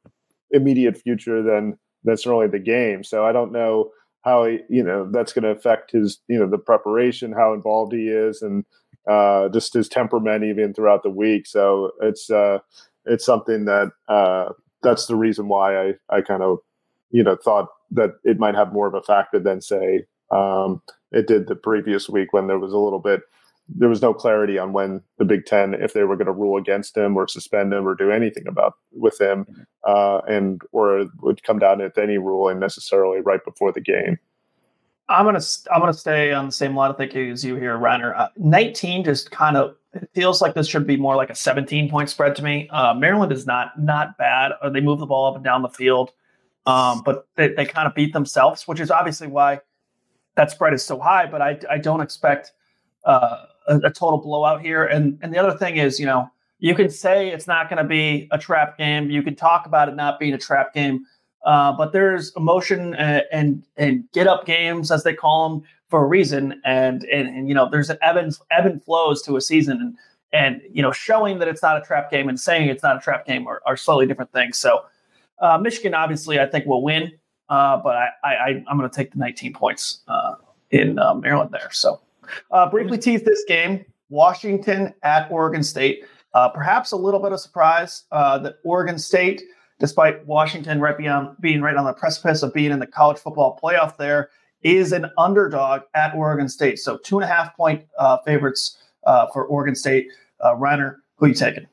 immediate 0.51 0.97
future 0.97 1.41
than 1.41 1.77
necessarily 2.03 2.47
the 2.47 2.59
game. 2.59 3.03
So 3.03 3.25
I 3.25 3.31
don't 3.31 3.51
know 3.51 3.91
how 4.23 4.45
he, 4.45 4.59
you 4.69 4.83
know 4.83 5.09
that's 5.11 5.33
going 5.33 5.43
to 5.43 5.49
affect 5.49 5.91
his 5.91 6.19
you 6.27 6.39
know 6.39 6.49
the 6.49 6.57
preparation, 6.57 7.33
how 7.33 7.53
involved 7.53 7.93
he 7.93 8.07
is, 8.07 8.41
and 8.41 8.65
uh, 9.09 9.49
just 9.49 9.73
his 9.73 9.89
temperament 9.89 10.43
even 10.43 10.73
throughout 10.73 11.03
the 11.03 11.09
week. 11.09 11.47
So 11.47 11.91
it's 12.01 12.29
uh, 12.29 12.59
it's 13.05 13.25
something 13.25 13.65
that 13.65 13.91
uh, 14.07 14.49
that's 14.83 15.07
the 15.07 15.15
reason 15.15 15.47
why 15.47 15.89
I 15.89 15.93
I 16.09 16.21
kind 16.21 16.43
of 16.43 16.59
you 17.11 17.23
know 17.23 17.35
thought 17.35 17.67
that 17.91 18.11
it 18.23 18.39
might 18.39 18.55
have 18.55 18.73
more 18.73 18.87
of 18.87 18.93
a 18.93 19.01
factor 19.01 19.39
than 19.39 19.61
say 19.61 20.05
um, 20.31 20.81
it 21.11 21.27
did 21.27 21.47
the 21.47 21.55
previous 21.55 22.09
week 22.09 22.33
when 22.33 22.47
there 22.47 22.59
was 22.59 22.73
a 22.73 22.77
little 22.77 22.99
bit 22.99 23.21
there 23.75 23.89
was 23.89 24.01
no 24.01 24.13
clarity 24.13 24.57
on 24.57 24.73
when 24.73 25.01
the 25.17 25.25
Big 25.25 25.45
Ten 25.45 25.73
if 25.73 25.93
they 25.93 26.03
were 26.03 26.15
going 26.15 26.27
to 26.27 26.33
rule 26.33 26.57
against 26.57 26.95
him 26.97 27.15
or 27.15 27.27
suspend 27.27 27.73
him 27.73 27.87
or 27.87 27.95
do 27.95 28.11
anything 28.11 28.47
about 28.47 28.73
with 28.91 29.19
him, 29.19 29.45
uh, 29.87 30.19
and 30.27 30.61
or 30.71 30.99
it 30.99 31.09
would 31.21 31.43
come 31.43 31.59
down 31.59 31.77
to 31.77 31.91
any 31.97 32.17
ruling 32.17 32.59
necessarily 32.59 33.21
right 33.21 33.43
before 33.45 33.71
the 33.71 33.81
game. 33.81 34.17
I'm 35.09 35.25
gonna 35.25 35.41
I'm 35.73 35.81
gonna 35.81 35.93
stay 35.93 36.31
on 36.31 36.45
the 36.45 36.51
same 36.51 36.75
line 36.75 36.91
of 36.91 36.97
thinking 36.97 37.31
as 37.31 37.43
you 37.43 37.55
here, 37.55 37.77
Rainer. 37.77 38.15
Uh, 38.15 38.29
19 38.37 39.03
just 39.03 39.31
kind 39.31 39.57
of 39.57 39.75
it 39.93 40.09
feels 40.13 40.41
like 40.41 40.53
this 40.53 40.67
should 40.67 40.87
be 40.87 40.95
more 40.95 41.17
like 41.17 41.29
a 41.29 41.35
17 41.35 41.89
point 41.89 42.09
spread 42.09 42.35
to 42.37 42.43
me. 42.43 42.69
Uh, 42.69 42.93
Maryland 42.93 43.31
is 43.31 43.45
not 43.45 43.79
not 43.79 44.17
bad. 44.17 44.53
Uh, 44.61 44.69
they 44.69 44.81
move 44.81 44.99
the 44.99 45.05
ball 45.05 45.29
up 45.29 45.35
and 45.35 45.43
down 45.43 45.61
the 45.61 45.69
field, 45.69 46.11
um, 46.65 47.01
but 47.03 47.27
they, 47.35 47.49
they 47.49 47.65
kind 47.65 47.87
of 47.87 47.95
beat 47.95 48.13
themselves, 48.13 48.67
which 48.67 48.79
is 48.79 48.89
obviously 48.89 49.27
why 49.27 49.59
that 50.35 50.51
spread 50.51 50.73
is 50.73 50.83
so 50.83 50.99
high. 50.99 51.25
But 51.25 51.41
I 51.41 51.59
I 51.69 51.77
don't 51.77 52.01
expect 52.01 52.53
uh, 53.05 53.45
a, 53.67 53.77
a, 53.77 53.91
total 53.91 54.19
blowout 54.19 54.61
here. 54.61 54.85
And 54.85 55.17
and 55.21 55.33
the 55.33 55.37
other 55.37 55.57
thing 55.57 55.77
is, 55.77 55.99
you 55.99 56.05
know, 56.05 56.29
you 56.59 56.75
can 56.75 56.89
say 56.89 57.29
it's 57.29 57.47
not 57.47 57.69
going 57.69 57.81
to 57.81 57.87
be 57.87 58.27
a 58.31 58.37
trap 58.37 58.77
game. 58.77 59.09
You 59.09 59.23
can 59.23 59.35
talk 59.35 59.65
about 59.65 59.89
it 59.89 59.95
not 59.95 60.19
being 60.19 60.33
a 60.33 60.37
trap 60.37 60.73
game. 60.73 61.05
Uh, 61.43 61.71
but 61.71 61.91
there's 61.91 62.31
emotion 62.37 62.93
and, 62.95 63.23
and, 63.31 63.63
and 63.75 64.11
get 64.11 64.27
up 64.27 64.45
games 64.45 64.91
as 64.91 65.03
they 65.03 65.13
call 65.13 65.49
them 65.49 65.63
for 65.91 66.03
a 66.03 66.07
reason, 66.07 66.61
and 66.63 67.03
and, 67.03 67.27
and 67.27 67.49
you 67.49 67.53
know 67.53 67.69
there's 67.69 67.89
an 67.89 67.97
ebb 68.01 68.15
and, 68.15 68.35
ebb 68.49 68.65
and 68.65 68.83
flows 68.83 69.21
to 69.23 69.35
a 69.35 69.41
season, 69.41 69.81
and 69.81 69.97
and 70.31 70.61
you 70.71 70.81
know 70.81 70.91
showing 70.91 71.39
that 71.39 71.47
it's 71.47 71.61
not 71.61 71.77
a 71.77 71.81
trap 71.81 72.09
game 72.09 72.29
and 72.29 72.39
saying 72.39 72.69
it's 72.69 72.81
not 72.81 72.95
a 72.95 72.99
trap 72.99 73.25
game 73.25 73.45
are, 73.45 73.61
are 73.65 73.75
slightly 73.75 74.07
different 74.07 74.31
things. 74.31 74.57
So 74.57 74.85
uh, 75.39 75.57
Michigan 75.57 75.93
obviously 75.93 76.39
I 76.39 76.45
think 76.45 76.65
will 76.65 76.81
win, 76.81 77.11
uh, 77.51 77.77
but 77.77 77.95
I, 77.97 78.09
I 78.23 78.63
I'm 78.67 78.77
going 78.77 78.89
to 78.89 78.95
take 78.95 79.11
the 79.11 79.19
19 79.19 79.53
points 79.53 79.99
uh, 80.07 80.35
in 80.71 80.97
uh, 80.97 81.13
Maryland 81.13 81.51
there. 81.51 81.69
So 81.71 81.99
uh, 82.49 82.69
briefly 82.69 82.97
tease 82.97 83.23
this 83.23 83.43
game 83.47 83.85
Washington 84.09 84.93
at 85.03 85.29
Oregon 85.29 85.61
State. 85.61 86.05
Uh, 86.33 86.47
perhaps 86.47 86.93
a 86.93 86.97
little 86.97 87.19
bit 87.19 87.33
of 87.33 87.41
surprise 87.41 88.05
uh, 88.13 88.37
that 88.39 88.55
Oregon 88.63 88.97
State, 88.97 89.43
despite 89.79 90.25
Washington 90.25 90.79
right 90.79 90.97
beyond, 90.97 91.35
being 91.41 91.61
right 91.61 91.75
on 91.75 91.83
the 91.83 91.91
precipice 91.91 92.41
of 92.41 92.53
being 92.53 92.71
in 92.71 92.79
the 92.79 92.87
college 92.87 93.17
football 93.17 93.59
playoff, 93.61 93.97
there 93.97 94.29
is 94.63 94.93
an 94.93 95.07
underdog 95.17 95.81
at 95.93 96.15
Oregon 96.15 96.47
State. 96.47 96.79
So 96.79 96.97
two 96.97 97.19
and 97.19 97.29
a 97.29 97.33
half 97.33 97.55
point 97.57 97.83
favorites 98.25 98.77
for 99.33 99.45
Oregon 99.45 99.75
State. 99.75 100.07
Uh, 100.43 100.55
Rainer, 100.55 101.03
who 101.17 101.27
you 101.27 101.33
taking? 101.33 101.67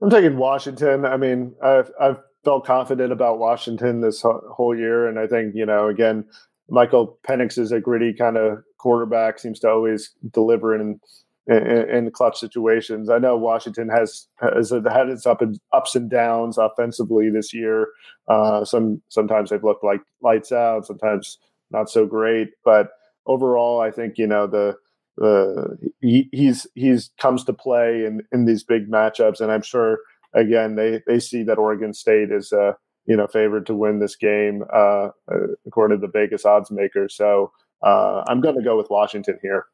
I'm 0.00 0.10
taking 0.10 0.36
Washington. 0.36 1.04
I 1.04 1.16
mean, 1.16 1.54
I've, 1.62 1.92
I've 2.00 2.18
felt 2.44 2.66
confident 2.66 3.12
about 3.12 3.38
Washington 3.38 4.00
this 4.00 4.22
whole 4.22 4.76
year, 4.76 5.06
and 5.06 5.18
I 5.18 5.26
think 5.26 5.54
you 5.54 5.66
know, 5.66 5.88
again, 5.88 6.24
Michael 6.68 7.18
Penix 7.26 7.58
is 7.58 7.72
a 7.72 7.80
gritty 7.80 8.12
kind 8.12 8.36
of 8.36 8.58
quarterback, 8.78 9.38
seems 9.38 9.60
to 9.60 9.70
always 9.70 10.10
deliver 10.32 10.74
in, 10.74 11.00
in, 11.46 11.56
in 11.90 12.10
clutch 12.10 12.38
situations. 12.38 13.10
I 13.10 13.18
know 13.18 13.36
Washington 13.36 13.88
has 13.88 14.26
has 14.40 14.70
had 14.70 15.08
its 15.08 15.26
up 15.26 15.42
and 15.42 15.58
ups 15.72 15.94
and 15.94 16.10
downs 16.10 16.58
offensively 16.58 17.30
this 17.30 17.52
year. 17.52 17.88
Uh, 18.28 18.64
some 18.64 19.02
sometimes 19.08 19.50
they've 19.50 19.64
looked 19.64 19.84
like 19.84 20.00
lights 20.22 20.52
out, 20.52 20.86
sometimes 20.86 21.38
not 21.70 21.90
so 21.90 22.06
great. 22.06 22.48
But 22.64 22.88
overall, 23.26 23.80
I 23.80 23.90
think 23.90 24.18
you 24.18 24.26
know 24.26 24.46
the 24.46 24.76
the 25.16 25.78
he, 26.00 26.28
he's 26.32 26.66
he's 26.74 27.10
comes 27.20 27.44
to 27.44 27.52
play 27.52 28.04
in 28.04 28.22
in 28.32 28.46
these 28.46 28.64
big 28.64 28.90
matchups, 28.90 29.40
and 29.40 29.52
I'm 29.52 29.62
sure 29.62 29.98
again 30.34 30.74
they 30.74 31.00
they 31.06 31.18
see 31.18 31.42
that 31.44 31.58
Oregon 31.58 31.92
State 31.92 32.30
is 32.30 32.52
a 32.52 32.76
you 33.06 33.16
know, 33.16 33.26
favored 33.26 33.66
to 33.66 33.74
win 33.74 33.98
this 33.98 34.16
game 34.16 34.64
uh, 34.72 35.08
uh 35.30 35.46
according 35.66 36.00
to 36.00 36.06
the 36.06 36.12
Vegas 36.12 36.44
odds 36.44 36.70
maker. 36.70 37.08
So 37.08 37.52
uh, 37.82 38.22
I'm 38.28 38.40
going 38.40 38.56
to 38.56 38.62
go 38.62 38.76
with 38.76 38.90
Washington 38.90 39.38
here. 39.42 39.66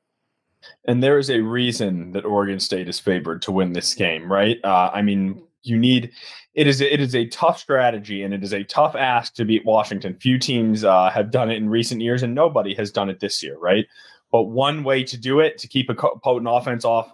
And 0.87 1.03
there 1.03 1.19
is 1.19 1.31
a 1.31 1.41
reason 1.41 2.13
that 2.13 2.25
Oregon 2.25 2.59
State 2.59 2.89
is 2.89 2.99
favored 2.99 3.43
to 3.43 3.53
win 3.53 3.75
this 3.75 3.95
game, 3.95 4.31
right? 4.31 4.59
Uh, 4.65 4.91
I 4.93 5.03
mean, 5.03 5.43
you 5.63 5.77
need 5.77 6.11
it 6.55 6.67
is 6.67 6.81
it 6.81 7.01
is 7.01 7.15
a 7.15 7.27
tough 7.27 7.59
strategy 7.59 8.23
and 8.23 8.33
it 8.33 8.43
is 8.43 8.53
a 8.53 8.65
tough 8.65 8.97
ask 8.97 9.35
to 9.35 9.45
beat 9.45 9.65
Washington. 9.65 10.17
Few 10.21 10.39
teams 10.39 10.83
uh, 10.83 11.11
have 11.11 11.31
done 11.31 11.51
it 11.51 11.57
in 11.57 11.69
recent 11.69 12.01
years, 12.01 12.23
and 12.23 12.35
nobody 12.35 12.75
has 12.75 12.91
done 12.91 13.11
it 13.11 13.21
this 13.21 13.43
year, 13.43 13.59
right? 13.59 13.87
But 14.33 14.45
one 14.45 14.85
way 14.85 15.05
to 15.05 15.17
do 15.17 15.41
it 15.41 15.59
to 15.59 15.69
keep 15.69 15.91
a 15.91 15.95
potent 15.95 16.49
offense 16.51 16.85
off 16.85 17.13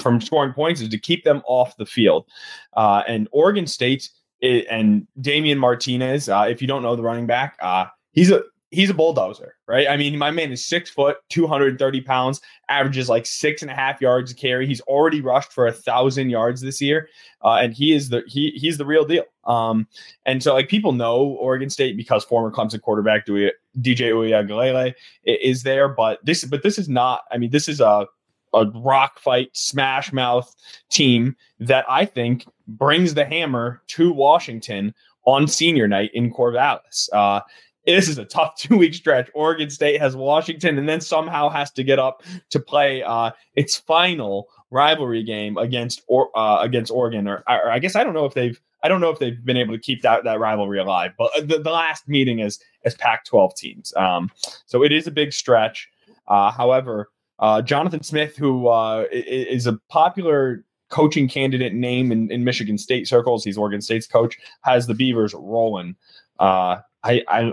from 0.00 0.20
scoring 0.20 0.52
points 0.52 0.80
is 0.80 0.88
to 0.88 0.98
keep 0.98 1.24
them 1.24 1.42
off 1.46 1.76
the 1.76 1.86
field. 1.86 2.26
Uh, 2.74 3.02
and 3.08 3.28
Oregon 3.32 3.66
State 3.66 4.10
it, 4.40 4.66
and 4.70 5.06
Damian 5.20 5.58
Martinez, 5.58 6.28
uh, 6.28 6.46
if 6.48 6.60
you 6.60 6.68
don't 6.68 6.82
know 6.82 6.94
the 6.94 7.02
running 7.02 7.26
back, 7.26 7.56
uh, 7.60 7.86
he's 8.12 8.30
a 8.30 8.42
he's 8.70 8.90
a 8.90 8.94
bulldozer, 8.94 9.54
right? 9.66 9.88
I 9.88 9.96
mean, 9.96 10.18
my 10.18 10.30
man 10.30 10.52
is 10.52 10.64
six 10.64 10.90
foot, 10.90 11.16
230 11.30 12.00
pounds, 12.02 12.40
averages 12.68 13.08
like 13.08 13.24
six 13.24 13.62
and 13.62 13.70
a 13.70 13.74
half 13.74 14.00
yards 14.00 14.30
a 14.30 14.34
carry. 14.34 14.66
He's 14.66 14.82
already 14.82 15.20
rushed 15.20 15.52
for 15.52 15.66
a 15.66 15.72
thousand 15.72 16.30
yards 16.30 16.60
this 16.60 16.80
year. 16.80 17.08
Uh, 17.42 17.54
and 17.54 17.72
he 17.72 17.94
is 17.94 18.10
the 18.10 18.22
he 18.26 18.50
he's 18.56 18.78
the 18.78 18.86
real 18.86 19.04
deal. 19.04 19.24
Um, 19.44 19.86
and 20.26 20.42
so 20.42 20.54
like 20.54 20.68
people 20.68 20.92
know 20.92 21.22
Oregon 21.40 21.70
State 21.70 21.96
because 21.96 22.24
former 22.24 22.50
Clemson 22.50 22.80
quarterback 22.80 23.26
DJ 23.26 23.52
Uiagalelei 23.80 24.94
is 25.24 25.62
there, 25.62 25.88
but 25.88 26.18
this 26.24 26.44
but 26.44 26.62
this 26.62 26.78
is 26.78 26.88
not, 26.88 27.22
I 27.32 27.38
mean, 27.38 27.50
this 27.50 27.68
is 27.68 27.80
a 27.80 28.06
a 28.54 28.66
rock 28.66 29.18
fight 29.18 29.50
smash 29.56 30.12
mouth 30.12 30.54
team 30.90 31.36
that 31.60 31.84
I 31.88 32.04
think 32.04 32.46
brings 32.66 33.14
the 33.14 33.24
hammer 33.24 33.82
to 33.88 34.12
Washington 34.12 34.94
on 35.24 35.46
senior 35.46 35.88
night 35.88 36.10
in 36.14 36.32
Corvallis. 36.32 37.08
Uh, 37.12 37.40
this 37.86 38.08
is 38.08 38.18
a 38.18 38.24
tough 38.24 38.56
two 38.58 38.76
week 38.76 38.94
stretch. 38.94 39.30
Oregon 39.34 39.70
State 39.70 40.00
has 40.00 40.16
Washington 40.16 40.78
and 40.78 40.88
then 40.88 41.00
somehow 41.00 41.48
has 41.48 41.70
to 41.72 41.84
get 41.84 41.98
up 41.98 42.22
to 42.50 42.60
play 42.60 43.02
uh, 43.02 43.30
its 43.54 43.76
final 43.76 44.48
rivalry 44.70 45.22
game 45.22 45.56
against 45.56 46.02
or 46.06 46.36
uh, 46.36 46.60
against 46.60 46.90
Oregon. 46.90 47.26
Or, 47.26 47.42
or, 47.48 47.70
I 47.70 47.78
guess 47.78 47.96
I 47.96 48.04
don't 48.04 48.14
know 48.14 48.26
if 48.26 48.34
they've 48.34 48.60
I 48.82 48.88
don't 48.88 49.00
know 49.00 49.10
if 49.10 49.18
they've 49.18 49.44
been 49.44 49.56
able 49.56 49.74
to 49.74 49.80
keep 49.80 50.02
that, 50.02 50.24
that 50.24 50.38
rivalry 50.38 50.78
alive. 50.78 51.12
But 51.18 51.32
the, 51.48 51.58
the 51.58 51.70
last 51.70 52.08
meeting 52.08 52.38
is 52.38 52.60
as 52.84 52.94
Pac-12 52.94 53.56
teams. 53.56 53.92
Um, 53.96 54.30
so 54.66 54.84
it 54.84 54.92
is 54.92 55.06
a 55.06 55.10
big 55.10 55.32
stretch. 55.32 55.88
Uh, 56.28 56.52
however, 56.52 57.10
uh, 57.38 57.62
Jonathan 57.62 58.02
Smith, 58.02 58.36
who 58.36 58.68
uh, 58.68 59.06
is 59.10 59.66
a 59.66 59.74
popular 59.88 60.64
coaching 60.88 61.28
candidate 61.28 61.74
name 61.74 62.10
in, 62.12 62.30
in 62.30 62.44
Michigan 62.44 62.78
State 62.78 63.06
circles, 63.06 63.44
he's 63.44 63.58
Oregon 63.58 63.80
State's 63.80 64.06
coach, 64.06 64.38
has 64.62 64.86
the 64.86 64.94
Beavers 64.94 65.34
rolling. 65.34 65.96
Uh, 66.38 66.78
I, 67.04 67.22
I 67.28 67.52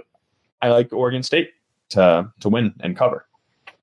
I 0.61 0.69
like 0.69 0.91
Oregon 0.91 1.23
State 1.23 1.51
to 1.89 2.31
to 2.39 2.49
win 2.49 2.73
and 2.79 2.97
cover. 2.97 3.27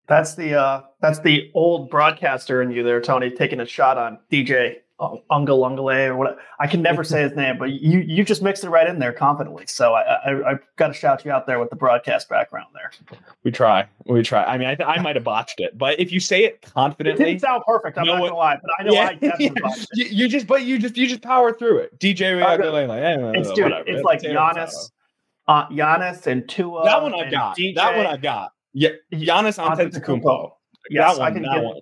That's 0.07 0.35
the 0.35 0.55
uh, 0.55 0.83
that's 1.01 1.21
the 1.21 1.51
old 1.55 1.91
broadcaster 1.91 2.63
in 2.63 2.71
you 2.71 2.83
there, 2.83 3.01
Tony, 3.01 3.31
taking 3.31 3.61
a 3.61 3.67
shot 3.67 3.99
on 3.99 4.19
DJ 4.31 4.79
Ungalungale 5.31 6.07
or 6.07 6.17
what 6.17 6.39
I 6.61 6.67
can 6.67 6.83
never 6.83 7.03
say 7.03 7.23
his 7.23 7.35
name, 7.35 7.59
but 7.59 7.71
you 7.71 8.01
you 8.01 8.25
just 8.25 8.43
mixed 8.43 8.63
it 8.65 8.71
right 8.71 8.87
in 8.87 8.99
there 8.99 9.13
confidently. 9.13 9.65
So 9.67 9.95
I, 9.95 10.03
I 10.03 10.51
I've 10.51 10.61
got 10.77 10.89
to 10.89 10.93
shout 10.95 11.25
you 11.25 11.33
out 11.33 11.47
there 11.47 11.59
with 11.59 11.71
the 11.71 11.77
broadcast 11.77 12.29
background 12.29 12.69
there. 12.75 12.91
We 13.43 13.51
try, 13.51 13.87
we 14.07 14.23
try. 14.23 14.45
I 14.45 14.59
mean, 14.59 14.69
I, 14.69 14.75
th- 14.75 14.89
I 14.89 15.01
might 15.01 15.17
have 15.17 15.25
botched 15.25 15.61
it, 15.61 15.77
but 15.77 15.99
if 15.99 16.13
you 16.13 16.21
say 16.21 16.45
it 16.45 16.61
It 16.63 16.73
confidently, 16.73 17.25
didn't 17.25 17.41
sound 17.41 17.63
perfect. 17.67 17.99
I'm 17.99 18.07
know 18.07 18.15
not 18.15 18.21
gonna 18.23 18.37
lie, 18.37 18.59
but 18.63 18.71
I 18.79 18.83
know 18.85 18.97
I 18.97 19.15
definitely 19.15 19.63
it. 19.65 19.89
you, 19.95 20.05
you 20.05 20.29
just 20.29 20.47
but 20.47 20.63
you 20.63 20.79
just 20.79 20.97
you 20.97 21.07
just 21.07 21.23
power 21.23 21.53
through 21.53 21.79
it. 21.79 21.99
DJ 21.99 22.41
Uh, 22.41 22.87
like, 22.87 23.37
It's 23.37 23.53
dude, 23.53 23.73
it's 23.87 24.05
like 24.05 24.23
Giannis, 24.23 24.75
uh, 25.49 25.67
Giannis 25.69 26.27
and 26.27 26.49
Tua. 26.49 26.85
That 26.85 27.03
one 27.03 27.15
I've 27.15 27.31
got. 27.31 27.57
DJ. 27.57 27.75
That 27.75 27.97
one 27.97 28.07
I've 28.07 28.23
got. 28.23 28.53
Yeah, 28.73 28.91
Giannis 29.13 29.59
Antetokounmpo. 29.59 30.53
Yes, 30.91 31.17
that 31.17 31.23
I 31.23 31.25
one, 31.25 31.35
can 31.35 31.43
that 31.43 31.55
get 31.55 31.65
one. 31.65 31.81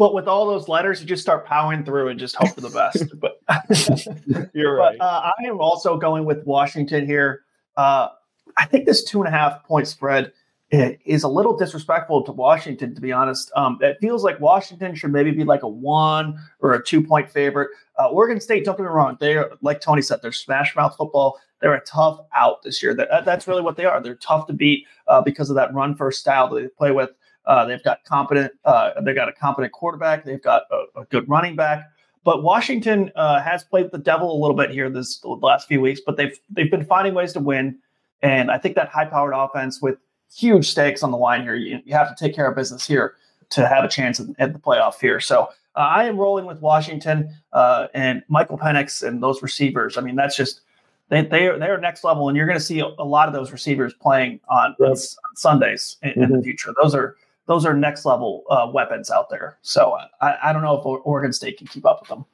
But 0.00 0.14
with 0.14 0.26
all 0.28 0.46
those 0.46 0.66
letters, 0.66 1.02
you 1.02 1.06
just 1.06 1.20
start 1.20 1.44
powering 1.44 1.84
through 1.84 2.08
and 2.08 2.18
just 2.18 2.34
hope 2.34 2.54
for 2.54 2.62
the 2.62 2.70
best. 2.70 3.04
but 3.20 3.38
You're 4.54 4.74
right. 4.74 4.96
But 4.98 5.04
uh, 5.04 5.30
I 5.38 5.46
am 5.46 5.60
also 5.60 5.98
going 5.98 6.24
with 6.24 6.42
Washington 6.46 7.04
here. 7.04 7.42
Uh, 7.76 8.08
I 8.56 8.64
think 8.64 8.86
this 8.86 9.04
two 9.04 9.20
and 9.20 9.28
a 9.28 9.30
half 9.30 9.62
point 9.64 9.86
spread 9.86 10.32
is 10.70 11.22
a 11.22 11.28
little 11.28 11.54
disrespectful 11.54 12.22
to 12.22 12.32
Washington, 12.32 12.94
to 12.94 13.00
be 13.02 13.12
honest. 13.12 13.52
Um, 13.56 13.76
it 13.82 13.98
feels 14.00 14.24
like 14.24 14.40
Washington 14.40 14.94
should 14.94 15.12
maybe 15.12 15.32
be 15.32 15.44
like 15.44 15.64
a 15.64 15.68
one 15.68 16.38
or 16.60 16.72
a 16.72 16.82
two 16.82 17.06
point 17.06 17.30
favorite. 17.30 17.68
Uh, 17.98 18.08
Oregon 18.08 18.40
State, 18.40 18.64
don't 18.64 18.78
get 18.78 18.84
me 18.84 18.88
wrong, 18.88 19.18
they 19.20 19.36
are 19.36 19.50
like 19.60 19.82
Tony 19.82 20.00
said, 20.00 20.20
they're 20.22 20.32
smash 20.32 20.74
mouth 20.74 20.96
football. 20.96 21.38
They're 21.60 21.74
a 21.74 21.84
tough 21.84 22.20
out 22.34 22.62
this 22.62 22.82
year. 22.82 22.94
That, 22.94 23.26
that's 23.26 23.46
really 23.46 23.60
what 23.60 23.76
they 23.76 23.84
are. 23.84 24.00
They're 24.00 24.14
tough 24.14 24.46
to 24.46 24.54
beat 24.54 24.86
uh, 25.08 25.20
because 25.20 25.50
of 25.50 25.56
that 25.56 25.74
run 25.74 25.94
first 25.94 26.20
style 26.20 26.48
that 26.48 26.58
they 26.58 26.68
play 26.68 26.90
with. 26.90 27.10
Uh, 27.46 27.64
they've 27.64 27.82
got 27.82 28.04
competent. 28.04 28.52
Uh, 28.64 29.00
they've 29.02 29.14
got 29.14 29.28
a 29.28 29.32
competent 29.32 29.72
quarterback. 29.72 30.24
They've 30.24 30.42
got 30.42 30.62
a, 30.70 31.00
a 31.00 31.04
good 31.06 31.28
running 31.28 31.56
back. 31.56 31.90
But 32.22 32.42
Washington 32.42 33.10
uh, 33.16 33.40
has 33.40 33.64
played 33.64 33.90
the 33.92 33.98
devil 33.98 34.30
a 34.30 34.38
little 34.38 34.56
bit 34.56 34.70
here 34.70 34.90
this 34.90 35.18
the 35.20 35.28
last 35.28 35.68
few 35.68 35.80
weeks, 35.80 36.00
but 36.04 36.16
they've 36.16 36.38
they've 36.50 36.70
been 36.70 36.84
finding 36.84 37.14
ways 37.14 37.32
to 37.32 37.40
win. 37.40 37.78
And 38.22 38.50
I 38.50 38.58
think 38.58 38.74
that 38.74 38.88
high-powered 38.88 39.32
offense 39.34 39.80
with 39.80 39.96
huge 40.34 40.68
stakes 40.68 41.02
on 41.02 41.10
the 41.10 41.16
line 41.16 41.42
here, 41.42 41.54
you, 41.54 41.80
you 41.84 41.94
have 41.94 42.14
to 42.14 42.22
take 42.22 42.34
care 42.34 42.46
of 42.46 42.54
business 42.54 42.86
here 42.86 43.14
to 43.50 43.66
have 43.66 43.82
a 43.82 43.88
chance 43.88 44.20
at, 44.38 44.52
the 44.52 44.58
playoff 44.58 45.00
here. 45.00 45.20
So 45.20 45.48
uh, 45.74 45.78
I 45.78 46.04
am 46.04 46.18
rolling 46.18 46.44
with 46.44 46.60
Washington 46.60 47.34
uh, 47.54 47.88
and 47.94 48.22
Michael 48.28 48.58
Penix 48.58 49.02
and 49.06 49.22
those 49.22 49.42
receivers. 49.42 49.96
I 49.96 50.02
mean, 50.02 50.16
that's 50.16 50.36
just 50.36 50.60
they 51.08 51.22
they 51.22 51.46
are 51.46 51.58
they're 51.58 51.78
next 51.78 52.04
level, 52.04 52.28
and 52.28 52.36
you're 52.36 52.46
going 52.46 52.58
to 52.58 52.64
see 52.64 52.80
a, 52.80 52.86
lot 52.86 53.28
of 53.28 53.34
those 53.34 53.50
receivers 53.50 53.92
playing 53.94 54.40
on, 54.48 54.76
on 54.78 54.96
Sundays 55.34 55.96
in, 56.02 56.24
in 56.24 56.30
the 56.30 56.42
future. 56.42 56.72
Those 56.80 56.94
are 56.94 57.16
those 57.50 57.66
are 57.66 57.74
next 57.74 58.04
level 58.06 58.44
uh, 58.48 58.70
weapons 58.72 59.10
out 59.10 59.28
there. 59.28 59.58
So 59.62 59.90
uh, 59.98 60.06
I, 60.20 60.36
I 60.44 60.52
don't 60.52 60.62
know 60.62 60.78
if 60.78 60.86
Oregon 60.86 61.32
State 61.32 61.58
can 61.58 61.66
keep 61.66 61.84
up 61.84 62.00
with 62.00 62.08
them. 62.08 62.24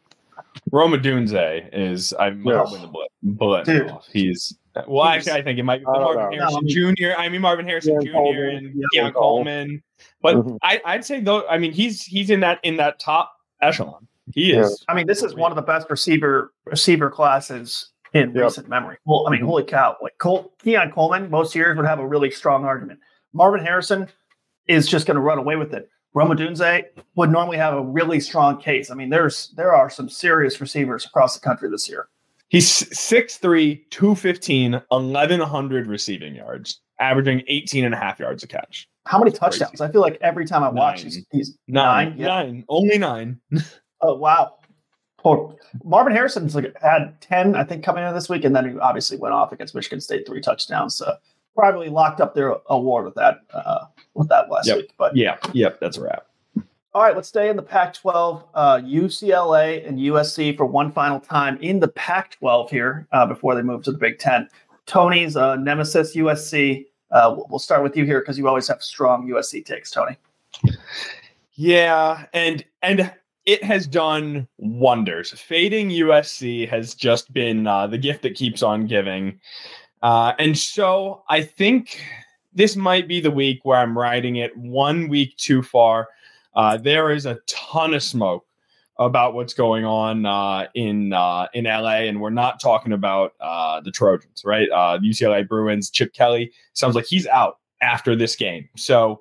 Rome 0.70 0.92
Odunze 0.92 1.70
is 1.72 2.12
I'm 2.20 2.44
Yes. 2.44 2.70
win 2.70 2.82
the 2.82 2.88
bullet. 2.88 3.10
bullet 3.22 3.64
Dude. 3.64 3.88
off. 3.90 4.06
He's 4.12 4.58
well, 4.86 5.10
He's- 5.10 5.26
actually, 5.26 5.40
I 5.40 5.42
think 5.42 5.58
it 5.58 5.62
might 5.62 5.78
be 5.80 5.84
Marvin 5.86 6.22
know. 6.22 6.30
Harrison 6.36 6.60
No, 6.64 6.92
Jr. 6.94 7.18
I 7.18 7.30
mean 7.30 7.40
Marvin 7.40 7.64
Harrison 7.66 7.98
Keon 8.00 8.06
Jr. 8.06 8.12
Coleman. 8.12 8.56
and 8.56 8.74
Yeah, 8.92 9.00
Keon 9.02 9.12
Coleman. 9.14 9.66
Coleman. 9.66 9.82
But 10.20 10.36
Mhm. 10.36 10.58
I, 10.62 10.82
I'd 10.84 11.04
say 11.04 11.20
though, 11.20 11.48
I 11.48 11.56
mean 11.56 11.72
he's 11.72 12.02
he's 12.04 12.28
in 12.28 12.40
that 12.40 12.60
in 12.62 12.76
that 12.76 13.00
top 13.00 13.32
echelon. 13.62 14.06
He 14.34 14.52
Yeah. 14.52 14.60
is. 14.64 14.84
I 14.88 14.94
mean, 14.94 15.06
this 15.06 15.22
is 15.22 15.34
one 15.34 15.50
of 15.50 15.56
the 15.56 15.62
best 15.62 15.88
receiver 15.88 16.52
receiver 16.66 17.08
classes 17.10 17.88
in 18.12 18.34
Yep. 18.34 18.44
recent 18.44 18.68
memory. 18.68 18.98
Well, 19.06 19.24
I 19.26 19.30
mean, 19.30 19.40
holy 19.42 19.64
cow! 19.64 19.96
Like 20.02 20.18
Col- 20.18 20.52
Keon 20.62 20.90
Coleman, 20.92 21.30
most 21.30 21.54
years 21.54 21.74
would 21.78 21.86
have 21.86 22.00
a 22.00 22.06
really 22.06 22.30
strong 22.30 22.66
argument. 22.66 23.00
Marvin 23.32 23.64
Harrison 23.64 24.08
is 24.68 24.86
just 24.88 25.06
going 25.06 25.14
to 25.16 25.20
run 25.20 25.38
away 25.38 25.56
with 25.56 25.72
it. 25.74 25.88
Rome 26.14 26.30
Odunze 26.30 26.84
would 27.16 27.30
normally 27.30 27.58
have 27.58 27.74
a 27.74 27.82
really 27.82 28.20
strong 28.20 28.58
case. 28.60 28.90
I 28.90 28.94
mean, 28.94 29.10
there's 29.10 29.48
there 29.56 29.74
are 29.74 29.90
some 29.90 30.08
serious 30.08 30.60
receivers 30.60 31.04
across 31.04 31.38
the 31.38 31.40
country 31.44 31.68
this 31.70 31.88
year. 31.88 32.08
He's 32.48 32.68
6'3, 32.68 33.80
215, 33.90 34.72
1100 34.88 35.86
receiving 35.88 36.34
yards, 36.36 36.80
averaging 37.00 37.42
18 37.48 37.84
and 37.84 37.92
a 37.92 37.96
half 37.98 38.18
yards 38.20 38.42
a 38.44 38.46
catch. 38.46 38.88
How 39.06 39.18
many 39.18 39.30
Crazy. 39.32 39.40
touchdowns? 39.58 39.80
I 39.80 39.90
feel 39.90 40.00
like 40.00 40.16
every 40.20 40.46
time 40.46 40.62
I 40.62 40.68
watch, 40.68 40.98
Nine. 40.98 41.04
he's, 41.12 41.26
he's 41.32 41.58
Nine, 41.68 42.08
nine. 42.10 42.18
Yeah. 42.18 42.26
nine, 42.26 42.64
only 42.68 42.98
nine. 42.98 43.40
Oh 44.02 44.14
wow. 44.14 44.58
Poor 45.18 45.56
Marvin 45.82 46.12
Harrison's 46.12 46.54
like 46.54 46.74
had 46.82 47.18
ten, 47.22 47.56
I 47.56 47.64
think, 47.64 47.82
coming 47.82 48.04
into 48.04 48.14
this 48.14 48.28
week, 48.28 48.44
and 48.44 48.54
then 48.54 48.70
he 48.72 48.78
obviously 48.78 49.16
went 49.16 49.32
off 49.34 49.52
against 49.52 49.74
Michigan 49.74 50.02
State, 50.02 50.26
three 50.26 50.42
touchdowns. 50.42 50.94
So 50.96 51.14
probably 51.56 51.88
locked 51.88 52.20
up 52.20 52.34
their 52.34 52.54
award 52.66 53.04
with 53.06 53.14
that 53.14 53.40
uh, 53.52 53.86
with 54.14 54.28
that 54.28 54.50
last 54.50 54.66
Yep. 54.68 54.76
week. 54.76 54.90
But 54.98 55.16
Yeah, 55.16 55.36
yep, 55.52 55.80
that's 55.80 55.96
a 55.96 56.02
wrap. 56.02 56.26
all 56.94 57.02
right, 57.02 57.14
let's 57.16 57.28
stay 57.28 57.48
in 57.50 57.56
the 57.56 57.62
Pac-12. 57.62 58.44
Uh, 58.54 58.76
UCLA 58.84 59.86
and 59.86 59.98
USC 59.98 60.56
for 60.56 60.66
one 60.66 60.90
final 60.92 61.18
time 61.20 61.58
in 61.60 61.80
the 61.80 61.88
Pac-12 61.88 62.70
here 62.70 63.06
uh, 63.12 63.26
before 63.26 63.54
they 63.54 63.62
move 63.62 63.82
to 63.84 63.92
the 63.92 63.98
Big 63.98 64.18
Ten. 64.18 64.48
Tony's 64.86 65.36
uh, 65.36 65.56
nemesis, 65.56 66.14
USC. 66.16 66.86
Uh, 67.10 67.36
we'll- 67.48 67.58
start 67.58 67.82
with 67.82 67.96
you 67.96 68.04
here 68.04 68.20
because 68.20 68.38
you 68.38 68.46
always 68.48 68.68
have 68.68 68.82
strong 68.82 69.26
USC 69.28 69.64
takes, 69.64 69.90
Tony. 69.90 70.16
Yeah, 71.54 72.26
and 72.32 72.64
and 72.82 73.12
it 73.46 73.62
has 73.64 73.86
done 73.86 74.46
wonders. 74.58 75.30
Fading 75.32 75.90
USC 75.90 76.68
has 76.68 76.94
just 76.94 77.32
been 77.32 77.66
uh, 77.66 77.86
the 77.86 77.98
gift 77.98 78.22
that 78.22 78.34
keeps 78.34 78.62
on 78.62 78.86
giving, 78.86 79.40
uh, 80.02 80.32
and 80.38 80.56
so 80.56 81.22
I 81.28 81.42
think 81.42 82.00
this 82.54 82.76
might 82.76 83.06
be 83.06 83.20
the 83.20 83.30
week 83.30 83.60
where 83.64 83.78
I'm 83.78 83.96
riding 83.96 84.36
it 84.36 84.56
one 84.56 85.08
week 85.08 85.36
too 85.36 85.62
far. 85.62 86.08
Uh, 86.54 86.76
there 86.76 87.10
is 87.10 87.26
a 87.26 87.38
ton 87.46 87.94
of 87.94 88.02
smoke 88.02 88.46
about 88.98 89.34
what's 89.34 89.52
going 89.52 89.84
on 89.84 90.24
uh, 90.24 90.66
in 90.74 91.12
uh, 91.12 91.46
in 91.52 91.64
LA, 91.64 92.06
and 92.06 92.20
we're 92.20 92.30
not 92.30 92.60
talking 92.60 92.92
about 92.92 93.34
uh, 93.40 93.80
the 93.80 93.90
Trojans, 93.90 94.42
right? 94.44 94.68
Uh, 94.70 94.98
UCLA 95.02 95.46
Bruins. 95.46 95.90
Chip 95.90 96.14
Kelly 96.14 96.50
sounds 96.72 96.94
like 96.94 97.04
he's 97.04 97.26
out 97.26 97.58
after 97.82 98.16
this 98.16 98.36
game, 98.36 98.68
so 98.74 99.20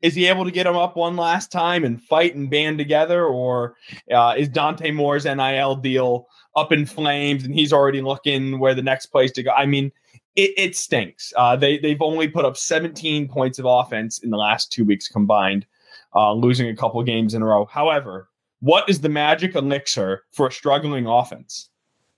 is 0.00 0.14
he 0.14 0.26
able 0.26 0.44
to 0.44 0.50
get 0.50 0.66
him 0.66 0.76
up 0.76 0.96
one 0.96 1.16
last 1.16 1.50
time 1.50 1.84
and 1.84 2.00
fight 2.00 2.34
and 2.36 2.48
band 2.48 2.78
together, 2.78 3.26
or 3.26 3.74
uh, 4.12 4.34
is 4.36 4.48
Dante 4.48 4.90
Moore's 4.92 5.24
NIL 5.24 5.74
deal 5.74 6.28
up 6.58 6.72
in 6.72 6.86
flames 6.86 7.44
and 7.44 7.54
he's 7.54 7.72
already 7.72 8.00
looking 8.02 8.58
where 8.58 8.74
the 8.74 8.82
next 8.82 9.06
place 9.06 9.32
to 9.32 9.42
go? 9.42 9.50
I 9.50 9.66
mean, 9.66 9.92
it, 10.36 10.52
it 10.56 10.76
stinks. 10.76 11.32
Uh, 11.36 11.56
they 11.56 11.78
they've 11.78 12.02
only 12.02 12.28
put 12.28 12.44
up 12.44 12.56
17 12.56 13.28
points 13.28 13.58
of 13.58 13.64
offense 13.66 14.18
in 14.18 14.30
the 14.30 14.36
last 14.36 14.72
two 14.72 14.84
weeks 14.84 15.08
combined, 15.08 15.66
uh, 16.14 16.32
losing 16.32 16.68
a 16.68 16.76
couple 16.76 17.02
games 17.02 17.34
in 17.34 17.42
a 17.42 17.46
row. 17.46 17.64
However, 17.66 18.28
what 18.60 18.88
is 18.88 19.00
the 19.00 19.08
magic 19.08 19.54
elixir 19.54 20.24
for 20.32 20.48
a 20.48 20.52
struggling 20.52 21.06
offense? 21.06 21.70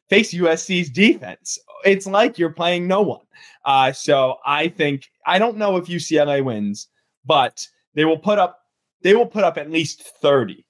Face 0.09 0.35
USC's 0.35 0.91
defense. 0.91 1.59
It's 1.85 2.07
like 2.07 2.39
you're 2.39 2.51
playing 2.51 2.89
no 2.89 3.01
one. 3.01 3.25
Uh, 3.65 3.93
so 3.93 4.37
I 4.45 4.69
think 4.69 5.11
I 5.27 5.39
don't 5.39 5.57
know 5.57 5.77
if 5.77 5.87
UCLA 5.87 6.45
wins 6.45 6.89
but 7.25 7.67
they 7.95 8.05
will 8.05 8.19
put 8.19 8.39
up 8.39 8.61
they 9.03 9.15
will 9.15 9.27
put 9.27 9.45
up 9.45 9.57
at 9.59 9.71
least 9.71 10.03
30 10.03 10.65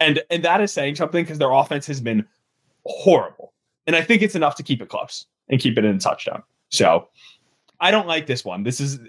and 0.00 0.22
and 0.30 0.44
that 0.44 0.60
is 0.60 0.72
saying 0.72 0.96
something 0.96 1.24
because 1.24 1.38
their 1.38 1.52
offense 1.52 1.86
has 1.86 2.00
been 2.00 2.26
horrible. 2.86 3.52
And 3.86 3.96
i 3.96 4.02
think 4.02 4.22
it's 4.22 4.34
enough 4.34 4.54
to 4.56 4.62
keep 4.62 4.80
it 4.82 4.88
close 4.88 5.26
and 5.48 5.60
keep 5.60 5.78
it 5.78 5.84
in 5.84 5.98
touchdown. 5.98 6.42
So 6.68 7.08
i 7.80 7.90
don't 7.90 8.06
like 8.06 8.26
this 8.26 8.44
one. 8.44 8.62
This 8.62 8.80
is 8.80 9.00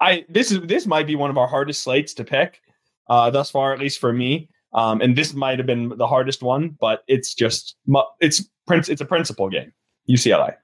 i 0.00 0.24
this 0.28 0.50
is 0.50 0.60
this 0.62 0.86
might 0.86 1.06
be 1.06 1.16
one 1.16 1.30
of 1.30 1.38
our 1.38 1.48
hardest 1.48 1.82
slates 1.82 2.14
to 2.14 2.24
pick 2.24 2.60
uh 3.08 3.30
thus 3.30 3.50
far 3.50 3.72
at 3.72 3.78
least 3.78 3.98
for 3.98 4.12
me. 4.12 4.48
Um 4.72 5.00
and 5.00 5.16
this 5.16 5.34
might 5.34 5.58
have 5.58 5.66
been 5.66 5.96
the 5.96 6.06
hardest 6.06 6.42
one 6.42 6.76
but 6.80 7.04
it's 7.08 7.34
just 7.34 7.76
it's 8.20 8.42
it's 8.68 9.00
a 9.00 9.04
principal 9.04 9.48
game 9.48 9.72
ucla 10.08 10.54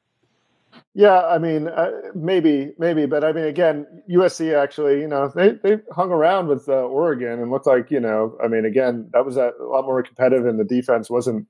Yeah, 0.95 1.27
I 1.27 1.39
mean, 1.39 1.69
uh, 1.69 1.91
maybe, 2.15 2.73
maybe, 2.79 3.07
but 3.07 3.23
I 3.23 3.33
mean, 3.33 3.45
again, 3.45 3.87
USC 4.11 4.57
actually, 4.57 5.01
you 5.01 5.09
know, 5.09 5.31
they 5.35 5.51
they 5.63 5.79
hung 5.95 6.11
around 6.11 6.49
with 6.49 6.69
uh, 6.69 6.73
Oregon 6.73 7.41
and 7.41 7.51
looked 7.51 7.67
like, 7.67 7.91
you 7.91 8.01
know, 8.01 8.37
I 8.43 8.49
mean, 8.49 8.65
again, 8.65 9.09
that 9.13 9.25
was 9.25 9.37
a, 9.37 9.53
lot 9.61 9.85
more 9.85 10.03
competitive, 10.03 10.47
and 10.47 10.59
the 10.59 10.65
defense 10.65 11.11
wasn't 11.11 11.47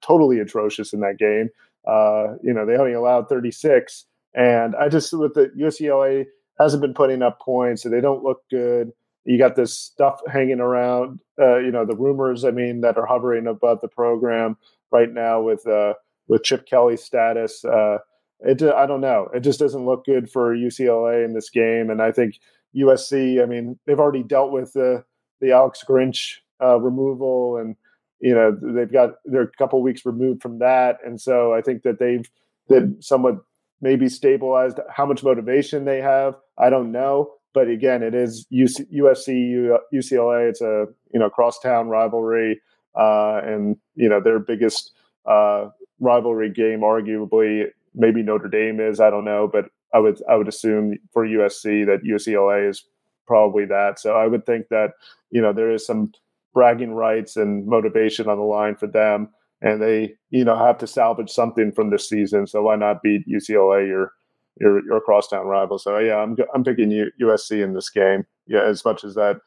totally 0.00 0.38
atrocious 0.40 0.92
in 0.92 1.00
that 1.00 1.18
game. 1.18 1.50
Uh, 1.86 2.34
you 2.42 2.52
know, 2.52 2.66
they 2.66 2.76
only 2.76 2.92
allowed 2.92 3.28
36, 3.28 4.04
and 4.34 4.76
I 4.76 4.88
just 4.88 5.12
with 5.12 5.34
the 5.34 5.50
UCLA 5.58 6.26
hasn't 6.58 6.82
been 6.82 6.94
putting 6.94 7.22
up 7.22 7.40
points, 7.40 7.82
so 7.82 7.88
they 7.88 8.00
don't 8.00 8.22
look 8.22 8.42
good. 8.50 8.92
You 9.24 9.38
got 9.38 9.56
this 9.56 9.74
stuff 9.74 10.20
hanging 10.30 10.60
around, 10.60 11.20
uh, 11.38 11.58
you 11.58 11.70
know, 11.70 11.84
the 11.84 11.96
rumors, 11.96 12.44
I 12.44 12.50
mean, 12.50 12.80
that 12.82 12.98
are 12.98 13.06
hovering 13.06 13.46
above 13.46 13.80
the 13.80 13.88
program 13.88 14.56
right 14.90 15.12
now 15.12 15.40
with 15.40 15.66
uh, 15.66 15.94
with 16.28 16.44
Chip 16.44 16.66
Kelly's 16.66 17.02
status. 17.02 17.64
Uh, 17.64 17.98
it 18.40 18.62
I 18.62 18.86
don't 18.86 19.00
know. 19.00 19.28
It 19.34 19.40
just 19.40 19.58
doesn't 19.58 19.84
look 19.84 20.04
good 20.04 20.30
for 20.30 20.54
UCLA 20.54 21.24
in 21.24 21.34
this 21.34 21.50
game, 21.50 21.90
and 21.90 22.00
I 22.00 22.12
think 22.12 22.36
USC. 22.74 23.42
I 23.42 23.46
mean, 23.46 23.78
they've 23.86 24.00
already 24.00 24.22
dealt 24.22 24.52
with 24.52 24.72
the 24.72 25.04
the 25.40 25.52
Alex 25.52 25.84
Grinch 25.86 26.36
uh, 26.62 26.78
removal, 26.80 27.56
and 27.58 27.76
you 28.20 28.34
know 28.34 28.56
they've 28.60 28.92
got 28.92 29.14
they're 29.24 29.42
a 29.42 29.50
couple 29.52 29.82
weeks 29.82 30.04
removed 30.04 30.42
from 30.42 30.58
that, 30.58 30.98
and 31.04 31.20
so 31.20 31.54
I 31.54 31.60
think 31.60 31.82
that 31.82 31.98
they've 31.98 32.28
that 32.68 32.96
somewhat 33.00 33.38
maybe 33.80 34.08
stabilized 34.08 34.78
how 34.90 35.06
much 35.06 35.22
motivation 35.22 35.84
they 35.84 36.00
have. 36.00 36.36
I 36.58 36.70
don't 36.70 36.92
know, 36.92 37.32
but 37.54 37.68
again, 37.68 38.02
it 38.02 38.14
is 38.14 38.46
UC, 38.52 38.92
USC 38.94 39.76
UCLA. 39.92 40.48
It's 40.48 40.60
a 40.60 40.86
you 41.12 41.20
know 41.20 41.30
crosstown 41.30 41.88
rivalry, 41.88 42.60
uh, 42.94 43.40
and 43.44 43.76
you 43.94 44.08
know 44.08 44.20
their 44.20 44.38
biggest 44.38 44.92
uh, 45.26 45.68
rivalry 45.98 46.50
game, 46.50 46.80
arguably. 46.80 47.66
Maybe 47.94 48.22
Notre 48.22 48.48
Dame 48.48 48.78
is, 48.78 49.00
I 49.00 49.10
don't 49.10 49.24
know, 49.24 49.48
but 49.52 49.66
I 49.92 49.98
would 49.98 50.22
I 50.28 50.36
would 50.36 50.48
assume 50.48 50.98
for 51.12 51.26
USC 51.26 51.86
that 51.86 52.04
UCLA 52.04 52.68
is 52.68 52.84
probably 53.26 53.64
that. 53.66 53.98
So 53.98 54.14
I 54.14 54.26
would 54.26 54.46
think 54.46 54.68
that 54.68 54.92
you 55.30 55.40
know 55.40 55.52
there 55.52 55.70
is 55.70 55.86
some 55.86 56.12
bragging 56.52 56.92
rights 56.92 57.36
and 57.36 57.66
motivation 57.66 58.28
on 58.28 58.38
the 58.38 58.44
line 58.44 58.76
for 58.76 58.86
them, 58.86 59.28
and 59.60 59.82
they 59.82 60.14
you 60.30 60.44
know 60.44 60.56
have 60.56 60.78
to 60.78 60.86
salvage 60.86 61.30
something 61.30 61.72
from 61.72 61.90
this 61.90 62.08
season. 62.08 62.46
So 62.46 62.62
why 62.62 62.76
not 62.76 63.02
beat 63.02 63.28
UCLA, 63.28 63.86
your 63.86 64.12
your 64.60 64.84
your 64.84 65.00
crosstown 65.00 65.46
rival? 65.46 65.78
So 65.78 65.98
yeah, 65.98 66.16
I'm 66.16 66.36
I'm 66.54 66.64
picking 66.64 67.10
USC 67.20 67.62
in 67.62 67.74
this 67.74 67.90
game. 67.90 68.26
Yeah, 68.46 68.64
as 68.64 68.84
much 68.84 69.04
as 69.04 69.14
that 69.14 69.40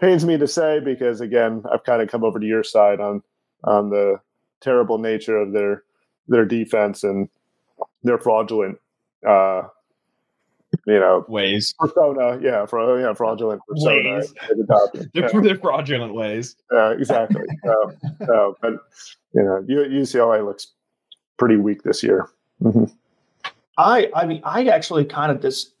pains 0.00 0.24
me 0.24 0.38
to 0.38 0.46
say, 0.46 0.80
because 0.80 1.20
again, 1.20 1.62
I've 1.72 1.84
kind 1.84 2.02
of 2.02 2.08
come 2.08 2.24
over 2.24 2.38
to 2.38 2.46
your 2.46 2.64
side 2.64 3.00
on 3.00 3.22
on 3.64 3.90
the 3.90 4.20
terrible 4.60 4.98
nature 4.98 5.36
of 5.36 5.52
their 5.52 5.82
their 6.28 6.44
defense 6.44 7.04
and 7.04 7.28
their 8.02 8.18
fraudulent 8.18 8.78
uh, 9.26 9.62
you 10.86 11.00
know 11.00 11.24
ways. 11.28 11.74
persona 11.78 12.38
yeah 12.40 12.64
for 12.64 13.00
yeah 13.00 13.12
fraudulent 13.12 13.60
persona 13.68 14.14
ways. 14.14 14.34
yeah. 15.14 15.28
their 15.40 15.56
fraudulent 15.56 16.14
ways. 16.14 16.56
Yeah 16.72 16.92
exactly. 16.92 17.42
Uh, 17.68 18.52
but 18.60 18.74
you 19.34 19.42
know 19.42 19.62
ucla 19.68 20.44
looks 20.44 20.68
pretty 21.38 21.56
weak 21.56 21.82
this 21.82 22.02
year. 22.02 22.28
Mm-hmm. 22.62 22.84
i 23.76 24.08
i 24.14 24.24
mean 24.24 24.40
i 24.44 24.64
actually 24.64 25.04
kind 25.04 25.30
of 25.30 25.42
just 25.42 25.74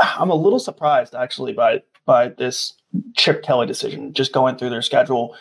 i'm 0.00 0.30
a 0.30 0.34
little 0.34 0.58
surprised 0.58 1.14
actually 1.14 1.52
by 1.52 1.82
by 2.06 2.28
this 2.28 2.72
chip 3.14 3.42
kelly 3.42 3.66
decision 3.66 4.14
just 4.14 4.32
going 4.32 4.56
through 4.56 4.70
their 4.70 4.82
schedule. 4.82 5.36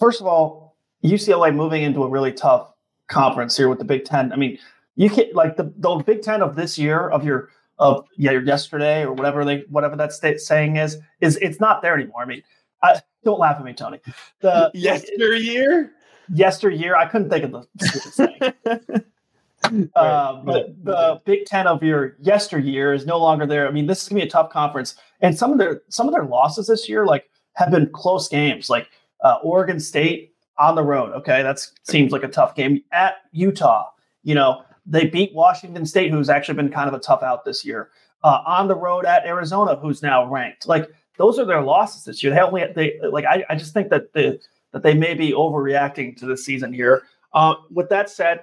First 0.00 0.20
of 0.20 0.26
all 0.26 0.76
ucla 1.04 1.54
moving 1.54 1.82
into 1.82 2.02
a 2.02 2.08
really 2.08 2.32
tough 2.32 2.72
conference 3.08 3.56
here 3.56 3.68
with 3.68 3.78
the 3.78 3.84
big 3.84 4.04
ten. 4.04 4.32
I 4.32 4.36
mean 4.36 4.58
you 4.96 5.10
can 5.10 5.26
like 5.34 5.56
the, 5.56 5.72
the 5.76 5.96
big 5.96 6.22
ten 6.22 6.42
of 6.42 6.56
this 6.56 6.78
year 6.78 7.08
of 7.08 7.24
your 7.24 7.50
of 7.78 8.06
yeah 8.16 8.32
yesterday 8.32 9.02
or 9.02 9.12
whatever 9.12 9.44
they 9.44 9.64
whatever 9.68 9.96
that 9.96 10.12
state 10.12 10.40
saying 10.40 10.76
is 10.76 10.98
is 11.20 11.36
it's 11.38 11.60
not 11.60 11.82
there 11.82 11.94
anymore. 11.94 12.22
I 12.22 12.26
mean, 12.26 12.42
I, 12.82 13.00
don't 13.24 13.40
laugh 13.40 13.58
at 13.58 13.64
me, 13.64 13.74
Tony. 13.74 14.00
The 14.40 14.70
yesteryear, 14.74 15.92
yesteryear. 16.32 16.96
I 16.96 17.06
couldn't 17.06 17.28
think 17.28 17.44
of 17.44 17.52
the 17.52 17.86
stupid 17.86 18.12
saying. 18.12 19.90
uh, 19.96 20.42
but 20.42 20.84
the 20.84 21.20
Big 21.24 21.44
Ten 21.44 21.66
of 21.66 21.82
your 21.82 22.16
yesteryear 22.20 22.92
is 22.92 23.04
no 23.04 23.18
longer 23.18 23.46
there. 23.46 23.66
I 23.66 23.70
mean, 23.70 23.86
this 23.86 24.02
is 24.02 24.08
gonna 24.08 24.20
be 24.20 24.26
a 24.26 24.30
tough 24.30 24.50
conference, 24.50 24.96
and 25.20 25.36
some 25.36 25.52
of 25.52 25.58
their 25.58 25.82
some 25.88 26.06
of 26.06 26.14
their 26.14 26.24
losses 26.24 26.68
this 26.68 26.88
year, 26.88 27.04
like, 27.04 27.28
have 27.54 27.70
been 27.70 27.90
close 27.90 28.28
games. 28.28 28.70
Like 28.70 28.88
uh, 29.22 29.38
Oregon 29.42 29.80
State 29.80 30.34
on 30.58 30.74
the 30.74 30.82
road. 30.82 31.12
Okay, 31.14 31.42
that 31.42 31.60
seems 31.82 32.12
like 32.12 32.22
a 32.22 32.28
tough 32.28 32.54
game 32.54 32.82
at 32.92 33.16
Utah. 33.32 33.90
You 34.22 34.34
know, 34.34 34.62
they 34.86 35.06
beat 35.06 35.34
Washington 35.34 35.84
State, 35.84 36.10
who's 36.10 36.28
actually 36.28 36.54
been 36.54 36.70
kind 36.70 36.88
of 36.88 36.94
a 36.94 36.98
tough 36.98 37.22
out 37.22 37.44
this 37.44 37.64
year. 37.64 37.90
Uh, 38.22 38.42
on 38.46 38.68
the 38.68 38.74
road 38.74 39.04
at 39.04 39.26
Arizona, 39.26 39.76
who's 39.76 40.02
now 40.02 40.26
ranked. 40.26 40.66
Like 40.66 40.90
those 41.18 41.38
are 41.38 41.44
their 41.44 41.62
losses 41.62 42.04
this 42.04 42.22
year. 42.22 42.32
They 42.32 42.40
only 42.40 42.64
they 42.74 42.98
like 43.10 43.24
I, 43.24 43.44
I 43.50 43.56
just 43.56 43.74
think 43.74 43.90
that 43.90 44.12
the 44.12 44.40
that 44.72 44.82
they 44.82 44.94
may 44.94 45.14
be 45.14 45.32
overreacting 45.32 46.16
to 46.18 46.26
the 46.26 46.36
season 46.36 46.72
here. 46.72 47.02
Uh, 47.32 47.54
with 47.70 47.88
that 47.90 48.08
said, 48.08 48.40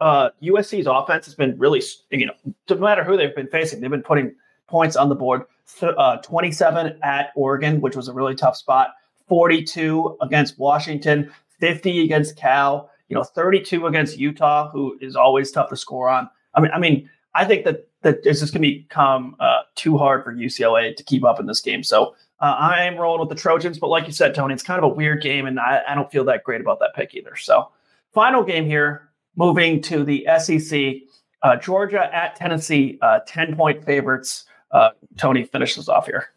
uh, 0.00 0.30
USC's 0.42 0.86
offense 0.86 1.26
has 1.26 1.34
been 1.34 1.58
really 1.58 1.82
you 2.10 2.26
know 2.26 2.34
no 2.70 2.76
matter 2.76 3.04
who 3.04 3.16
they've 3.16 3.34
been 3.34 3.48
facing, 3.48 3.80
they've 3.80 3.90
been 3.90 4.02
putting 4.02 4.34
points 4.68 4.96
on 4.96 5.08
the 5.08 5.14
board. 5.14 5.42
Uh, 5.82 6.18
27 6.18 6.96
at 7.02 7.30
Oregon, 7.34 7.80
which 7.80 7.96
was 7.96 8.06
a 8.06 8.12
really 8.12 8.36
tough 8.36 8.56
spot. 8.56 8.90
42 9.28 10.16
against 10.20 10.58
Washington. 10.58 11.32
50 11.58 12.04
against 12.04 12.36
Cal 12.36 12.90
you 13.08 13.14
know, 13.14 13.22
32 13.22 13.86
against 13.86 14.18
Utah, 14.18 14.70
who 14.70 14.96
is 15.00 15.16
always 15.16 15.50
tough 15.50 15.68
to 15.70 15.76
score 15.76 16.08
on. 16.08 16.28
I 16.54 16.60
mean, 16.60 16.70
I 16.72 16.78
mean, 16.78 17.10
I 17.34 17.44
think 17.44 17.64
that 17.64 17.88
that 18.02 18.22
this 18.22 18.42
is 18.42 18.50
going 18.50 18.62
to 18.62 18.68
become 18.68 19.36
uh, 19.40 19.62
too 19.74 19.98
hard 19.98 20.22
for 20.24 20.32
UCLA 20.32 20.94
to 20.94 21.02
keep 21.02 21.24
up 21.24 21.40
in 21.40 21.46
this 21.46 21.60
game. 21.60 21.82
So 21.82 22.14
uh, 22.40 22.54
I 22.58 22.84
am 22.84 22.96
rolling 22.96 23.20
with 23.20 23.30
the 23.30 23.34
Trojans, 23.34 23.78
but 23.78 23.88
like 23.88 24.06
you 24.06 24.12
said, 24.12 24.34
Tony, 24.34 24.54
it's 24.54 24.62
kind 24.62 24.78
of 24.78 24.84
a 24.84 24.94
weird 24.94 25.22
game, 25.22 25.46
and 25.46 25.58
I, 25.58 25.82
I 25.88 25.94
don't 25.94 26.10
feel 26.10 26.24
that 26.26 26.44
great 26.44 26.60
about 26.60 26.78
that 26.80 26.94
pick 26.94 27.14
either. 27.14 27.34
So 27.36 27.70
final 28.12 28.44
game 28.44 28.66
here, 28.66 29.10
moving 29.36 29.80
to 29.82 30.04
the 30.04 30.26
SEC, 30.38 30.96
uh, 31.42 31.56
Georgia 31.56 32.14
at 32.14 32.36
Tennessee, 32.36 32.98
uh, 33.02 33.20
10 33.26 33.56
point 33.56 33.84
favorites. 33.84 34.44
Uh, 34.70 34.90
Tony 35.16 35.44
finishes 35.44 35.88
off 35.88 36.06
here. 36.06 36.28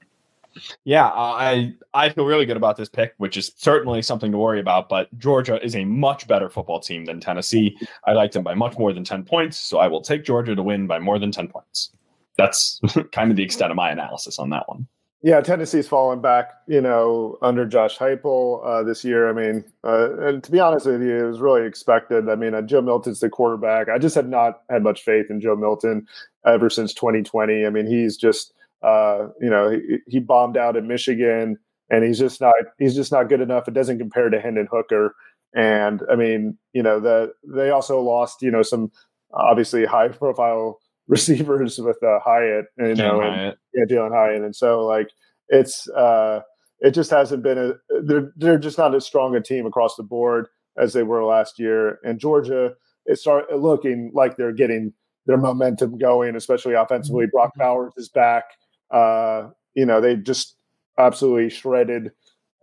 Yeah, 0.83 1.05
I 1.07 1.73
I 1.93 2.09
feel 2.09 2.25
really 2.25 2.45
good 2.45 2.57
about 2.57 2.77
this 2.77 2.89
pick, 2.89 3.13
which 3.17 3.37
is 3.37 3.51
certainly 3.55 4.01
something 4.01 4.31
to 4.31 4.37
worry 4.37 4.59
about. 4.59 4.89
But 4.89 5.15
Georgia 5.17 5.63
is 5.63 5.75
a 5.75 5.85
much 5.85 6.27
better 6.27 6.49
football 6.49 6.79
team 6.79 7.05
than 7.05 7.19
Tennessee. 7.19 7.77
I 8.05 8.13
like 8.13 8.31
them 8.31 8.43
by 8.43 8.55
much 8.55 8.77
more 8.77 8.93
than 8.93 9.03
ten 9.03 9.23
points, 9.23 9.57
so 9.57 9.79
I 9.79 9.87
will 9.87 10.01
take 10.01 10.23
Georgia 10.23 10.55
to 10.55 10.63
win 10.63 10.87
by 10.87 10.99
more 10.99 11.19
than 11.19 11.31
ten 11.31 11.47
points. 11.47 11.91
That's 12.37 12.79
kind 13.11 13.31
of 13.31 13.37
the 13.37 13.43
extent 13.43 13.71
of 13.71 13.75
my 13.75 13.91
analysis 13.91 14.39
on 14.39 14.49
that 14.49 14.67
one. 14.67 14.87
Yeah, 15.21 15.41
Tennessee's 15.41 15.87
fallen 15.87 16.21
back, 16.21 16.51
you 16.65 16.79
know, 16.79 17.37
under 17.41 17.65
Josh 17.65 17.97
Heupel 17.97 18.65
uh, 18.65 18.83
this 18.83 19.03
year. 19.03 19.29
I 19.29 19.33
mean, 19.33 19.65
uh, 19.83 20.17
and 20.21 20.41
to 20.41 20.49
be 20.49 20.61
honest 20.61 20.85
with 20.85 21.01
you, 21.01 21.25
it 21.25 21.27
was 21.27 21.41
really 21.41 21.67
expected. 21.67 22.29
I 22.29 22.35
mean, 22.35 22.53
uh, 22.53 22.61
Joe 22.61 22.81
Milton's 22.81 23.19
the 23.19 23.29
quarterback. 23.29 23.89
I 23.89 23.97
just 23.97 24.15
have 24.15 24.29
not 24.29 24.61
had 24.69 24.81
much 24.81 25.03
faith 25.03 25.29
in 25.29 25.41
Joe 25.41 25.57
Milton 25.57 26.07
ever 26.45 26.69
since 26.69 26.93
2020. 26.93 27.65
I 27.65 27.69
mean, 27.69 27.85
he's 27.85 28.15
just 28.15 28.53
uh, 28.81 29.27
you 29.41 29.49
know, 29.49 29.69
he, 29.69 29.97
he, 30.07 30.19
bombed 30.19 30.57
out 30.57 30.77
in 30.77 30.87
Michigan, 30.87 31.57
and 31.89 32.03
he's 32.03 32.19
just 32.19 32.39
not 32.39 32.53
he's 32.77 32.95
just 32.95 33.11
not 33.11 33.29
good 33.29 33.41
enough. 33.41 33.67
It 33.67 33.73
doesn't 33.73 33.99
compare 33.99 34.29
to 34.29 34.39
Hendon 34.39 34.67
Hooker. 34.71 35.15
And 35.55 36.01
I 36.11 36.15
mean, 36.15 36.57
you 36.73 36.83
know, 36.83 36.99
the 36.99 37.33
they 37.43 37.71
also 37.71 37.99
lost, 38.01 38.41
you 38.41 38.51
know, 38.51 38.61
some 38.61 38.91
obviously 39.33 39.85
high 39.85 40.09
profile 40.09 40.79
receivers 41.07 41.79
with 41.79 42.01
uh, 42.03 42.19
Hyatt, 42.23 42.65
you 42.77 42.95
know, 42.95 43.21
and, 43.21 43.55
yeah, 43.73 43.85
Jalin 43.89 44.13
Hyatt, 44.13 44.43
and 44.43 44.55
so 44.55 44.85
like 44.85 45.09
it's 45.49 45.89
uh, 45.89 46.41
it 46.79 46.91
just 46.91 47.11
hasn't 47.11 47.43
been 47.43 47.57
a 47.57 47.73
they're 48.03 48.31
they're 48.37 48.59
just 48.59 48.77
not 48.77 48.95
as 48.95 49.05
strong 49.05 49.35
a 49.35 49.41
team 49.41 49.65
across 49.65 49.95
the 49.95 50.03
board 50.03 50.47
as 50.77 50.93
they 50.93 51.03
were 51.03 51.25
last 51.25 51.59
year. 51.59 51.99
And 52.03 52.19
Georgia, 52.19 52.73
it 53.05 53.17
started 53.17 53.57
looking 53.57 54.11
like 54.13 54.37
they're 54.37 54.53
getting 54.53 54.93
their 55.25 55.37
momentum 55.37 55.97
going, 55.97 56.35
especially 56.35 56.73
offensively. 56.73 57.27
Brock 57.27 57.51
mm-hmm. 57.51 57.61
Bowers 57.61 57.93
is 57.97 58.09
back. 58.09 58.45
Uh, 58.91 59.49
you 59.75 59.85
know, 59.85 60.01
they 60.01 60.15
just 60.15 60.55
absolutely 60.97 61.49
shredded 61.49 62.11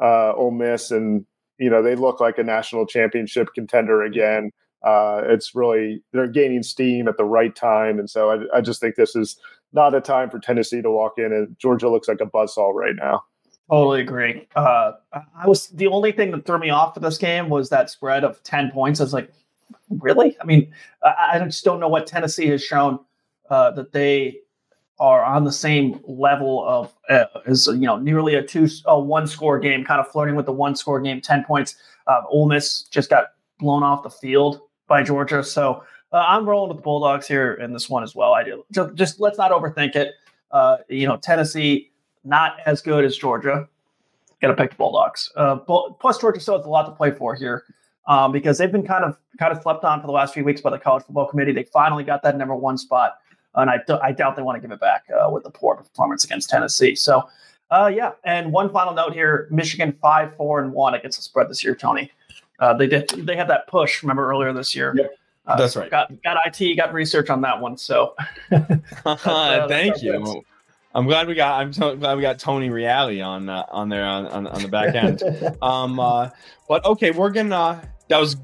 uh, 0.00 0.32
Ole 0.34 0.50
Miss, 0.50 0.90
and 0.90 1.24
you 1.58 1.70
know 1.70 1.82
they 1.82 1.94
look 1.94 2.20
like 2.20 2.38
a 2.38 2.44
national 2.44 2.86
championship 2.86 3.48
contender 3.54 4.02
again. 4.02 4.52
Uh, 4.84 5.22
it's 5.24 5.54
really 5.54 6.02
they're 6.12 6.28
gaining 6.28 6.62
steam 6.62 7.08
at 7.08 7.16
the 7.16 7.24
right 7.24 7.54
time, 7.54 7.98
and 7.98 8.08
so 8.10 8.30
I, 8.30 8.58
I 8.58 8.60
just 8.60 8.80
think 8.80 8.96
this 8.96 9.16
is 9.16 9.38
not 9.72 9.94
a 9.94 10.00
time 10.00 10.30
for 10.30 10.38
Tennessee 10.38 10.82
to 10.82 10.90
walk 10.90 11.14
in, 11.18 11.32
and 11.32 11.56
Georgia 11.58 11.88
looks 11.88 12.08
like 12.08 12.20
a 12.20 12.26
buzzsaw 12.26 12.72
right 12.72 12.94
now. 12.96 13.24
Totally 13.70 14.00
agree. 14.00 14.46
Uh, 14.54 14.92
I 15.12 15.46
was 15.46 15.68
the 15.68 15.88
only 15.88 16.12
thing 16.12 16.30
that 16.30 16.46
threw 16.46 16.58
me 16.58 16.70
off 16.70 16.94
for 16.94 17.00
this 17.00 17.18
game 17.18 17.48
was 17.48 17.68
that 17.70 17.90
spread 17.90 18.22
of 18.22 18.42
ten 18.44 18.70
points. 18.70 19.00
I 19.00 19.04
was 19.04 19.12
like, 19.12 19.32
really? 19.90 20.36
I 20.40 20.44
mean, 20.44 20.72
I, 21.02 21.30
I 21.32 21.38
just 21.40 21.64
don't 21.64 21.80
know 21.80 21.88
what 21.88 22.06
Tennessee 22.06 22.46
has 22.48 22.62
shown 22.62 23.00
uh, 23.50 23.72
that 23.72 23.92
they 23.92 24.40
are 24.98 25.24
on 25.24 25.44
the 25.44 25.52
same 25.52 26.00
level 26.06 26.66
of 26.66 26.94
uh, 27.10 27.24
as 27.46 27.66
you 27.66 27.80
know 27.80 27.98
nearly 27.98 28.34
a 28.34 28.42
two 28.42 28.68
a 28.86 28.98
one 28.98 29.26
score 29.26 29.58
game, 29.58 29.84
kind 29.84 30.00
of 30.00 30.10
flirting 30.10 30.34
with 30.34 30.46
the 30.46 30.52
one 30.52 30.74
score 30.74 31.00
game, 31.00 31.20
ten 31.20 31.44
points. 31.44 31.76
Uh, 32.06 32.22
Ole 32.28 32.48
Miss 32.48 32.82
just 32.84 33.10
got 33.10 33.26
blown 33.58 33.82
off 33.82 34.02
the 34.02 34.10
field 34.10 34.60
by 34.88 35.02
Georgia, 35.02 35.42
so 35.42 35.82
uh, 36.12 36.24
I'm 36.26 36.48
rolling 36.48 36.68
with 36.68 36.78
the 36.78 36.82
Bulldogs 36.82 37.26
here 37.26 37.54
in 37.54 37.72
this 37.72 37.90
one 37.90 38.02
as 38.02 38.14
well. 38.14 38.32
I 38.32 38.44
do. 38.44 38.64
Just, 38.72 38.94
just 38.94 39.20
let's 39.20 39.38
not 39.38 39.50
overthink 39.50 39.96
it. 39.96 40.12
Uh, 40.50 40.78
you 40.88 41.06
know, 41.06 41.16
Tennessee 41.16 41.90
not 42.24 42.56
as 42.64 42.80
good 42.80 43.04
as 43.04 43.16
Georgia. 43.16 43.68
Got 44.40 44.48
to 44.48 44.54
pick 44.54 44.70
the 44.70 44.76
Bulldogs. 44.76 45.32
Uh, 45.36 45.56
plus, 45.56 46.18
Georgia 46.18 46.40
still 46.40 46.56
has 46.56 46.66
a 46.66 46.68
lot 46.68 46.84
to 46.86 46.92
play 46.92 47.10
for 47.10 47.34
here. 47.34 47.64
Um, 48.08 48.30
because 48.30 48.58
they've 48.58 48.70
been 48.70 48.86
kind 48.86 49.04
of 49.04 49.18
kind 49.36 49.52
of 49.52 49.60
slept 49.62 49.82
on 49.82 50.00
for 50.00 50.06
the 50.06 50.12
last 50.12 50.32
few 50.32 50.44
weeks 50.44 50.60
by 50.60 50.70
the 50.70 50.78
college 50.78 51.04
football 51.04 51.26
committee. 51.26 51.50
They 51.50 51.64
finally 51.64 52.04
got 52.04 52.22
that 52.22 52.38
number 52.38 52.54
one 52.54 52.78
spot 52.78 53.16
and 53.56 53.70
I, 53.70 53.80
I 54.02 54.12
doubt 54.12 54.36
they 54.36 54.42
want 54.42 54.56
to 54.56 54.60
give 54.60 54.70
it 54.70 54.80
back 54.80 55.04
uh, 55.10 55.30
with 55.30 55.42
the 55.42 55.50
poor 55.50 55.76
performance 55.76 56.24
against 56.24 56.50
Tennessee. 56.50 56.94
So, 56.94 57.28
uh, 57.70 57.90
yeah. 57.92 58.12
And 58.24 58.52
one 58.52 58.70
final 58.70 58.94
note 58.94 59.12
here: 59.12 59.48
Michigan 59.50 59.96
five, 60.00 60.36
four, 60.36 60.62
and 60.62 60.72
one 60.72 60.94
against 60.94 61.18
the 61.18 61.22
spread 61.22 61.48
this 61.48 61.64
year. 61.64 61.74
Tony, 61.74 62.10
uh, 62.60 62.74
they 62.74 62.86
did 62.86 63.08
they 63.08 63.36
had 63.36 63.48
that 63.48 63.66
push. 63.66 64.02
Remember 64.02 64.28
earlier 64.30 64.52
this 64.52 64.74
year? 64.74 64.94
Yep. 64.96 65.18
Uh, 65.46 65.56
That's 65.56 65.76
right. 65.76 65.90
Got 65.90 66.22
got 66.22 66.38
IT, 66.44 66.76
got 66.76 66.92
research 66.92 67.30
on 67.30 67.40
that 67.42 67.60
one. 67.60 67.76
So, 67.76 68.14
uh, 68.52 68.62
thank 69.68 70.02
you. 70.02 70.42
I'm 70.94 71.06
glad 71.06 71.28
we 71.28 71.34
got. 71.34 71.60
I'm 71.60 71.72
so 71.72 71.94
glad 71.94 72.16
we 72.16 72.22
got 72.22 72.38
Tony 72.38 72.70
Reale 72.70 73.22
on 73.22 73.48
uh, 73.48 73.64
on 73.70 73.88
there 73.88 74.04
on, 74.04 74.26
on, 74.26 74.46
on 74.46 74.62
the 74.62 74.68
back 74.68 74.94
end. 74.94 75.22
um, 75.62 75.96
but 76.68 76.84
okay, 76.84 77.10
we're 77.10 77.30
gonna 77.30 77.82
that 78.08 78.18
was 78.18 78.36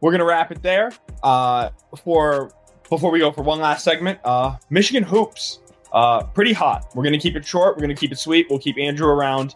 we're 0.00 0.12
gonna 0.12 0.24
wrap 0.24 0.50
it 0.50 0.62
there. 0.62 0.92
Uh, 1.22 1.70
for 2.02 2.52
before 2.92 3.10
we 3.10 3.20
go 3.20 3.32
for 3.32 3.40
one 3.40 3.58
last 3.58 3.84
segment, 3.84 4.18
uh, 4.22 4.54
Michigan 4.68 5.02
hoops, 5.02 5.60
uh, 5.94 6.24
pretty 6.24 6.52
hot. 6.52 6.94
We're 6.94 7.02
gonna 7.02 7.18
keep 7.18 7.36
it 7.36 7.46
short. 7.46 7.74
We're 7.74 7.80
gonna 7.80 7.94
keep 7.94 8.12
it 8.12 8.18
sweet. 8.18 8.48
We'll 8.50 8.58
keep 8.58 8.76
Andrew 8.76 9.08
around. 9.08 9.54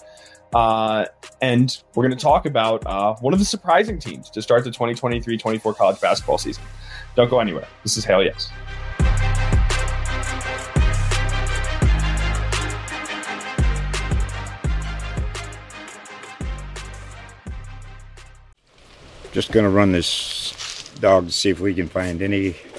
Uh, 0.55 1.05
and 1.43 1.76
we're 1.95 2.07
going 2.07 2.16
to 2.16 2.22
talk 2.22 2.47
about 2.47 2.87
uh, 2.87 3.14
one 3.16 3.34
of 3.34 3.41
the 3.41 3.45
surprising 3.45 3.99
teams 3.99 4.30
to 4.30 4.41
start 4.41 4.64
the 4.64 4.70
2023 4.70 5.37
24 5.37 5.74
college 5.74 6.01
basketball 6.01 6.39
season. 6.39 6.62
Don't 7.14 7.28
go 7.28 7.41
anywhere. 7.41 7.66
This 7.82 7.99
is 7.99 8.05
Hail 8.05 8.22
Yes. 8.22 8.49
Just 19.32 19.53
going 19.53 19.64
to 19.64 19.70
run 19.70 19.93
this 19.93 20.91
dog 21.01 21.26
to 21.26 21.32
see 21.32 21.51
if 21.51 21.61
we 21.61 21.74
can 21.74 21.89
find 21.89 22.22
any 22.22 22.57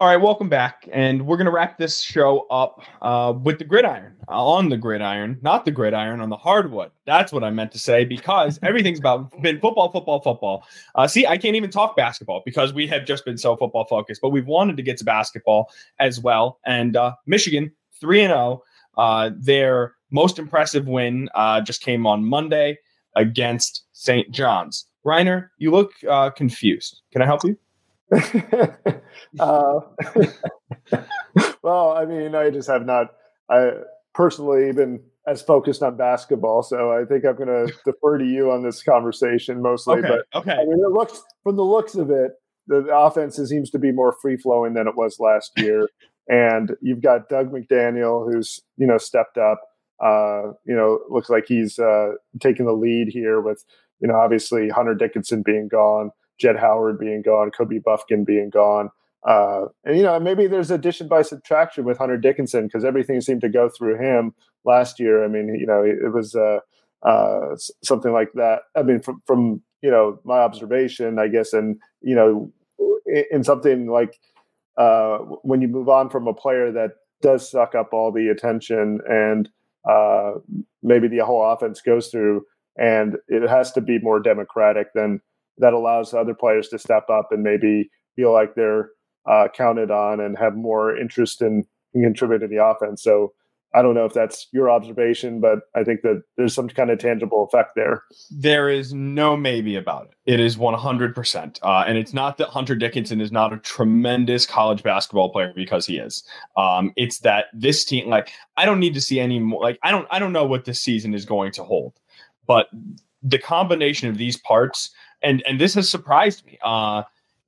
All 0.00 0.08
right, 0.08 0.16
welcome 0.16 0.48
back. 0.48 0.88
And 0.94 1.26
we're 1.26 1.36
going 1.36 1.44
to 1.44 1.50
wrap 1.50 1.76
this 1.76 2.00
show 2.00 2.46
up 2.50 2.80
uh, 3.02 3.34
with 3.36 3.58
the 3.58 3.66
gridiron, 3.66 4.14
uh, 4.30 4.42
on 4.42 4.70
the 4.70 4.78
gridiron, 4.78 5.38
not 5.42 5.66
the 5.66 5.70
gridiron, 5.70 6.22
on 6.22 6.30
the 6.30 6.38
hardwood. 6.38 6.90
That's 7.04 7.34
what 7.34 7.44
I 7.44 7.50
meant 7.50 7.70
to 7.72 7.78
say 7.78 8.06
because 8.06 8.58
everything's 8.62 8.98
about 8.98 9.30
been 9.42 9.60
football, 9.60 9.92
football, 9.92 10.22
football. 10.22 10.64
Uh, 10.94 11.06
see, 11.06 11.26
I 11.26 11.36
can't 11.36 11.54
even 11.54 11.70
talk 11.70 11.96
basketball 11.96 12.40
because 12.46 12.72
we 12.72 12.86
have 12.86 13.04
just 13.04 13.26
been 13.26 13.36
so 13.36 13.58
football 13.58 13.84
focused, 13.84 14.22
but 14.22 14.30
we've 14.30 14.46
wanted 14.46 14.78
to 14.78 14.82
get 14.82 14.96
to 14.96 15.04
basketball 15.04 15.70
as 15.98 16.18
well. 16.18 16.60
And 16.64 16.96
uh, 16.96 17.12
Michigan, 17.26 17.70
3 18.00 18.22
and 18.22 18.30
0, 18.30 18.62
uh, 18.96 19.30
their 19.36 19.96
most 20.10 20.38
impressive 20.38 20.88
win 20.88 21.28
uh, 21.34 21.60
just 21.60 21.82
came 21.82 22.06
on 22.06 22.24
Monday 22.24 22.78
against 23.16 23.82
St. 23.92 24.30
John's. 24.30 24.86
Rainer, 25.04 25.52
you 25.58 25.70
look 25.70 25.92
confused. 26.36 27.02
Can 27.12 27.20
I 27.20 27.26
help 27.26 27.42
you? 27.44 27.58
uh, 29.38 29.80
well, 31.62 31.92
I 31.92 32.04
mean, 32.04 32.34
I 32.34 32.50
just 32.50 32.68
have 32.68 32.84
not, 32.84 33.12
I 33.48 33.72
personally 34.14 34.72
been 34.72 35.00
as 35.26 35.42
focused 35.42 35.82
on 35.82 35.96
basketball, 35.96 36.62
so 36.62 36.92
I 36.92 37.04
think 37.04 37.24
I'm 37.24 37.36
going 37.36 37.48
to 37.66 37.72
defer 37.84 38.18
to 38.18 38.24
you 38.24 38.50
on 38.50 38.62
this 38.62 38.82
conversation 38.82 39.62
mostly. 39.62 39.98
Okay. 39.98 40.08
But 40.08 40.38
okay. 40.40 40.52
I 40.52 40.64
mean, 40.64 40.80
it 40.84 40.92
looks 40.92 41.22
from 41.42 41.56
the 41.56 41.64
looks 41.64 41.94
of 41.94 42.10
it, 42.10 42.32
the, 42.66 42.82
the 42.82 42.96
offense 42.96 43.36
seems 43.36 43.70
to 43.70 43.78
be 43.78 43.92
more 43.92 44.16
free 44.20 44.36
flowing 44.36 44.74
than 44.74 44.88
it 44.88 44.96
was 44.96 45.18
last 45.20 45.52
year, 45.56 45.88
and 46.28 46.76
you've 46.80 47.02
got 47.02 47.28
Dug 47.28 47.52
McDaniel 47.52 48.30
who's 48.30 48.60
you 48.76 48.86
know 48.86 48.98
stepped 48.98 49.38
up. 49.38 49.60
Uh, 50.02 50.52
you 50.64 50.74
know, 50.74 51.00
looks 51.10 51.28
like 51.28 51.44
he's 51.46 51.78
uh, 51.78 52.12
taking 52.40 52.64
the 52.64 52.72
lead 52.72 53.08
here 53.08 53.40
with 53.40 53.64
you 54.00 54.08
know 54.08 54.14
obviously 54.14 54.68
Hunter 54.68 54.94
Dickinson 54.94 55.42
being 55.42 55.68
gone. 55.68 56.10
Jett 56.38 56.58
Howard 56.58 56.98
being 56.98 57.20
gone, 57.20 57.50
Kobe 57.50 57.80
Bufkin 57.80 58.24
being 58.24 58.48
gone. 58.48 58.90
Uh, 59.26 59.66
and 59.84 59.96
you 59.96 60.02
know, 60.02 60.18
maybe 60.18 60.46
there's 60.46 60.70
addition 60.70 61.06
by 61.08 61.22
subtraction 61.22 61.84
with 61.84 61.98
Hunter 61.98 62.16
Dickinson 62.16 62.66
because 62.66 62.84
everything 62.84 63.20
seemed 63.20 63.42
to 63.42 63.48
go 63.48 63.68
through 63.68 63.98
him 63.98 64.34
last 64.64 64.98
year. 64.98 65.24
I 65.24 65.28
mean, 65.28 65.54
you 65.58 65.66
know, 65.66 65.82
it, 65.82 65.96
it 66.04 66.12
was 66.12 66.34
uh, 66.34 66.60
uh, 67.06 67.56
something 67.84 68.12
like 68.12 68.32
that. 68.34 68.60
I 68.76 68.82
mean, 68.82 69.00
from 69.00 69.22
from 69.26 69.62
you 69.82 69.90
know 69.90 70.20
my 70.24 70.38
observation, 70.38 71.18
I 71.18 71.28
guess, 71.28 71.52
and 71.52 71.78
you 72.00 72.14
know, 72.14 72.50
in, 73.06 73.24
in 73.30 73.44
something 73.44 73.88
like 73.88 74.18
uh, 74.78 75.18
when 75.42 75.60
you 75.60 75.68
move 75.68 75.88
on 75.88 76.08
from 76.08 76.26
a 76.26 76.34
player 76.34 76.72
that 76.72 76.92
does 77.20 77.50
suck 77.50 77.74
up 77.74 77.90
all 77.92 78.10
the 78.10 78.28
attention 78.28 79.00
and 79.06 79.50
uh, 79.88 80.32
maybe 80.82 81.08
the 81.08 81.24
whole 81.24 81.44
offense 81.52 81.80
goes 81.80 82.08
through, 82.08 82.44
and 82.78 83.16
it 83.28 83.48
has 83.48 83.72
to 83.72 83.80
be 83.80 83.98
more 83.98 84.20
democratic 84.20 84.88
than 84.94 85.20
that 85.58 85.74
allows 85.74 86.14
other 86.14 86.34
players 86.34 86.68
to 86.68 86.78
step 86.78 87.08
up 87.10 87.28
and 87.30 87.42
maybe 87.42 87.90
feel 88.16 88.32
like 88.32 88.54
they're 88.54 88.90
uh, 89.26 89.48
counted 89.54 89.90
on 89.90 90.20
and 90.20 90.38
have 90.38 90.54
more 90.54 90.96
interest 90.96 91.42
in, 91.42 91.64
in 91.94 92.02
contributing 92.02 92.48
to 92.48 92.54
the 92.54 92.64
offense. 92.64 93.02
So 93.02 93.32
I 93.72 93.82
don't 93.82 93.94
know 93.94 94.04
if 94.04 94.12
that's 94.12 94.48
your 94.50 94.68
observation, 94.68 95.40
but 95.40 95.60
I 95.76 95.84
think 95.84 96.02
that 96.02 96.24
there's 96.36 96.54
some 96.54 96.68
kind 96.68 96.90
of 96.90 96.98
tangible 96.98 97.44
effect 97.44 97.76
there. 97.76 98.02
There 98.30 98.68
is 98.68 98.92
no 98.92 99.36
maybe 99.36 99.76
about 99.76 100.06
it. 100.06 100.32
It 100.32 100.40
is 100.40 100.56
100%. 100.56 101.58
Uh, 101.62 101.84
and 101.86 101.96
it's 101.96 102.12
not 102.12 102.36
that 102.38 102.48
Hunter 102.48 102.74
Dickinson 102.74 103.20
is 103.20 103.30
not 103.30 103.52
a 103.52 103.58
tremendous 103.58 104.44
college 104.44 104.82
basketball 104.82 105.30
player 105.30 105.52
because 105.54 105.86
he 105.86 105.98
is. 105.98 106.24
Um, 106.56 106.92
it's 106.96 107.20
that 107.20 107.46
this 107.52 107.84
team, 107.84 108.08
like, 108.08 108.32
I 108.56 108.64
don't 108.64 108.80
need 108.80 108.94
to 108.94 109.00
see 109.00 109.20
any 109.20 109.38
more. 109.38 109.62
Like, 109.62 109.78
I 109.84 109.92
don't, 109.92 110.08
I 110.10 110.18
don't 110.18 110.32
know 110.32 110.44
what 110.44 110.64
this 110.64 110.80
season 110.80 111.14
is 111.14 111.24
going 111.24 111.52
to 111.52 111.62
hold, 111.62 111.94
but 112.48 112.66
the 113.22 113.38
combination 113.38 114.08
of 114.08 114.18
these 114.18 114.36
parts 114.38 114.90
and 115.22 115.42
and 115.46 115.60
this 115.60 115.74
has 115.74 115.90
surprised 115.90 116.44
me. 116.46 116.58
Uh, 116.62 117.02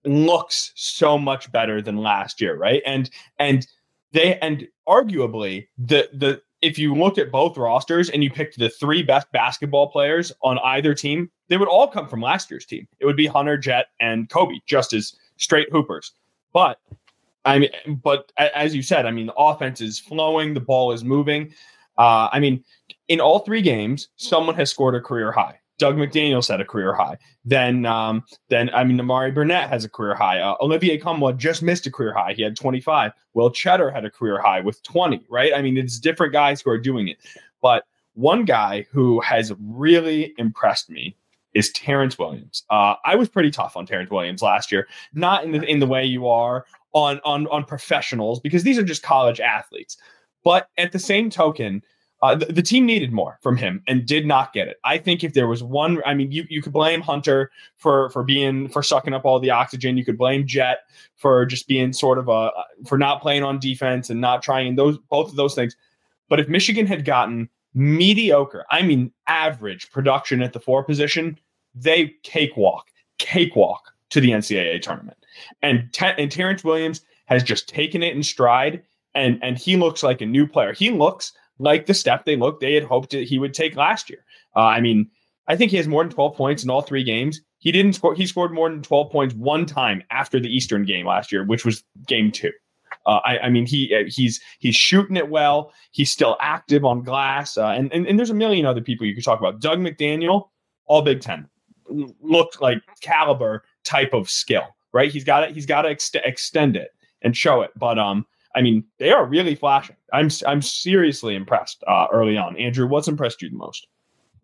looks 0.04 0.72
so 0.74 1.18
much 1.18 1.50
better 1.52 1.80
than 1.80 1.96
last 1.96 2.40
year, 2.40 2.56
right? 2.56 2.82
And 2.86 3.10
and 3.38 3.66
they 4.12 4.38
and 4.38 4.66
arguably 4.88 5.66
the 5.78 6.08
the 6.12 6.42
if 6.60 6.78
you 6.78 6.94
looked 6.94 7.18
at 7.18 7.32
both 7.32 7.56
rosters 7.56 8.08
and 8.08 8.22
you 8.22 8.30
picked 8.30 8.58
the 8.58 8.70
three 8.70 9.02
best 9.02 9.30
basketball 9.32 9.88
players 9.88 10.32
on 10.42 10.58
either 10.60 10.94
team, 10.94 11.28
they 11.48 11.56
would 11.56 11.68
all 11.68 11.88
come 11.88 12.06
from 12.06 12.20
last 12.20 12.50
year's 12.50 12.64
team. 12.64 12.86
It 13.00 13.06
would 13.06 13.16
be 13.16 13.26
Hunter, 13.26 13.58
Jett, 13.58 13.86
and 14.00 14.28
Kobe, 14.28 14.60
just 14.66 14.92
as 14.92 15.14
straight 15.38 15.68
hoopers. 15.72 16.12
But 16.52 16.78
I 17.44 17.58
mean, 17.58 17.70
but 18.02 18.30
as 18.38 18.74
you 18.74 18.82
said, 18.82 19.06
I 19.06 19.10
mean, 19.10 19.26
the 19.26 19.34
offense 19.34 19.80
is 19.80 19.98
flowing, 19.98 20.54
the 20.54 20.60
ball 20.60 20.92
is 20.92 21.02
moving. 21.02 21.52
Uh, 21.98 22.28
I 22.32 22.38
mean, 22.38 22.64
in 23.08 23.20
all 23.20 23.40
three 23.40 23.62
games, 23.62 24.08
someone 24.16 24.54
has 24.54 24.70
scored 24.70 24.94
a 24.94 25.00
career 25.00 25.32
high. 25.32 25.58
Dug 25.82 25.96
McDaniel 25.96 26.44
set 26.44 26.60
a 26.60 26.64
career 26.64 26.94
high. 26.94 27.18
Then, 27.44 27.86
um, 27.86 28.22
then 28.50 28.70
I 28.72 28.84
mean, 28.84 28.96
Nimari 28.96 29.34
Burnett 29.34 29.68
has 29.68 29.84
a 29.84 29.88
career 29.88 30.14
high. 30.14 30.38
Uh, 30.38 30.54
Olivier 30.60 30.96
Nkamhoua 30.96 31.36
just 31.36 31.60
missed 31.60 31.88
a 31.88 31.90
career 31.90 32.14
high. 32.14 32.34
He 32.34 32.42
had 32.42 32.54
25. 32.54 33.10
Will 33.34 33.50
Tschetter 33.50 33.92
had 33.92 34.04
a 34.04 34.10
career 34.10 34.40
high 34.40 34.60
with 34.60 34.80
20. 34.84 35.26
Right? 35.28 35.52
I 35.52 35.60
mean, 35.60 35.76
it's 35.76 35.98
different 35.98 36.32
guys 36.32 36.60
who 36.60 36.70
are 36.70 36.78
doing 36.78 37.08
it. 37.08 37.16
But 37.60 37.82
one 38.14 38.44
guy 38.44 38.86
who 38.92 39.20
has 39.22 39.52
really 39.58 40.34
impressed 40.38 40.88
me 40.88 41.16
is 41.52 41.72
Terrance 41.72 42.16
Williams. 42.16 42.62
Uh, 42.70 42.94
I 43.04 43.16
was 43.16 43.28
pretty 43.28 43.50
tough 43.50 43.76
on 43.76 43.84
Terrance 43.84 44.10
Williams 44.10 44.40
last 44.40 44.70
year, 44.70 44.86
not 45.14 45.42
in 45.42 45.50
the 45.50 45.62
in 45.64 45.80
the 45.80 45.86
way 45.88 46.04
you 46.04 46.28
are 46.28 46.64
on 46.92 47.18
on 47.24 47.48
on 47.48 47.64
professionals 47.64 48.38
because 48.38 48.62
these 48.62 48.78
are 48.78 48.84
just 48.84 49.02
college 49.02 49.40
athletes. 49.40 49.96
But 50.44 50.68
at 50.78 50.92
the 50.92 51.00
same 51.00 51.28
token, 51.28 51.82
uh, 52.22 52.36
the, 52.36 52.46
the, 52.46 52.62
team 52.62 52.86
needed 52.86 53.12
more 53.12 53.36
from 53.42 53.56
him 53.56 53.82
and 53.88 54.06
did 54.06 54.24
not 54.24 54.52
get 54.52 54.68
it. 54.68 54.78
I 54.84 54.96
think 54.96 55.24
if 55.24 55.34
there 55.34 55.48
was 55.48 55.60
one, 55.60 56.00
I 56.06 56.14
mean, 56.14 56.30
you, 56.30 56.46
you 56.48 56.62
could 56.62 56.72
blame 56.72 57.00
Hunter 57.00 57.50
for 57.76 58.10
for 58.10 58.22
being 58.22 58.68
for 58.68 58.80
sucking 58.80 59.12
up 59.12 59.24
all 59.24 59.40
the 59.40 59.50
oxygen. 59.50 59.96
You 59.96 60.04
could 60.04 60.16
blame 60.16 60.46
Jett 60.46 60.84
for 61.16 61.44
just 61.44 61.66
being 61.66 61.92
sort 61.92 62.18
of 62.18 62.28
a 62.28 62.52
for 62.86 62.96
not 62.96 63.22
playing 63.22 63.42
on 63.42 63.58
defense 63.58 64.08
and 64.08 64.20
not 64.20 64.40
trying 64.40 64.76
those 64.76 64.98
both 65.10 65.30
of 65.30 65.36
those 65.36 65.56
things. 65.56 65.76
But 66.28 66.38
if 66.38 66.48
Michigan 66.48 66.86
had 66.86 67.04
gotten 67.04 67.48
mediocre, 67.74 68.64
I 68.70 68.82
mean 68.82 69.12
average 69.26 69.90
production 69.90 70.42
at 70.42 70.52
the 70.52 70.60
four 70.60 70.84
position, 70.84 71.38
they 71.74 72.14
cakewalk, 72.22 72.86
cakewalk 73.18 73.92
to 74.10 74.20
the 74.20 74.30
NCAA 74.30 74.80
tournament. 74.80 75.18
And 75.60 75.88
and 76.00 76.30
Terrance 76.30 76.62
Williams 76.62 77.00
has 77.26 77.42
just 77.42 77.68
taken 77.68 78.00
it 78.00 78.14
in 78.14 78.22
stride, 78.22 78.80
and 79.12 79.40
and 79.42 79.58
he 79.58 79.76
looks 79.76 80.04
like 80.04 80.20
a 80.20 80.26
new 80.26 80.46
player. 80.46 80.72
He 80.72 80.90
looks 80.90 81.32
like 81.62 81.86
the 81.86 81.94
step 81.94 82.24
they 82.24 82.36
looked 82.36 82.60
they 82.60 82.74
had 82.74 82.84
hoped 82.84 83.12
he 83.12 83.38
would 83.38 83.54
take 83.54 83.76
last 83.76 84.10
year. 84.10 84.24
Uh, 84.54 84.60
I 84.60 84.80
mean, 84.80 85.08
I 85.48 85.56
think 85.56 85.70
he 85.70 85.76
has 85.76 85.88
more 85.88 86.02
than 86.02 86.12
12 86.12 86.36
points 86.36 86.64
in 86.64 86.70
all 86.70 86.82
three 86.82 87.04
games. 87.04 87.40
He 87.58 87.72
didn't 87.72 87.94
score. 87.94 88.14
He 88.14 88.26
scored 88.26 88.52
more 88.52 88.68
than 88.68 88.82
12 88.82 89.10
points 89.10 89.34
one 89.34 89.66
time 89.66 90.02
after 90.10 90.40
the 90.40 90.48
Eastern 90.48 90.84
game 90.84 91.06
last 91.06 91.30
year, 91.30 91.44
which 91.44 91.64
was 91.64 91.84
game 92.06 92.32
two. 92.32 92.50
Uh, 93.06 93.20
I, 93.24 93.38
I, 93.38 93.50
mean, 93.50 93.66
he 93.66 93.94
uh, 93.94 94.04
he's 94.08 94.40
he's 94.58 94.76
shooting 94.76 95.16
it 95.16 95.28
well. 95.28 95.72
He's 95.92 96.10
still 96.10 96.36
active 96.40 96.84
on 96.84 97.02
glass, 97.02 97.56
uh, 97.56 97.68
and, 97.68 97.92
and 97.92 98.06
and 98.06 98.18
there's 98.18 98.30
a 98.30 98.34
million 98.34 98.66
other 98.66 98.80
people 98.80 99.06
you 99.06 99.14
could 99.14 99.24
talk 99.24 99.40
about. 99.40 99.60
Dug 99.60 99.78
McDaniel, 99.78 100.50
all 100.86 101.02
Big 101.02 101.20
Ten, 101.20 101.48
looked 101.88 102.60
like 102.60 102.78
caliber 103.00 103.64
type 103.84 104.12
of 104.12 104.30
skill, 104.30 104.64
right? 104.92 105.10
He's 105.10 105.24
got 105.24 105.42
it. 105.42 105.52
He's 105.52 105.66
got 105.66 105.82
to 105.82 105.88
ex- 105.88 106.12
extend 106.14 106.76
it 106.76 106.90
and 107.22 107.36
show 107.36 107.62
it. 107.62 107.70
But 107.76 107.98
um, 107.98 108.24
I 108.54 108.60
mean, 108.60 108.84
they 108.98 109.10
are 109.10 109.24
really 109.26 109.54
flashing. 109.54 109.96
I'm 110.12 110.28
I'm 110.46 110.62
seriously 110.62 111.34
impressed 111.34 111.82
uh, 111.86 112.06
early 112.12 112.36
on. 112.36 112.56
Andrew, 112.56 112.86
what's 112.86 113.08
impressed 113.08 113.42
you 113.42 113.50
the 113.50 113.56
most? 113.56 113.86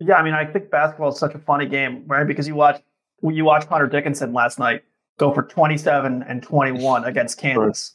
Yeah, 0.00 0.14
I 0.14 0.22
mean, 0.22 0.34
I 0.34 0.44
think 0.44 0.70
basketball 0.70 1.10
is 1.10 1.18
such 1.18 1.34
a 1.34 1.38
funny 1.38 1.66
game, 1.66 2.04
right? 2.06 2.26
Because 2.26 2.46
you 2.46 2.54
watch 2.54 2.80
you 3.22 3.44
watch 3.44 3.64
Hunter 3.66 3.86
Dickinson 3.86 4.32
last 4.32 4.58
night 4.58 4.82
go 5.18 5.32
for 5.32 5.42
27 5.42 6.22
and 6.22 6.42
21 6.42 7.04
against 7.04 7.38
Kansas 7.38 7.92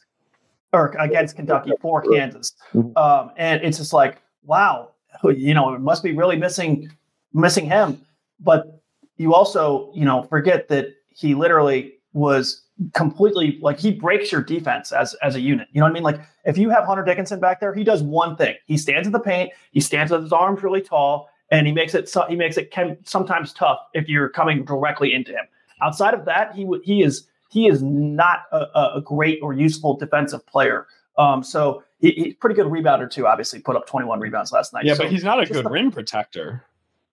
or 0.74 0.88
against 0.98 1.36
Kentucky 1.36 1.72
for 1.80 2.02
Kansas, 2.02 2.54
mm-hmm. 2.74 2.96
um, 2.96 3.30
and 3.36 3.62
it's 3.62 3.78
just 3.78 3.92
like, 3.92 4.20
wow, 4.44 4.90
you 5.24 5.54
know, 5.54 5.72
it 5.72 5.80
must 5.80 6.02
be 6.02 6.12
really 6.12 6.36
missing 6.36 6.90
missing 7.32 7.66
him. 7.66 8.00
But 8.40 8.82
you 9.16 9.34
also, 9.34 9.90
you 9.94 10.04
know, 10.04 10.24
forget 10.24 10.68
that 10.68 10.88
he 11.08 11.34
literally 11.34 11.94
was 12.12 12.63
completely 12.92 13.58
like 13.62 13.78
he 13.78 13.92
breaks 13.92 14.32
your 14.32 14.42
defense 14.42 14.92
as 14.92 15.14
as 15.22 15.34
a 15.36 15.40
unit. 15.40 15.68
You 15.72 15.80
know 15.80 15.86
what 15.86 15.90
I 15.90 15.94
mean? 15.94 16.02
Like 16.02 16.20
if 16.44 16.58
you 16.58 16.70
have 16.70 16.84
Hunter 16.84 17.04
Dickinson 17.04 17.40
back 17.40 17.60
there, 17.60 17.74
he 17.74 17.84
does 17.84 18.02
one 18.02 18.36
thing. 18.36 18.56
He 18.66 18.76
stands 18.76 19.06
in 19.06 19.12
the 19.12 19.20
paint, 19.20 19.52
he 19.72 19.80
stands 19.80 20.10
with 20.12 20.22
his 20.22 20.32
arms 20.32 20.62
really 20.62 20.80
tall, 20.80 21.28
and 21.50 21.66
he 21.66 21.72
makes 21.72 21.94
it 21.94 22.12
he 22.28 22.36
makes 22.36 22.56
it 22.56 22.70
can, 22.70 22.96
sometimes 23.04 23.52
tough 23.52 23.78
if 23.94 24.08
you're 24.08 24.28
coming 24.28 24.64
directly 24.64 25.14
into 25.14 25.32
him. 25.32 25.46
Outside 25.82 26.14
of 26.14 26.24
that, 26.24 26.54
he 26.54 26.66
he 26.82 27.02
is 27.02 27.26
he 27.50 27.68
is 27.68 27.82
not 27.82 28.40
a, 28.52 28.96
a 28.96 29.02
great 29.04 29.38
or 29.42 29.52
useful 29.52 29.96
defensive 29.96 30.44
player. 30.46 30.86
Um, 31.16 31.44
so 31.44 31.84
he, 32.00 32.10
he's 32.10 32.34
pretty 32.34 32.56
good 32.56 32.66
rebounder 32.66 33.08
too. 33.08 33.26
Obviously, 33.26 33.60
put 33.60 33.76
up 33.76 33.86
21 33.86 34.18
rebounds 34.18 34.50
last 34.50 34.72
night. 34.72 34.84
Yeah, 34.84 34.94
so 34.94 35.04
but 35.04 35.12
he's 35.12 35.22
not 35.22 35.40
a 35.40 35.46
good 35.46 35.64
the, 35.64 35.70
rim 35.70 35.92
protector. 35.92 36.64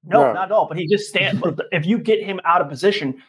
No, 0.03 0.21
no, 0.21 0.33
not 0.33 0.45
at 0.45 0.51
all. 0.51 0.67
But 0.67 0.77
he 0.77 0.87
just 0.87 1.07
stands. 1.09 1.43
if 1.71 1.85
you 1.85 1.99
get 1.99 2.23
him 2.23 2.39
out 2.43 2.61
of 2.61 2.69
position, 2.69 3.21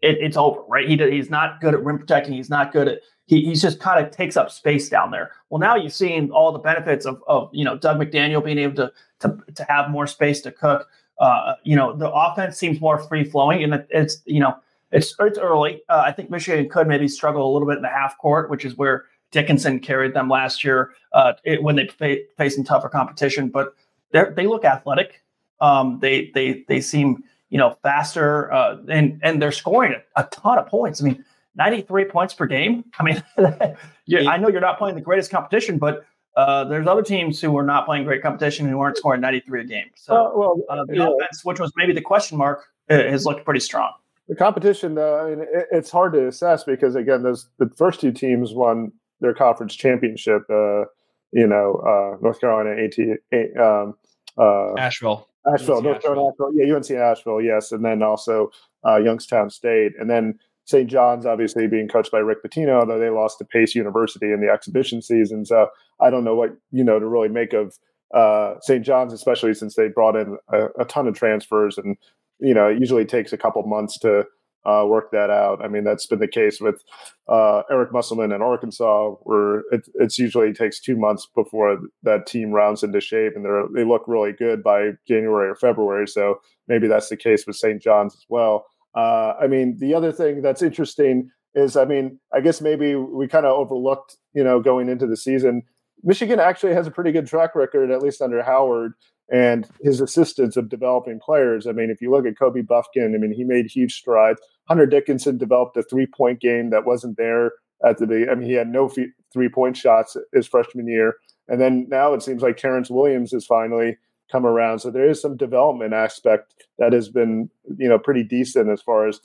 it, 0.00 0.18
it's 0.20 0.36
over, 0.36 0.62
right? 0.68 0.88
He 0.88 0.96
he's 0.96 1.30
not 1.30 1.60
good 1.60 1.74
at 1.74 1.84
rim 1.84 1.98
protecting. 1.98 2.34
He's 2.34 2.50
not 2.50 2.72
good 2.72 2.88
at 2.88 3.00
he 3.26 3.42
he's 3.44 3.62
just 3.62 3.78
kind 3.78 4.04
of 4.04 4.10
takes 4.10 4.36
up 4.36 4.50
space 4.50 4.88
down 4.88 5.10
there. 5.10 5.32
Well, 5.50 5.60
now 5.60 5.76
you've 5.76 5.92
seen 5.92 6.30
all 6.30 6.50
the 6.50 6.58
benefits 6.58 7.06
of 7.06 7.22
of 7.28 7.50
you 7.52 7.64
know 7.64 7.76
Dug 7.76 7.98
McDaniel 7.98 8.44
being 8.44 8.58
able 8.58 8.76
to 8.76 8.92
to 9.20 9.38
to 9.54 9.64
have 9.68 9.90
more 9.90 10.06
space 10.06 10.40
to 10.42 10.52
cook. 10.52 10.88
Uh, 11.20 11.54
you 11.64 11.76
know, 11.76 11.94
the 11.96 12.10
offense 12.10 12.56
seems 12.56 12.80
more 12.80 12.98
free 12.98 13.24
flowing, 13.24 13.62
and 13.62 13.84
it's 13.90 14.22
you 14.24 14.40
know 14.40 14.56
it's 14.92 15.14
it's 15.20 15.38
early. 15.38 15.82
Uh, 15.88 16.02
I 16.06 16.12
think 16.12 16.30
Michigan 16.30 16.68
could 16.68 16.88
maybe 16.88 17.08
struggle 17.08 17.50
a 17.50 17.52
little 17.52 17.68
bit 17.68 17.76
in 17.76 17.82
the 17.82 17.88
half 17.88 18.16
court, 18.18 18.50
which 18.50 18.64
is 18.64 18.76
where 18.76 19.04
Dickinson 19.30 19.80
carried 19.80 20.14
them 20.14 20.28
last 20.28 20.64
year 20.64 20.92
uh, 21.12 21.34
it, 21.44 21.62
when 21.62 21.76
they 21.76 21.88
fa- 21.88 22.22
facing 22.36 22.64
tougher 22.64 22.88
competition. 22.88 23.48
But 23.48 23.74
they 24.12 24.24
they 24.34 24.46
look 24.46 24.64
athletic. 24.64 25.22
Um, 25.60 25.98
they 26.00 26.30
they 26.34 26.64
they 26.68 26.80
seem 26.80 27.24
you 27.50 27.58
know 27.58 27.76
faster, 27.82 28.52
uh, 28.52 28.76
and 28.88 29.20
and 29.22 29.40
they're 29.40 29.52
scoring 29.52 29.94
a, 29.94 30.20
a, 30.20 30.28
ton 30.30 30.58
of 30.58 30.66
points. 30.66 31.02
I 31.02 31.04
mean, 31.04 31.24
ninety 31.54 31.82
three 31.82 32.04
points 32.04 32.34
per 32.34 32.46
game. 32.46 32.84
I 32.98 33.02
mean, 33.02 33.22
yeah, 34.06 34.30
I 34.30 34.36
know 34.36 34.48
you're 34.48 34.60
not 34.60 34.78
playing 34.78 34.96
the 34.96 35.00
greatest 35.00 35.30
competition, 35.30 35.78
but 35.78 36.04
uh, 36.36 36.64
there's 36.64 36.86
other 36.86 37.02
teams 37.02 37.40
who 37.40 37.56
are 37.58 37.64
not 37.64 37.84
playing 37.84 38.04
great 38.04 38.22
competition 38.22 38.68
who 38.68 38.80
aren't 38.80 38.96
scoring 38.96 39.20
93 39.20 39.60
a 39.60 39.64
game. 39.64 39.86
So, 39.96 40.14
uh, 40.14 40.30
well, 40.36 40.62
uh, 40.68 40.84
the 40.84 40.96
yeah. 40.96 41.08
offense, 41.08 41.44
which 41.44 41.58
was 41.58 41.72
maybe 41.76 41.92
the 41.92 42.00
question 42.00 42.38
mark, 42.38 42.64
has 42.88 43.26
looked 43.26 43.44
pretty 43.44 43.60
strong. 43.60 43.92
The 44.28 44.36
competition, 44.36 44.94
though, 44.94 45.18
I 45.18 45.30
mean, 45.30 45.40
it, 45.40 45.66
it's 45.72 45.90
hard 45.90 46.12
to 46.12 46.28
assess 46.28 46.64
because 46.64 46.94
again, 46.94 47.22
those 47.22 47.48
the 47.58 47.70
first 47.76 48.00
two 48.00 48.12
teams 48.12 48.52
won 48.52 48.92
their 49.20 49.34
conference 49.34 49.74
championship. 49.74 50.42
Uh, 50.50 50.84
you 51.32 51.46
know, 51.46 51.74
uh, 51.84 52.18
North 52.22 52.40
Carolina, 52.40 52.70
AT, 52.82 53.60
um, 53.60 53.94
uh, 54.36 54.74
Asheville. 54.74 55.27
Asheville, 55.46 55.82
North 55.82 56.02
Carolina, 56.02 56.32
yeah, 56.52 56.74
UNC 56.74 56.90
Asheville, 56.90 57.40
yes, 57.40 57.72
and 57.72 57.84
then 57.84 58.02
also 58.02 58.50
uh, 58.86 58.96
Youngstown 58.96 59.50
State, 59.50 59.92
and 59.98 60.10
then 60.10 60.38
St. 60.64 60.88
John's, 60.88 61.24
obviously 61.24 61.66
being 61.66 61.88
coached 61.88 62.12
by 62.12 62.18
Rick 62.18 62.42
Pitino, 62.44 62.86
though 62.86 62.98
they 62.98 63.08
lost 63.08 63.38
to 63.38 63.44
Pace 63.44 63.74
University 63.74 64.32
in 64.32 64.40
the 64.40 64.50
exhibition 64.50 65.00
season. 65.00 65.46
So 65.46 65.68
I 65.98 66.10
don't 66.10 66.24
know 66.24 66.34
what 66.34 66.50
you 66.70 66.84
know 66.84 66.98
to 66.98 67.06
really 67.06 67.28
make 67.28 67.54
of 67.54 67.78
uh, 68.14 68.54
St. 68.60 68.84
John's, 68.84 69.12
especially 69.12 69.54
since 69.54 69.76
they 69.76 69.88
brought 69.88 70.16
in 70.16 70.36
a, 70.52 70.66
a, 70.80 70.84
ton 70.84 71.06
of 71.06 71.14
transfers, 71.14 71.78
and 71.78 71.96
you 72.38 72.52
know 72.52 72.68
it 72.68 72.78
usually 72.78 73.04
takes 73.04 73.32
a 73.32 73.38
couple 73.38 73.62
months 73.62 73.98
to 74.00 74.26
uh, 74.64 74.84
work 74.86 75.10
that 75.12 75.30
out. 75.30 75.64
I 75.64 75.68
mean, 75.68 75.84
that's 75.84 76.06
been 76.06 76.18
the 76.18 76.28
case 76.28 76.60
with 76.60 76.82
uh, 77.28 77.62
Eric 77.70 77.92
Musselman 77.92 78.32
in 78.32 78.42
Arkansas, 78.42 79.12
where 79.22 79.60
it 79.70 79.88
it's 79.94 80.18
usually 80.18 80.52
takes 80.52 80.80
two 80.80 80.96
months 80.96 81.26
before 81.34 81.78
that 82.02 82.26
team 82.26 82.50
rounds 82.50 82.82
into 82.82 83.00
shape, 83.00 83.32
and 83.36 83.46
they 83.74 83.84
look 83.84 84.02
really 84.06 84.32
good 84.32 84.62
by 84.62 84.90
January 85.06 85.48
or 85.48 85.54
February. 85.54 86.06
So 86.06 86.40
maybe 86.66 86.88
that's 86.88 87.08
the 87.08 87.16
case 87.16 87.46
with 87.46 87.56
St. 87.56 87.80
John's 87.80 88.14
as 88.14 88.24
well. 88.28 88.66
Uh, 88.94 89.34
I 89.40 89.46
mean, 89.46 89.76
the 89.78 89.94
other 89.94 90.12
thing 90.12 90.42
that's 90.42 90.62
interesting 90.62 91.30
is, 91.54 91.76
I 91.76 91.84
mean, 91.84 92.18
I 92.32 92.40
guess 92.40 92.60
maybe 92.60 92.94
we 92.94 93.28
kind 93.28 93.46
of 93.46 93.52
overlooked, 93.52 94.16
you 94.34 94.44
know, 94.44 94.60
going 94.60 94.88
into 94.88 95.06
the 95.06 95.16
season. 95.16 95.62
Michigan 96.02 96.40
actually 96.40 96.74
has 96.74 96.86
a 96.86 96.90
pretty 96.90 97.12
good 97.12 97.26
track 97.26 97.54
record, 97.54 97.90
at 97.90 98.02
least 98.02 98.22
under 98.22 98.42
Howard, 98.42 98.92
and 99.30 99.68
his 99.82 100.00
assistance 100.00 100.56
of 100.56 100.68
developing 100.68 101.20
players. 101.20 101.66
I 101.66 101.72
mean, 101.72 101.90
if 101.90 102.00
you 102.00 102.10
look 102.10 102.26
at 102.26 102.38
Kobe 102.38 102.62
Bufkin, 102.62 103.14
I 103.14 103.18
mean, 103.18 103.32
he 103.32 103.44
made 103.44 103.66
huge 103.66 103.94
strides. 103.94 104.40
Hunter 104.68 104.86
Dickinson 104.86 105.38
developed 105.38 105.76
a 105.76 105.82
three 105.82 106.06
point 106.06 106.40
game 106.40 106.70
that 106.70 106.86
wasn't 106.86 107.16
there 107.16 107.52
at 107.84 107.98
the 107.98 108.06
beginning. 108.06 108.30
I 108.30 108.34
mean, 108.34 108.48
he 108.48 108.54
had 108.54 108.68
no 108.68 108.88
three 108.88 109.48
point 109.48 109.76
shots 109.76 110.16
his 110.32 110.46
freshman 110.46 110.88
year. 110.88 111.16
And 111.48 111.60
then 111.60 111.86
now 111.88 112.12
it 112.14 112.22
seems 112.22 112.42
like 112.42 112.56
Terrance 112.56 112.90
Williams 112.90 113.32
has 113.32 113.46
finally 113.46 113.96
come 114.30 114.44
around. 114.44 114.80
So 114.80 114.90
there 114.90 115.08
is 115.08 115.20
some 115.20 115.36
development 115.36 115.94
aspect 115.94 116.66
that 116.78 116.92
has 116.92 117.08
been, 117.08 117.50
you 117.78 117.88
know, 117.88 117.98
pretty 117.98 118.22
decent 118.22 118.68
as 118.68 118.82
far 118.82 119.08
as 119.08 119.20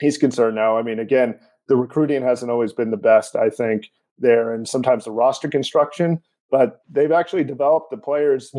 he's 0.00 0.18
concerned 0.18 0.56
now. 0.56 0.76
I 0.76 0.82
mean, 0.82 0.98
again, 0.98 1.38
the 1.68 1.76
recruiting 1.76 2.22
hasn't 2.22 2.50
always 2.50 2.72
been 2.72 2.90
the 2.90 2.96
best, 2.96 3.34
I 3.34 3.50
think, 3.50 3.90
there, 4.18 4.52
and 4.52 4.68
sometimes 4.68 5.04
the 5.04 5.10
roster 5.10 5.48
construction 5.48 6.22
but 6.50 6.82
they've 6.90 7.12
actually 7.12 7.44
developed 7.44 7.90
the 7.90 7.96
players, 7.96 8.52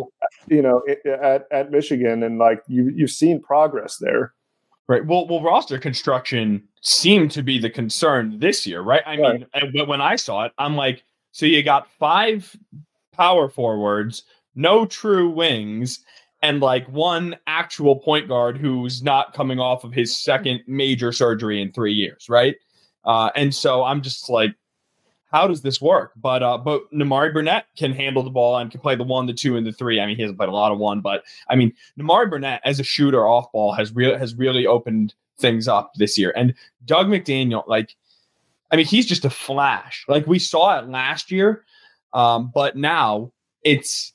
you 0.47 0.61
know, 0.61 0.81
at, 1.05 1.45
at 1.51 1.71
Michigan, 1.71 2.23
and 2.23 2.37
like 2.37 2.61
you 2.67 2.91
you've 2.95 3.11
seen 3.11 3.41
progress 3.41 3.97
there. 3.99 4.33
Right. 4.87 5.05
Well, 5.05 5.27
well, 5.27 5.41
roster 5.41 5.77
construction 5.79 6.63
seemed 6.81 7.31
to 7.31 7.43
be 7.43 7.59
the 7.59 7.69
concern 7.69 8.39
this 8.39 8.65
year, 8.65 8.81
right? 8.81 9.03
I 9.05 9.17
right. 9.17 9.73
mean, 9.73 9.87
when 9.87 9.99
I 9.99 10.15
saw 10.15 10.45
it, 10.45 10.53
I'm 10.57 10.77
like, 10.77 11.03
so 11.31 11.45
you 11.45 11.61
got 11.61 11.91
five 11.99 12.55
power 13.11 13.49
forwards, 13.49 14.23
no 14.55 14.85
true 14.85 15.29
wings, 15.29 15.99
and 16.41 16.61
like 16.61 16.87
one 16.87 17.35
actual 17.47 17.97
point 17.97 18.29
guard 18.29 18.57
who's 18.57 19.03
not 19.03 19.33
coming 19.33 19.59
off 19.59 19.83
of 19.83 19.91
his 19.91 20.15
second 20.15 20.61
major 20.67 21.11
surgery 21.11 21.61
in 21.61 21.71
three 21.71 21.93
years, 21.93 22.27
right? 22.29 22.55
Uh, 23.03 23.29
and 23.35 23.53
so 23.53 23.83
I'm 23.83 24.01
just 24.01 24.29
like, 24.29 24.55
how 25.31 25.47
does 25.47 25.61
this 25.61 25.81
work? 25.81 26.13
But 26.15 26.41
uh, 26.41 26.57
but 26.57 26.89
Nimari 26.91 27.33
Burnett 27.33 27.65
can 27.75 27.91
handle 27.91 28.23
the 28.23 28.29
ball 28.29 28.57
and 28.57 28.71
can 28.71 28.79
play 28.79 28.95
the 28.95 29.03
one, 29.03 29.25
the 29.25 29.33
two, 29.33 29.57
and 29.57 29.65
the 29.65 29.71
three. 29.71 29.99
I 29.99 30.05
mean, 30.05 30.15
he 30.15 30.21
hasn't 30.21 30.37
played 30.37 30.49
a 30.49 30.53
lot 30.53 30.71
of 30.71 30.79
one, 30.79 31.01
but 31.01 31.23
I 31.49 31.55
mean, 31.55 31.73
Nimari 31.99 32.29
Burnett 32.29 32.61
as 32.63 32.79
a 32.79 32.83
shooter 32.83 33.27
off 33.27 33.51
ball 33.51 33.73
has 33.73 33.93
real 33.93 34.17
has 34.17 34.35
really 34.35 34.65
opened 34.65 35.13
things 35.39 35.67
up 35.67 35.91
this 35.95 36.17
year. 36.17 36.33
And 36.35 36.53
Dug 36.85 37.07
McDaniel, 37.07 37.67
like, 37.67 37.95
I 38.71 38.75
mean, 38.75 38.85
he's 38.85 39.05
just 39.05 39.25
a 39.25 39.29
flash. 39.29 40.05
Like 40.07 40.25
we 40.27 40.39
saw 40.39 40.79
it 40.79 40.89
last 40.89 41.31
year, 41.31 41.63
um, 42.13 42.51
but 42.53 42.75
now 42.75 43.31
it's 43.63 44.13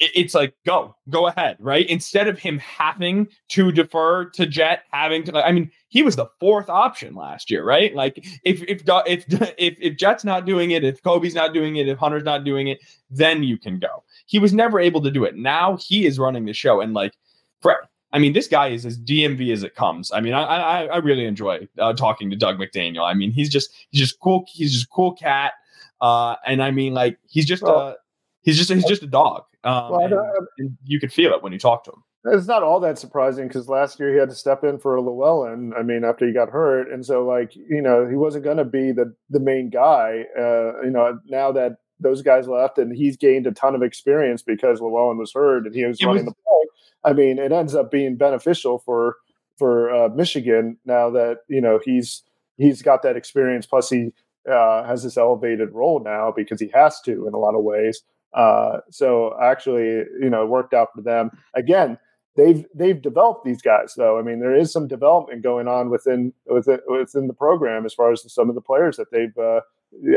it's 0.00 0.34
like 0.34 0.54
go 0.64 0.94
go 1.10 1.26
ahead 1.26 1.56
right 1.60 1.86
instead 1.88 2.26
of 2.26 2.38
him 2.38 2.58
having 2.58 3.28
to 3.48 3.70
defer 3.70 4.24
to 4.30 4.46
jett 4.46 4.84
having 4.90 5.22
to 5.22 5.36
i 5.46 5.52
mean 5.52 5.70
he 5.88 6.02
was 6.02 6.16
the 6.16 6.26
fourth 6.40 6.68
option 6.70 7.14
last 7.14 7.50
year 7.50 7.62
right 7.64 7.94
like 7.94 8.16
if 8.44 8.62
if 8.62 8.82
if 9.06 9.24
if, 9.58 9.76
if 9.78 9.96
jett's 9.96 10.24
not 10.24 10.46
doing 10.46 10.70
it 10.70 10.84
if 10.84 11.02
kobe's 11.02 11.34
not 11.34 11.52
doing 11.52 11.76
it 11.76 11.88
if 11.88 11.98
hunter's 11.98 12.24
not 12.24 12.44
doing 12.44 12.68
it 12.68 12.78
then 13.10 13.42
you 13.42 13.58
can 13.58 13.78
go 13.78 14.02
he 14.26 14.38
was 14.38 14.52
never 14.52 14.80
able 14.80 15.02
to 15.02 15.10
do 15.10 15.24
it 15.24 15.36
now 15.36 15.76
he 15.76 16.06
is 16.06 16.18
running 16.18 16.46
the 16.46 16.54
show 16.54 16.80
and 16.80 16.94
like 16.94 17.12
for 17.60 17.76
I 18.12 18.18
mean, 18.18 18.32
this 18.32 18.48
guy 18.48 18.68
is 18.68 18.84
as 18.84 18.98
DMV 18.98 19.52
as 19.52 19.62
it 19.62 19.74
comes. 19.74 20.10
I 20.10 20.20
mean, 20.20 20.32
I 20.32 20.42
I, 20.42 20.84
I 20.86 20.96
really 20.96 21.26
enjoy 21.26 21.68
uh, 21.78 21.92
talking 21.92 22.28
to 22.30 22.36
Dug 22.36 22.58
McDaniel. 22.58 23.08
I 23.08 23.14
mean, 23.14 23.30
he's 23.30 23.48
just 23.48 23.70
he's 23.90 24.00
just 24.00 24.18
cool. 24.18 24.44
He's 24.48 24.72
just 24.72 24.90
cool 24.90 25.12
cat. 25.12 25.52
Uh, 26.00 26.34
and 26.44 26.62
I 26.62 26.70
mean, 26.70 26.92
like 26.92 27.18
he's 27.28 27.46
just 27.46 27.62
well, 27.62 27.78
a 27.80 27.96
he's 28.42 28.56
just 28.56 28.70
he's 28.72 28.84
just 28.84 29.02
a 29.02 29.06
dog. 29.06 29.44
Um, 29.64 29.90
well, 29.90 30.00
and, 30.00 30.14
and 30.58 30.78
you 30.84 30.98
could 30.98 31.12
feel 31.12 31.32
it 31.32 31.42
when 31.42 31.52
you 31.52 31.58
talk 31.58 31.84
to 31.84 31.92
him. 31.92 32.02
It's 32.24 32.46
not 32.46 32.62
all 32.62 32.80
that 32.80 32.98
surprising 32.98 33.48
because 33.48 33.68
last 33.68 33.98
year 33.98 34.12
he 34.12 34.18
had 34.18 34.28
to 34.28 34.34
step 34.34 34.62
in 34.62 34.78
for 34.78 35.00
Llewellyn. 35.00 35.72
I 35.78 35.82
mean, 35.82 36.04
after 36.04 36.26
he 36.26 36.34
got 36.34 36.50
hurt, 36.50 36.90
and 36.90 37.04
so 37.04 37.24
like 37.24 37.56
you 37.56 37.80
know 37.80 38.06
he 38.06 38.16
wasn't 38.16 38.44
going 38.44 38.58
to 38.58 38.64
be 38.64 38.92
the 38.92 39.14
the 39.30 39.40
main 39.40 39.70
guy. 39.70 40.24
Uh, 40.38 40.82
you 40.82 40.90
know, 40.90 41.18
now 41.26 41.50
that 41.52 41.78
those 41.98 42.22
guys 42.22 42.48
left 42.48 42.78
and 42.78 42.96
he's 42.96 43.16
gained 43.16 43.46
a 43.46 43.52
ton 43.52 43.74
of 43.74 43.82
experience 43.82 44.42
because 44.42 44.80
Llewellyn 44.80 45.18
was 45.18 45.32
hurt 45.32 45.66
and 45.66 45.74
he 45.74 45.84
was 45.84 46.00
it 46.00 46.06
running 46.06 46.24
was, 46.24 46.34
the 46.34 46.42
play. 46.42 47.10
I 47.10 47.12
mean, 47.14 47.38
it 47.38 47.52
ends 47.52 47.74
up 47.74 47.90
being 47.90 48.16
beneficial 48.16 48.78
for 48.78 49.16
for 49.56 49.92
uh, 49.94 50.08
Michigan 50.08 50.78
now 50.84 51.10
that 51.10 51.38
you 51.48 51.60
know 51.60 51.80
he's 51.82 52.22
he's 52.58 52.82
got 52.82 53.02
that 53.02 53.16
experience. 53.16 53.66
Plus, 53.66 53.88
he 53.88 54.12
uh, 54.50 54.84
has 54.84 55.02
this 55.02 55.16
elevated 55.16 55.72
role 55.72 56.00
now 56.00 56.32
because 56.34 56.60
he 56.60 56.68
has 56.74 57.00
to 57.02 57.26
in 57.26 57.34
a 57.34 57.38
lot 57.38 57.54
of 57.54 57.62
ways. 57.62 58.02
Uh, 58.34 58.78
so 58.90 59.36
actually, 59.42 60.04
you 60.20 60.30
know, 60.30 60.46
worked 60.46 60.74
out 60.74 60.88
for 60.94 61.02
them. 61.02 61.30
Again, 61.54 61.98
they've 62.36 62.64
they've 62.74 63.00
developed 63.00 63.44
these 63.44 63.62
guys 63.62 63.94
though. 63.96 64.18
I 64.18 64.22
mean, 64.22 64.40
there 64.40 64.54
is 64.54 64.72
some 64.72 64.88
development 64.88 65.42
going 65.42 65.68
on 65.68 65.90
within 65.90 66.32
within 66.46 66.80
within 66.86 67.26
the 67.26 67.34
program 67.34 67.84
as 67.84 67.94
far 67.94 68.12
as 68.12 68.32
some 68.32 68.48
of 68.48 68.54
the 68.54 68.60
players 68.60 68.96
that 68.96 69.10
they've 69.10 69.36
uh, 69.36 69.60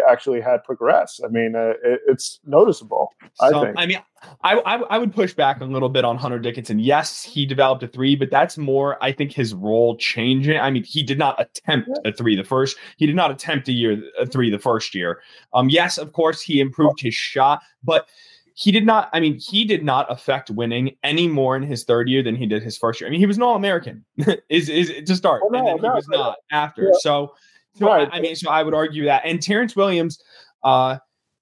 actually 0.10 0.42
had 0.42 0.64
progress. 0.64 1.20
I 1.24 1.28
mean, 1.30 1.56
uh, 1.56 1.74
it, 1.84 2.02
it's 2.08 2.40
noticeable. 2.46 3.14
I 3.40 3.50
think. 3.52 3.76
I 3.78 3.86
mean, 3.86 3.98
I, 4.44 4.56
I, 4.60 4.76
I 4.82 4.98
would 4.98 5.14
push 5.14 5.34
back 5.34 5.62
a 5.62 5.66
little 5.66 5.90
bit 5.90 6.06
on 6.06 6.18
Hunter 6.18 6.40
Dickinson. 6.40 6.80
Yes, 6.80 7.24
he 7.24 7.46
developed 7.46 7.84
a 7.84 7.88
three, 7.88 8.16
but 8.16 8.30
that's 8.32 8.58
more. 8.58 9.04
I 9.04 9.12
think 9.12 9.32
his 9.32 9.54
role 9.54 9.98
changing. 9.98 10.58
I 10.58 10.70
mean, 10.70 10.84
he 10.84 11.04
did 11.04 11.18
not 11.18 11.40
attempt 11.42 11.90
a 12.06 12.12
three 12.12 12.36
the 12.36 12.44
first. 12.44 12.78
He 12.98 13.06
did 13.06 13.16
not 13.16 13.32
attempt 13.32 13.68
a 13.68 13.72
year 13.74 14.02
a 14.20 14.26
three 14.26 14.50
the 14.50 14.60
first 14.60 14.96
year. 14.96 15.22
Um, 15.54 15.70
yes, 15.70 15.98
of 15.98 16.14
course, 16.14 16.42
he 16.42 16.60
improved 16.60 17.02
his 17.02 17.14
shot, 17.16 17.62
but 17.84 18.08
he 18.56 18.72
did 18.72 18.86
not. 18.86 19.10
I 19.14 19.20
mean, 19.20 19.40
he 19.40 19.66
did 19.66 19.84
not 19.84 20.12
affect 20.12 20.52
winning 20.52 20.96
any 21.04 21.28
more 21.28 21.56
in 21.56 21.64
his 21.64 21.84
third 21.84 22.08
year 22.08 22.22
than 22.22 22.36
he 22.36 22.46
did 22.46 22.62
his 22.64 22.78
first 22.78 23.02
year. 23.02 23.08
I 23.08 23.12
mean, 23.12 23.20
he 23.20 23.26
was 23.26 23.38
an 23.38 23.44
All 23.44 23.56
American. 23.56 24.06
is 24.50 24.70
is 24.70 24.92
to 25.08 25.16
start, 25.16 25.42
Oh, 25.44 25.50
no, 25.50 25.60
and 25.60 25.68
then 25.68 25.76
he 25.78 25.82
no, 25.82 25.94
was 25.96 26.08
no. 26.08 26.18
not 26.18 26.38
after. 26.52 26.84
Yeah. 26.84 26.92
So, 27.00 27.34
so 27.76 27.88
Right. 27.88 28.10
I, 28.12 28.20
mean, 28.22 28.36
so 28.36 28.50
I 28.50 28.64
would 28.64 28.74
argue 28.74 29.06
that. 29.06 29.24
And 29.26 29.42
Terrance 29.42 29.76
Williams, 29.76 30.22
uh, 30.64 30.98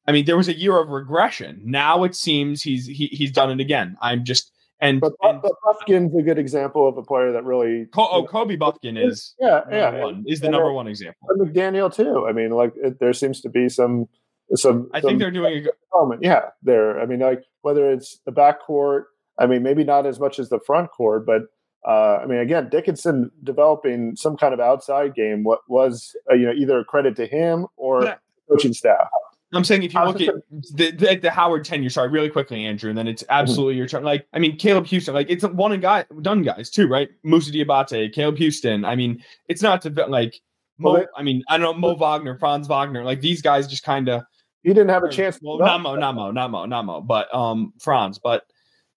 I 0.08 0.12
mean, 0.12 0.26
there 0.26 0.38
was 0.38 0.48
a 0.48 0.58
year 0.58 0.78
of 0.80 0.90
regression. 0.90 1.62
Now 1.64 2.04
it 2.04 2.16
seems 2.16 2.64
he's 2.64 2.86
he, 2.88 3.08
he's 3.08 3.32
done 3.32 3.52
it 3.52 3.60
again. 3.60 3.98
I'm 4.02 4.26
just 4.26 4.52
and, 4.82 5.00
But, 5.00 5.14
and 5.22 5.42
but 5.42 5.52
Bufkin's 5.64 6.16
a 6.16 6.24
good 6.24 6.40
example 6.40 6.90
of 6.90 6.98
a 6.98 7.04
player 7.04 7.32
that 7.32 7.46
really. 7.46 7.86
Co- 7.94 8.08
oh, 8.10 8.26
Kobe 8.26 8.58
Bufkin 8.58 8.98
is 8.98 9.36
yeah, 9.40 9.62
yeah. 9.72 10.04
one. 10.04 10.24
Is 10.28 10.40
the 10.40 10.48
And 10.48 10.54
number 10.54 10.74
one 10.74 10.88
example. 10.88 11.28
and 11.30 11.40
McDaniel 11.40 11.94
too. 11.94 12.26
I 12.28 12.34
mean, 12.34 12.50
like 12.50 12.74
it, 12.78 13.00
there 13.00 13.14
seems 13.14 13.42
to 13.42 13.50
be 13.50 13.70
some 13.70 14.08
some. 14.56 14.90
I 14.92 15.00
some 15.00 15.10
think 15.10 15.20
they're 15.20 15.30
doing 15.32 15.58
a 15.58 15.62
good. 15.62 16.20
Yeah, 16.22 16.50
there. 16.64 17.00
I 17.00 17.06
mean, 17.06 17.20
like 17.20 17.44
whether 17.62 17.92
it's 17.92 18.20
the 18.26 18.32
backcourt. 18.32 19.04
I 19.38 19.46
mean, 19.46 19.62
maybe 19.62 19.84
not 19.84 20.06
as 20.08 20.20
much 20.20 20.40
as 20.40 20.50
the 20.50 20.60
front 20.60 20.90
court, 20.92 21.26
but 21.26 21.44
uh, 21.88 22.18
I 22.22 22.26
mean, 22.26 22.40
again, 22.40 22.70
Dickinson 22.70 23.32
developing 23.44 24.16
some 24.16 24.38
kind 24.38 24.54
of 24.54 24.60
outside 24.60 25.16
game. 25.16 25.44
What 25.44 25.62
was 25.68 26.16
uh, 26.32 26.36
you 26.36 26.46
know 26.46 26.54
either 26.54 26.80
a 26.80 26.86
credit 26.86 27.16
to 27.18 27.26
him 27.26 27.68
or 27.78 28.02
But 28.02 28.20
coaching 28.50 28.74
staff. 28.74 29.08
I'm 29.54 29.66
saying 29.66 29.84
if 29.84 29.94
you 29.94 30.02
look 30.06 30.22
at 30.22 30.34
the, 30.76 30.92
the 30.92 31.16
the 31.24 31.30
Howard 31.32 31.66
tenure, 31.66 31.90
sorry, 31.90 32.08
really 32.10 32.30
quickly, 32.30 32.64
Andrew, 32.66 32.90
and 32.90 32.98
then 32.98 33.06
it's 33.08 33.24
absolutely 33.30 33.76
your 33.76 33.86
turn. 33.86 34.02
Like, 34.04 34.26
I 34.32 34.40
mean, 34.40 34.56
Caleb 34.58 34.86
Houston, 34.86 35.14
like 35.14 35.30
it's 35.30 35.44
one 35.44 35.74
and 35.74 35.82
guy 35.82 36.06
done 36.22 36.42
guys 36.42 36.70
too, 36.70 36.88
right? 36.88 37.10
Moussa 37.24 37.52
Diabate, 37.52 38.14
Caleb 38.14 38.38
Houston. 38.38 38.86
I 38.86 38.96
mean, 38.96 39.22
it's 39.50 39.62
not 39.62 39.82
to 39.82 39.90
like 40.08 40.40
Mo. 40.78 40.94
Well, 40.94 41.02
they- 41.02 41.08
I 41.18 41.24
mean, 41.24 41.44
I 41.50 41.58
don't 41.58 41.66
know 41.82 41.90
Mo 41.90 41.96
Wagner, 41.96 42.38
Franz 42.40 42.68
Wagner. 42.70 43.04
Like 43.04 43.20
these 43.20 43.42
guys 43.42 43.68
just 43.68 43.84
kind 43.84 44.08
of 44.08 44.22
He 44.64 44.70
didn't 44.70 44.88
have 44.90 45.04
a 45.04 45.10
chance. 45.10 45.38
To 45.40 45.42
Well, 45.44 45.58
develop. 45.58 45.82
not 45.82 45.82
Mo, 45.82 45.96
not 45.98 46.16
Mo, 46.16 46.32
not 46.32 46.52
Mo, 46.52 46.66
not 46.66 46.86
Mo, 46.86 47.02
but 47.02 47.34
um 47.36 47.74
Franz, 47.82 48.20
but 48.20 48.44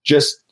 just 0.05 0.44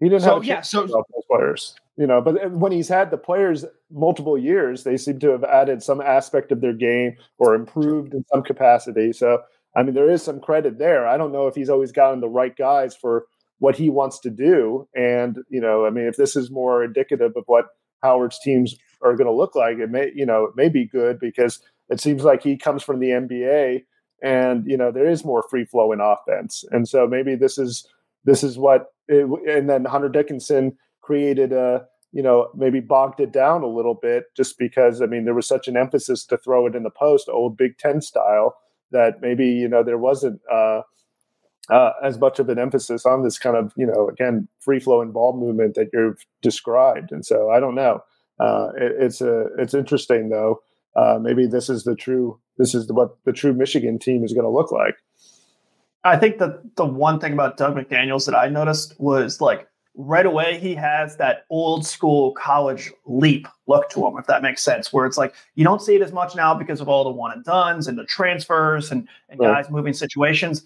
He 0.00 0.08
didn't 0.08 0.22
So, 0.22 0.34
have 0.34 0.44
yeah, 0.44 0.60
so- 0.60 0.86
those 0.86 1.04
players. 1.30 1.74
You 1.96 2.08
know, 2.08 2.20
but 2.20 2.50
when 2.50 2.72
he's 2.72 2.88
had 2.88 3.12
the 3.12 3.16
players 3.16 3.64
multiple 3.88 4.36
years, 4.36 4.82
they 4.82 4.96
seem 4.96 5.20
to 5.20 5.30
have 5.30 5.44
added 5.44 5.80
some 5.80 6.00
aspect 6.00 6.50
of 6.50 6.60
their 6.60 6.72
game 6.72 7.16
or 7.38 7.54
improved 7.54 8.14
in 8.14 8.24
some 8.32 8.42
capacity. 8.42 9.12
So, 9.12 9.42
I 9.76 9.84
mean, 9.84 9.94
there 9.94 10.10
is 10.10 10.20
some 10.20 10.40
credit 10.40 10.78
there. 10.78 11.06
I 11.06 11.16
don't 11.16 11.30
know 11.30 11.46
if 11.46 11.54
he's 11.54 11.70
always 11.70 11.92
gotten 11.92 12.18
the 12.20 12.28
right 12.28 12.56
guys 12.56 12.96
for 12.96 13.26
what 13.60 13.76
he 13.76 13.90
wants 13.90 14.18
to 14.20 14.30
do. 14.30 14.88
And, 14.96 15.38
you 15.48 15.60
know, 15.60 15.86
I 15.86 15.90
mean, 15.90 16.06
if 16.06 16.16
this 16.16 16.34
is 16.34 16.50
more 16.50 16.82
indicative 16.82 17.32
of 17.36 17.44
what 17.46 17.66
Howard's 18.02 18.40
teams 18.40 18.74
are 19.00 19.14
going 19.14 19.28
to 19.28 19.32
look 19.32 19.54
like, 19.54 19.78
it 19.78 19.88
may, 19.90 20.10
you 20.16 20.26
know, 20.26 20.46
it 20.46 20.56
may 20.56 20.68
be 20.68 20.84
good 20.86 21.20
because 21.20 21.60
it 21.90 22.00
seems 22.00 22.24
like 22.24 22.42
he 22.42 22.56
comes 22.56 22.82
from 22.82 22.98
the 22.98 23.10
NBA 23.10 23.84
and, 24.20 24.66
you 24.66 24.76
know, 24.76 24.90
there 24.90 25.08
is 25.08 25.24
more 25.24 25.44
free 25.48 25.64
flowing 25.64 26.00
offense. 26.00 26.64
And 26.72 26.88
so 26.88 27.06
maybe 27.06 27.36
this 27.36 27.56
is, 27.56 27.86
this 28.24 28.42
is 28.42 28.58
what, 28.58 28.86
it, 29.08 29.26
and 29.48 29.68
then 29.68 29.84
Hunter 29.84 30.08
Dickinson 30.08 30.76
created 31.02 31.52
a, 31.52 31.86
you 32.12 32.22
know, 32.22 32.48
maybe 32.54 32.80
bogged 32.80 33.20
it 33.20 33.32
down 33.32 33.62
a 33.62 33.66
little 33.66 33.94
bit 33.94 34.24
just 34.36 34.58
because, 34.58 35.02
I 35.02 35.06
mean, 35.06 35.24
there 35.24 35.34
was 35.34 35.48
such 35.48 35.68
an 35.68 35.76
emphasis 35.76 36.24
to 36.26 36.38
throw 36.38 36.66
it 36.66 36.74
in 36.74 36.82
the 36.82 36.90
post, 36.90 37.28
old 37.28 37.56
Big 37.56 37.76
Ten 37.78 38.00
style, 38.00 38.56
that 38.90 39.20
maybe, 39.20 39.46
you 39.46 39.68
know, 39.68 39.82
there 39.82 39.98
wasn't 39.98 40.40
uh, 40.50 40.82
uh, 41.70 41.90
as 42.02 42.18
much 42.18 42.38
of 42.38 42.48
an 42.48 42.58
emphasis 42.58 43.04
on 43.04 43.22
this 43.22 43.38
kind 43.38 43.56
of, 43.56 43.72
you 43.76 43.86
know, 43.86 44.08
again, 44.08 44.48
free 44.60 44.78
flowing 44.78 45.12
ball 45.12 45.36
movement 45.36 45.74
that 45.74 45.88
you've 45.92 46.24
described. 46.42 47.10
And 47.10 47.24
so 47.24 47.50
I 47.50 47.58
don't 47.60 47.74
know. 47.74 48.00
Uh, 48.38 48.68
it, 48.76 48.92
it's 49.00 49.20
a, 49.20 49.46
it's 49.58 49.74
interesting 49.74 50.28
though. 50.28 50.60
Uh, 50.96 51.18
maybe 51.20 51.46
this 51.46 51.68
is 51.68 51.82
the 51.82 51.96
true, 51.96 52.38
this 52.58 52.74
is 52.74 52.86
the, 52.86 52.94
what 52.94 53.16
the 53.24 53.32
true 53.32 53.52
Michigan 53.52 53.98
team 53.98 54.24
is 54.24 54.32
going 54.32 54.44
to 54.44 54.50
look 54.50 54.70
like. 54.70 54.94
I 56.04 56.16
think 56.16 56.38
that 56.38 56.76
the 56.76 56.84
one 56.84 57.18
thing 57.18 57.32
about 57.32 57.56
Dug 57.56 57.74
McDaniels 57.74 58.26
that 58.26 58.34
I 58.34 58.48
noticed 58.48 58.98
was 59.00 59.40
like 59.40 59.66
right 59.96 60.26
away 60.26 60.58
he 60.58 60.74
has 60.74 61.16
that 61.16 61.46
old 61.50 61.86
school 61.86 62.32
college 62.32 62.92
leap 63.06 63.46
look 63.66 63.88
to 63.90 64.06
him, 64.06 64.18
if 64.18 64.26
that 64.26 64.42
makes 64.42 64.62
sense. 64.62 64.92
Where 64.92 65.06
it's 65.06 65.16
like 65.16 65.34
you 65.54 65.64
don't 65.64 65.80
see 65.80 65.94
it 65.94 66.02
as 66.02 66.12
much 66.12 66.36
now 66.36 66.54
because 66.54 66.80
of 66.80 66.88
all 66.88 67.04
the 67.04 67.10
one 67.10 67.32
and 67.32 67.44
duns 67.44 67.88
and 67.88 67.96
the 67.96 68.04
transfers 68.04 68.90
and, 68.90 69.08
and 69.30 69.40
Right. 69.40 69.62
guys 69.62 69.70
moving 69.70 69.94
situations. 69.94 70.64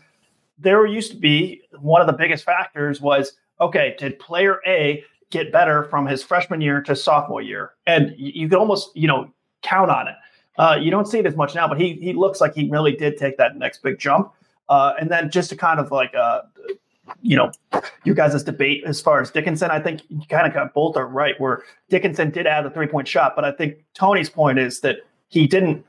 There 0.59 0.85
used 0.87 1.13
to 1.13 1.17
be 1.17 1.63
one 1.79 2.01
of 2.01 2.07
the 2.09 2.13
biggest 2.15 2.45
factors 2.45 3.01
was 3.01 3.35
okay, 3.61 3.95
did 3.99 4.19
player 4.19 4.61
A 4.67 5.05
get 5.31 5.53
better 5.53 5.85
from 5.85 6.07
his 6.07 6.23
freshman 6.23 6.61
year 6.61 6.81
to 6.83 6.97
sophomore 6.97 7.43
year? 7.43 7.73
And 7.87 8.15
you, 8.17 8.33
you 8.35 8.49
could 8.49 8.59
almost, 8.59 8.97
you 8.97 9.07
know, 9.07 9.31
count 9.63 9.91
on 9.91 10.09
it. 10.09 10.15
Uh, 10.57 10.77
you 10.81 10.91
don't 10.91 11.07
see 11.07 11.19
it 11.19 11.27
as 11.27 11.37
much 11.37 11.55
now, 11.55 11.69
but 11.69 11.81
he 11.81 11.93
he 11.95 12.13
looks 12.13 12.41
like 12.41 12.55
he 12.55 12.69
really 12.69 12.93
did 12.97 13.17
take 13.17 13.37
that 13.37 13.57
next 13.57 13.83
big 13.85 13.99
jump. 14.01 14.33
Uh, 14.69 14.95
and 15.01 15.11
then 15.11 15.31
just 15.31 15.51
to 15.51 15.57
kind 15.57 15.81
of 15.81 15.91
like, 15.91 16.15
uh, 16.15 16.43
you 17.23 17.37
know, 17.37 17.51
you 18.05 18.15
guys' 18.15 18.43
debate 18.43 18.85
as 18.85 19.01
far 19.01 19.21
as 19.21 19.31
Dickinson, 19.31 19.71
I 19.71 19.81
think 19.81 20.03
you 20.09 20.21
kind 20.29 20.47
of 20.47 20.53
got 20.53 20.75
both 20.75 20.97
are 20.97 21.07
right. 21.07 21.39
Where 21.41 21.63
Dickinson 21.89 22.31
did 22.31 22.47
add 22.47 22.65
the 22.65 22.71
three 22.71 22.87
point 22.87 23.09
shot, 23.09 23.35
but 23.35 23.45
I 23.45 23.53
think 23.53 23.85
Tony's 23.95 24.31
point 24.31 24.59
is 24.59 24.81
that 24.81 24.99
he 25.29 25.47
didn't 25.47 25.85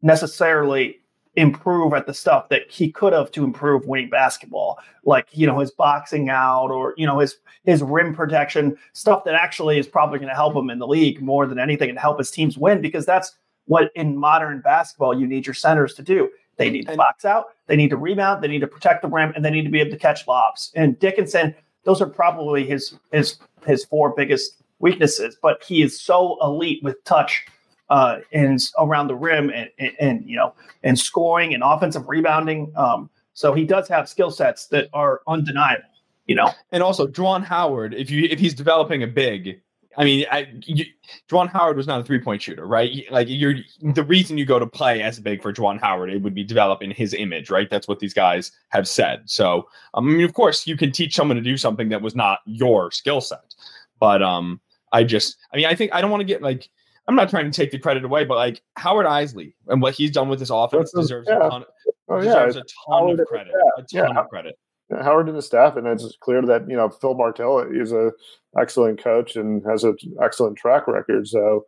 necessarily 0.00 0.98
improve 1.36 1.94
at 1.94 2.06
the 2.06 2.12
stuff 2.12 2.48
that 2.50 2.70
he 2.70 2.90
could 2.90 3.12
have 3.12 3.30
to 3.32 3.44
improve 3.44 3.86
winning 3.86 4.10
basketball, 4.10 4.78
like 5.04 5.26
you 5.32 5.46
know 5.46 5.58
his 5.58 5.70
boxing 5.70 6.28
out 6.28 6.68
or 6.68 6.94
you 6.96 7.06
know 7.06 7.18
his 7.18 7.36
his 7.64 7.82
rim 7.82 8.14
protection 8.14 8.76
stuff 8.92 9.24
that 9.24 9.34
actually 9.34 9.78
is 9.78 9.86
probably 9.86 10.18
going 10.18 10.28
to 10.28 10.34
help 10.34 10.54
him 10.54 10.70
in 10.70 10.78
the 10.78 10.86
league 10.86 11.22
more 11.22 11.46
than 11.46 11.58
anything 11.58 11.88
and 11.88 11.98
help 11.98 12.18
his 12.18 12.30
teams 12.30 12.58
win 12.58 12.80
because 12.80 13.06
that's 13.06 13.36
what 13.66 13.90
in 13.94 14.16
modern 14.16 14.60
basketball 14.60 15.18
you 15.18 15.26
need 15.26 15.46
your 15.46 15.54
centers 15.54 15.94
to 15.94 16.02
do. 16.02 16.28
They 16.56 16.70
need 16.70 16.86
to 16.86 16.96
box 16.96 17.24
out, 17.24 17.46
they 17.66 17.76
need 17.76 17.90
to 17.90 17.96
rebound, 17.96 18.42
they 18.42 18.48
need 18.48 18.60
to 18.60 18.66
protect 18.66 19.02
the 19.02 19.08
rim, 19.08 19.32
and 19.34 19.44
they 19.44 19.50
need 19.50 19.64
to 19.64 19.70
be 19.70 19.80
able 19.80 19.90
to 19.92 19.98
catch 19.98 20.26
lobs. 20.26 20.70
And 20.74 20.98
Dickinson, 20.98 21.54
those 21.84 22.00
are 22.00 22.06
probably 22.06 22.66
his 22.66 22.94
his 23.10 23.38
his 23.66 23.84
four 23.84 24.10
biggest 24.14 24.62
weaknesses. 24.78 25.36
But 25.40 25.62
he 25.64 25.82
is 25.82 26.00
so 26.00 26.38
elite 26.42 26.82
with 26.82 27.02
touch 27.04 27.44
uh, 27.88 28.20
and 28.32 28.60
around 28.78 29.08
the 29.08 29.14
rim, 29.14 29.50
and, 29.50 29.70
and, 29.78 29.92
and 30.00 30.28
you 30.28 30.36
know, 30.36 30.54
and 30.82 30.98
scoring 30.98 31.54
and 31.54 31.62
offensive 31.62 32.08
rebounding. 32.08 32.72
Um, 32.76 33.10
so 33.34 33.54
he 33.54 33.64
does 33.64 33.88
have 33.88 34.08
skill 34.08 34.30
sets 34.30 34.66
that 34.66 34.88
are 34.92 35.22
undeniable. 35.26 35.84
You 36.26 36.36
know, 36.36 36.50
and 36.70 36.82
also 36.82 37.06
Juwan 37.06 37.42
Howard, 37.42 37.94
if 37.94 38.08
you 38.10 38.28
if 38.30 38.38
he's 38.38 38.54
developing 38.54 39.02
a 39.02 39.08
big, 39.08 39.60
I 39.96 40.04
mean, 40.04 40.26
I 40.30 40.48
you, 40.64 40.84
Juwan 41.30 41.48
Howard 41.50 41.76
was 41.76 41.86
not 41.86 42.00
a 42.00 42.04
three 42.04 42.20
point 42.20 42.42
shooter, 42.42 42.66
right? 42.66 43.04
Like 43.10 43.28
you're 43.28 43.56
the 43.80 44.04
reason 44.04 44.38
you 44.38 44.46
go 44.46 44.58
to 44.58 44.66
play 44.66 45.02
as 45.02 45.18
a 45.18 45.22
big 45.22 45.42
for 45.42 45.52
Juwan 45.52 45.80
Howard, 45.80 46.10
it 46.10 46.22
would 46.22 46.34
be 46.34 46.44
developing 46.44 46.90
his 46.90 47.14
image, 47.14 47.50
right? 47.50 47.68
That's 47.68 47.88
what 47.88 47.98
these 47.98 48.14
guys 48.14 48.52
have 48.70 48.88
said. 48.88 49.22
So, 49.26 49.68
um, 49.94 50.08
I 50.08 50.12
mean, 50.12 50.24
of 50.24 50.34
course, 50.34 50.66
you 50.66 50.76
can 50.76 50.92
teach 50.92 51.14
someone 51.14 51.36
to 51.36 51.42
do 51.42 51.56
something 51.56 51.88
that 51.90 52.00
was 52.00 52.14
not 52.14 52.40
your 52.46 52.90
skill 52.90 53.20
set, 53.20 53.54
but 54.00 54.22
um, 54.22 54.60
I 54.92 55.04
just, 55.04 55.36
I 55.52 55.56
mean, 55.56 55.66
I 55.66 55.74
think 55.74 55.92
I 55.94 56.00
don't 56.00 56.10
want 56.10 56.20
to 56.20 56.26
get 56.26 56.42
like. 56.42 56.68
I'm 57.08 57.16
not 57.16 57.30
trying 57.30 57.50
to 57.50 57.50
take 57.50 57.72
the 57.72 57.80
credit 57.80 58.04
away, 58.04 58.24
but 58.24 58.36
like 58.36 58.62
Howard 58.76 59.06
Isley 59.06 59.56
and 59.66 59.82
what 59.82 59.92
he's 59.92 60.12
done 60.12 60.28
with 60.28 60.38
this 60.38 60.50
offense 60.50 60.92
That's- 60.92 61.08
deserves 61.08 61.26
yeah. 61.28 61.44
a 61.44 61.50
ton, 61.50 61.64
Oh 62.08 62.18
yeah, 62.18 62.46
deserves 62.46 62.56
a 62.56 62.60
ton 62.60 62.66
Howard 62.88 63.20
of 63.20 63.26
credit. 63.26 63.52
A 63.76 63.82
ton 63.82 63.86
yeah. 64.14 64.20
of 64.20 64.28
credit. 64.28 64.56
Howard 65.00 65.28
and 65.28 65.36
the 65.36 65.42
staff, 65.42 65.76
and 65.76 65.86
it's 65.86 66.16
clear 66.20 66.42
that 66.42 66.68
you 66.68 66.76
know 66.76 66.88
Phil 66.88 67.14
Martelli 67.14 67.78
is 67.78 67.92
a 67.92 68.12
excellent 68.58 69.02
coach 69.02 69.36
and 69.36 69.62
has 69.64 69.84
an 69.84 69.96
excellent 70.22 70.56
track 70.58 70.86
record. 70.86 71.26
So, 71.28 71.66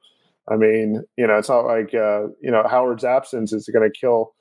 I 0.49 0.57
mean, 0.57 1.03
you 1.17 1.27
know, 1.27 1.39
it's 1.39 1.49
not 1.49 1.67
like 1.67 1.95
uh, 1.95 2.29
you 2.41 2.51
know 2.51 2.67
Howard's 2.69 3.05
absence 3.05 3.53
is 3.53 3.69
going 3.69 3.91
to 3.91 3.99
kill 3.99 4.35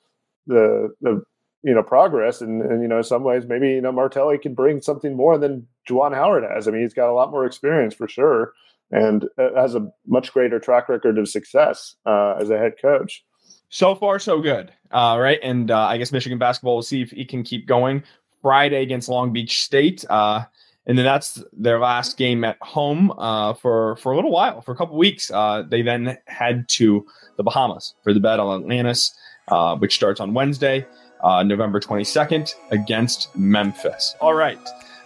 the 0.46 0.94
the 1.00 1.22
you 1.62 1.74
know 1.74 1.82
progress, 1.82 2.40
and, 2.40 2.62
and 2.62 2.82
you 2.82 2.88
know 2.88 2.98
in 2.98 3.04
some 3.04 3.24
ways 3.24 3.44
maybe 3.46 3.70
you 3.70 3.80
know 3.80 3.92
Martelli 3.92 4.38
can 4.38 4.54
bring 4.54 4.80
something 4.82 5.16
more 5.16 5.38
than 5.38 5.66
Juwan 5.88 6.14
Howard 6.14 6.44
has. 6.44 6.68
I 6.68 6.70
mean, 6.70 6.82
he's 6.82 6.94
got 6.94 7.10
a 7.10 7.14
lot 7.14 7.30
more 7.30 7.46
experience 7.46 7.94
for 7.94 8.08
sure, 8.08 8.52
and 8.90 9.24
uh, 9.38 9.54
has 9.56 9.74
a 9.74 9.88
much 10.06 10.32
greater 10.32 10.58
track 10.58 10.88
record 10.88 11.18
of 11.18 11.28
success 11.28 11.96
uh, 12.06 12.34
as 12.40 12.50
a 12.50 12.58
head 12.58 12.74
coach. 12.80 13.24
so 13.68 13.94
far 13.94 14.18
so 14.18 14.40
good 14.40 14.72
uh, 14.92 15.16
right 15.18 15.38
and 15.42 15.70
uh, 15.70 15.86
i 15.86 15.96
guess 15.96 16.12
michigan 16.12 16.38
basketball 16.38 16.76
will 16.76 16.82
see 16.82 17.02
if 17.02 17.10
he 17.10 17.24
can 17.24 17.42
keep 17.42 17.66
going 17.66 18.02
friday 18.44 18.82
against 18.82 19.08
long 19.08 19.32
beach 19.32 19.62
state 19.62 20.04
uh, 20.10 20.44
and 20.86 20.98
then 20.98 21.04
that's 21.04 21.42
their 21.54 21.78
last 21.78 22.18
game 22.18 22.44
at 22.44 22.58
home 22.60 23.10
uh, 23.12 23.54
for 23.54 23.96
for 23.96 24.12
a 24.12 24.16
little 24.16 24.30
while 24.30 24.60
for 24.60 24.72
a 24.72 24.76
couple 24.76 24.98
weeks. 24.98 25.30
Uh, 25.30 25.62
they 25.66 25.80
then 25.80 26.18
head 26.26 26.68
to 26.68 27.06
the 27.38 27.42
bahamas 27.42 27.94
for 28.02 28.12
the 28.12 28.20
battle 28.20 28.52
of 28.52 28.62
atlantis 28.62 29.14
uh, 29.48 29.74
which 29.76 29.94
starts 29.94 30.20
on 30.20 30.34
wednesday 30.34 30.86
uh, 31.22 31.42
november 31.42 31.80
22nd 31.80 32.54
against 32.70 33.34
memphis. 33.34 34.14
All 34.20 34.34
right 34.34 34.58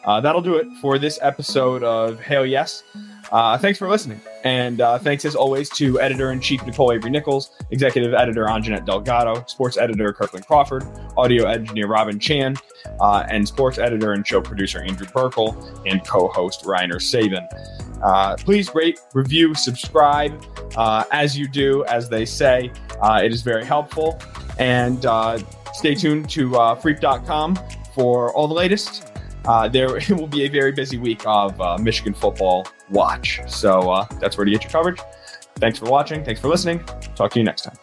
uh, 0.08 0.20
that'll 0.20 0.42
do 0.42 0.56
it 0.56 0.66
for 0.80 0.98
this 0.98 1.18
episode 1.22 1.84
of 1.84 2.18
hail 2.18 2.44
yes 2.44 2.82
uh, 3.30 3.58
thanks 3.58 3.78
for 3.78 3.88
listening. 3.88 4.20
And 4.44 4.80
uh, 4.80 4.98
thanks 4.98 5.24
as 5.24 5.34
always 5.34 5.68
to 5.70 6.00
editor 6.00 6.32
in 6.32 6.40
chief 6.40 6.64
Nicole 6.64 6.92
Avery 6.92 7.10
Nichols, 7.10 7.50
executive 7.70 8.14
editor 8.14 8.46
Anjanette 8.46 8.86
Delgado, 8.86 9.44
sports 9.46 9.76
editor 9.76 10.12
Kirkland 10.12 10.46
Crawford, 10.46 10.84
audio 11.16 11.46
engineer 11.46 11.88
Robin 11.88 12.18
Chan, 12.18 12.56
uh, 13.00 13.26
and 13.28 13.46
sports 13.46 13.78
editor 13.78 14.12
and 14.12 14.26
show 14.26 14.40
producer 14.40 14.80
Andrew 14.80 15.06
Burkle, 15.06 15.54
and 15.86 16.04
co 16.06 16.28
host 16.28 16.64
Rainer 16.64 17.00
Sabin. 17.00 17.46
Uh, 18.02 18.36
please 18.36 18.74
rate, 18.74 19.00
review, 19.12 19.54
subscribe. 19.54 20.42
Uh, 20.76 21.04
as 21.12 21.36
you 21.36 21.48
do, 21.48 21.84
as 21.86 22.08
they 22.08 22.24
say, 22.24 22.70
uh, 23.02 23.20
it 23.22 23.32
is 23.32 23.42
very 23.42 23.64
helpful. 23.64 24.18
And 24.58 25.02
stay 25.74 25.94
tuned 25.94 26.30
to 26.30 26.50
freep.com 26.50 27.58
for 27.94 28.32
all 28.32 28.48
the 28.48 28.54
latest. 28.54 29.07
Uh, 29.44 29.68
there 29.68 29.88
will 30.10 30.26
be 30.26 30.44
a 30.44 30.48
very 30.48 30.72
busy 30.72 30.98
week 30.98 31.22
of 31.26 31.60
uh, 31.60 31.78
Michigan 31.78 32.14
football 32.14 32.66
watch. 32.90 33.40
So 33.46 33.90
uh, 33.90 34.06
that's 34.20 34.36
where 34.36 34.44
to 34.44 34.50
get 34.50 34.62
your 34.62 34.70
coverage. 34.70 35.00
Thanks 35.56 35.78
for 35.78 35.86
watching. 35.86 36.24
Thanks 36.24 36.40
for 36.40 36.48
listening. 36.48 36.84
Talk 37.16 37.32
to 37.32 37.38
you 37.38 37.44
next 37.44 37.62
time. 37.62 37.76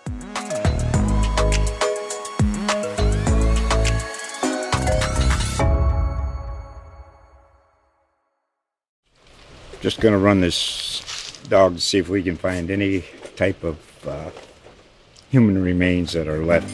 Just 9.81 9.99
going 9.99 10.13
to 10.13 10.17
run 10.17 10.41
this 10.41 11.39
dog 11.47 11.75
to 11.75 11.81
see 11.81 11.99
if 11.99 12.09
we 12.09 12.23
can 12.23 12.37
find 12.37 12.71
any 12.71 13.03
type 13.35 13.63
of 13.63 14.07
uh, 14.07 14.31
human 15.29 15.61
remains 15.61 16.13
that 16.13 16.27
are 16.27 16.43
left. 16.43 16.73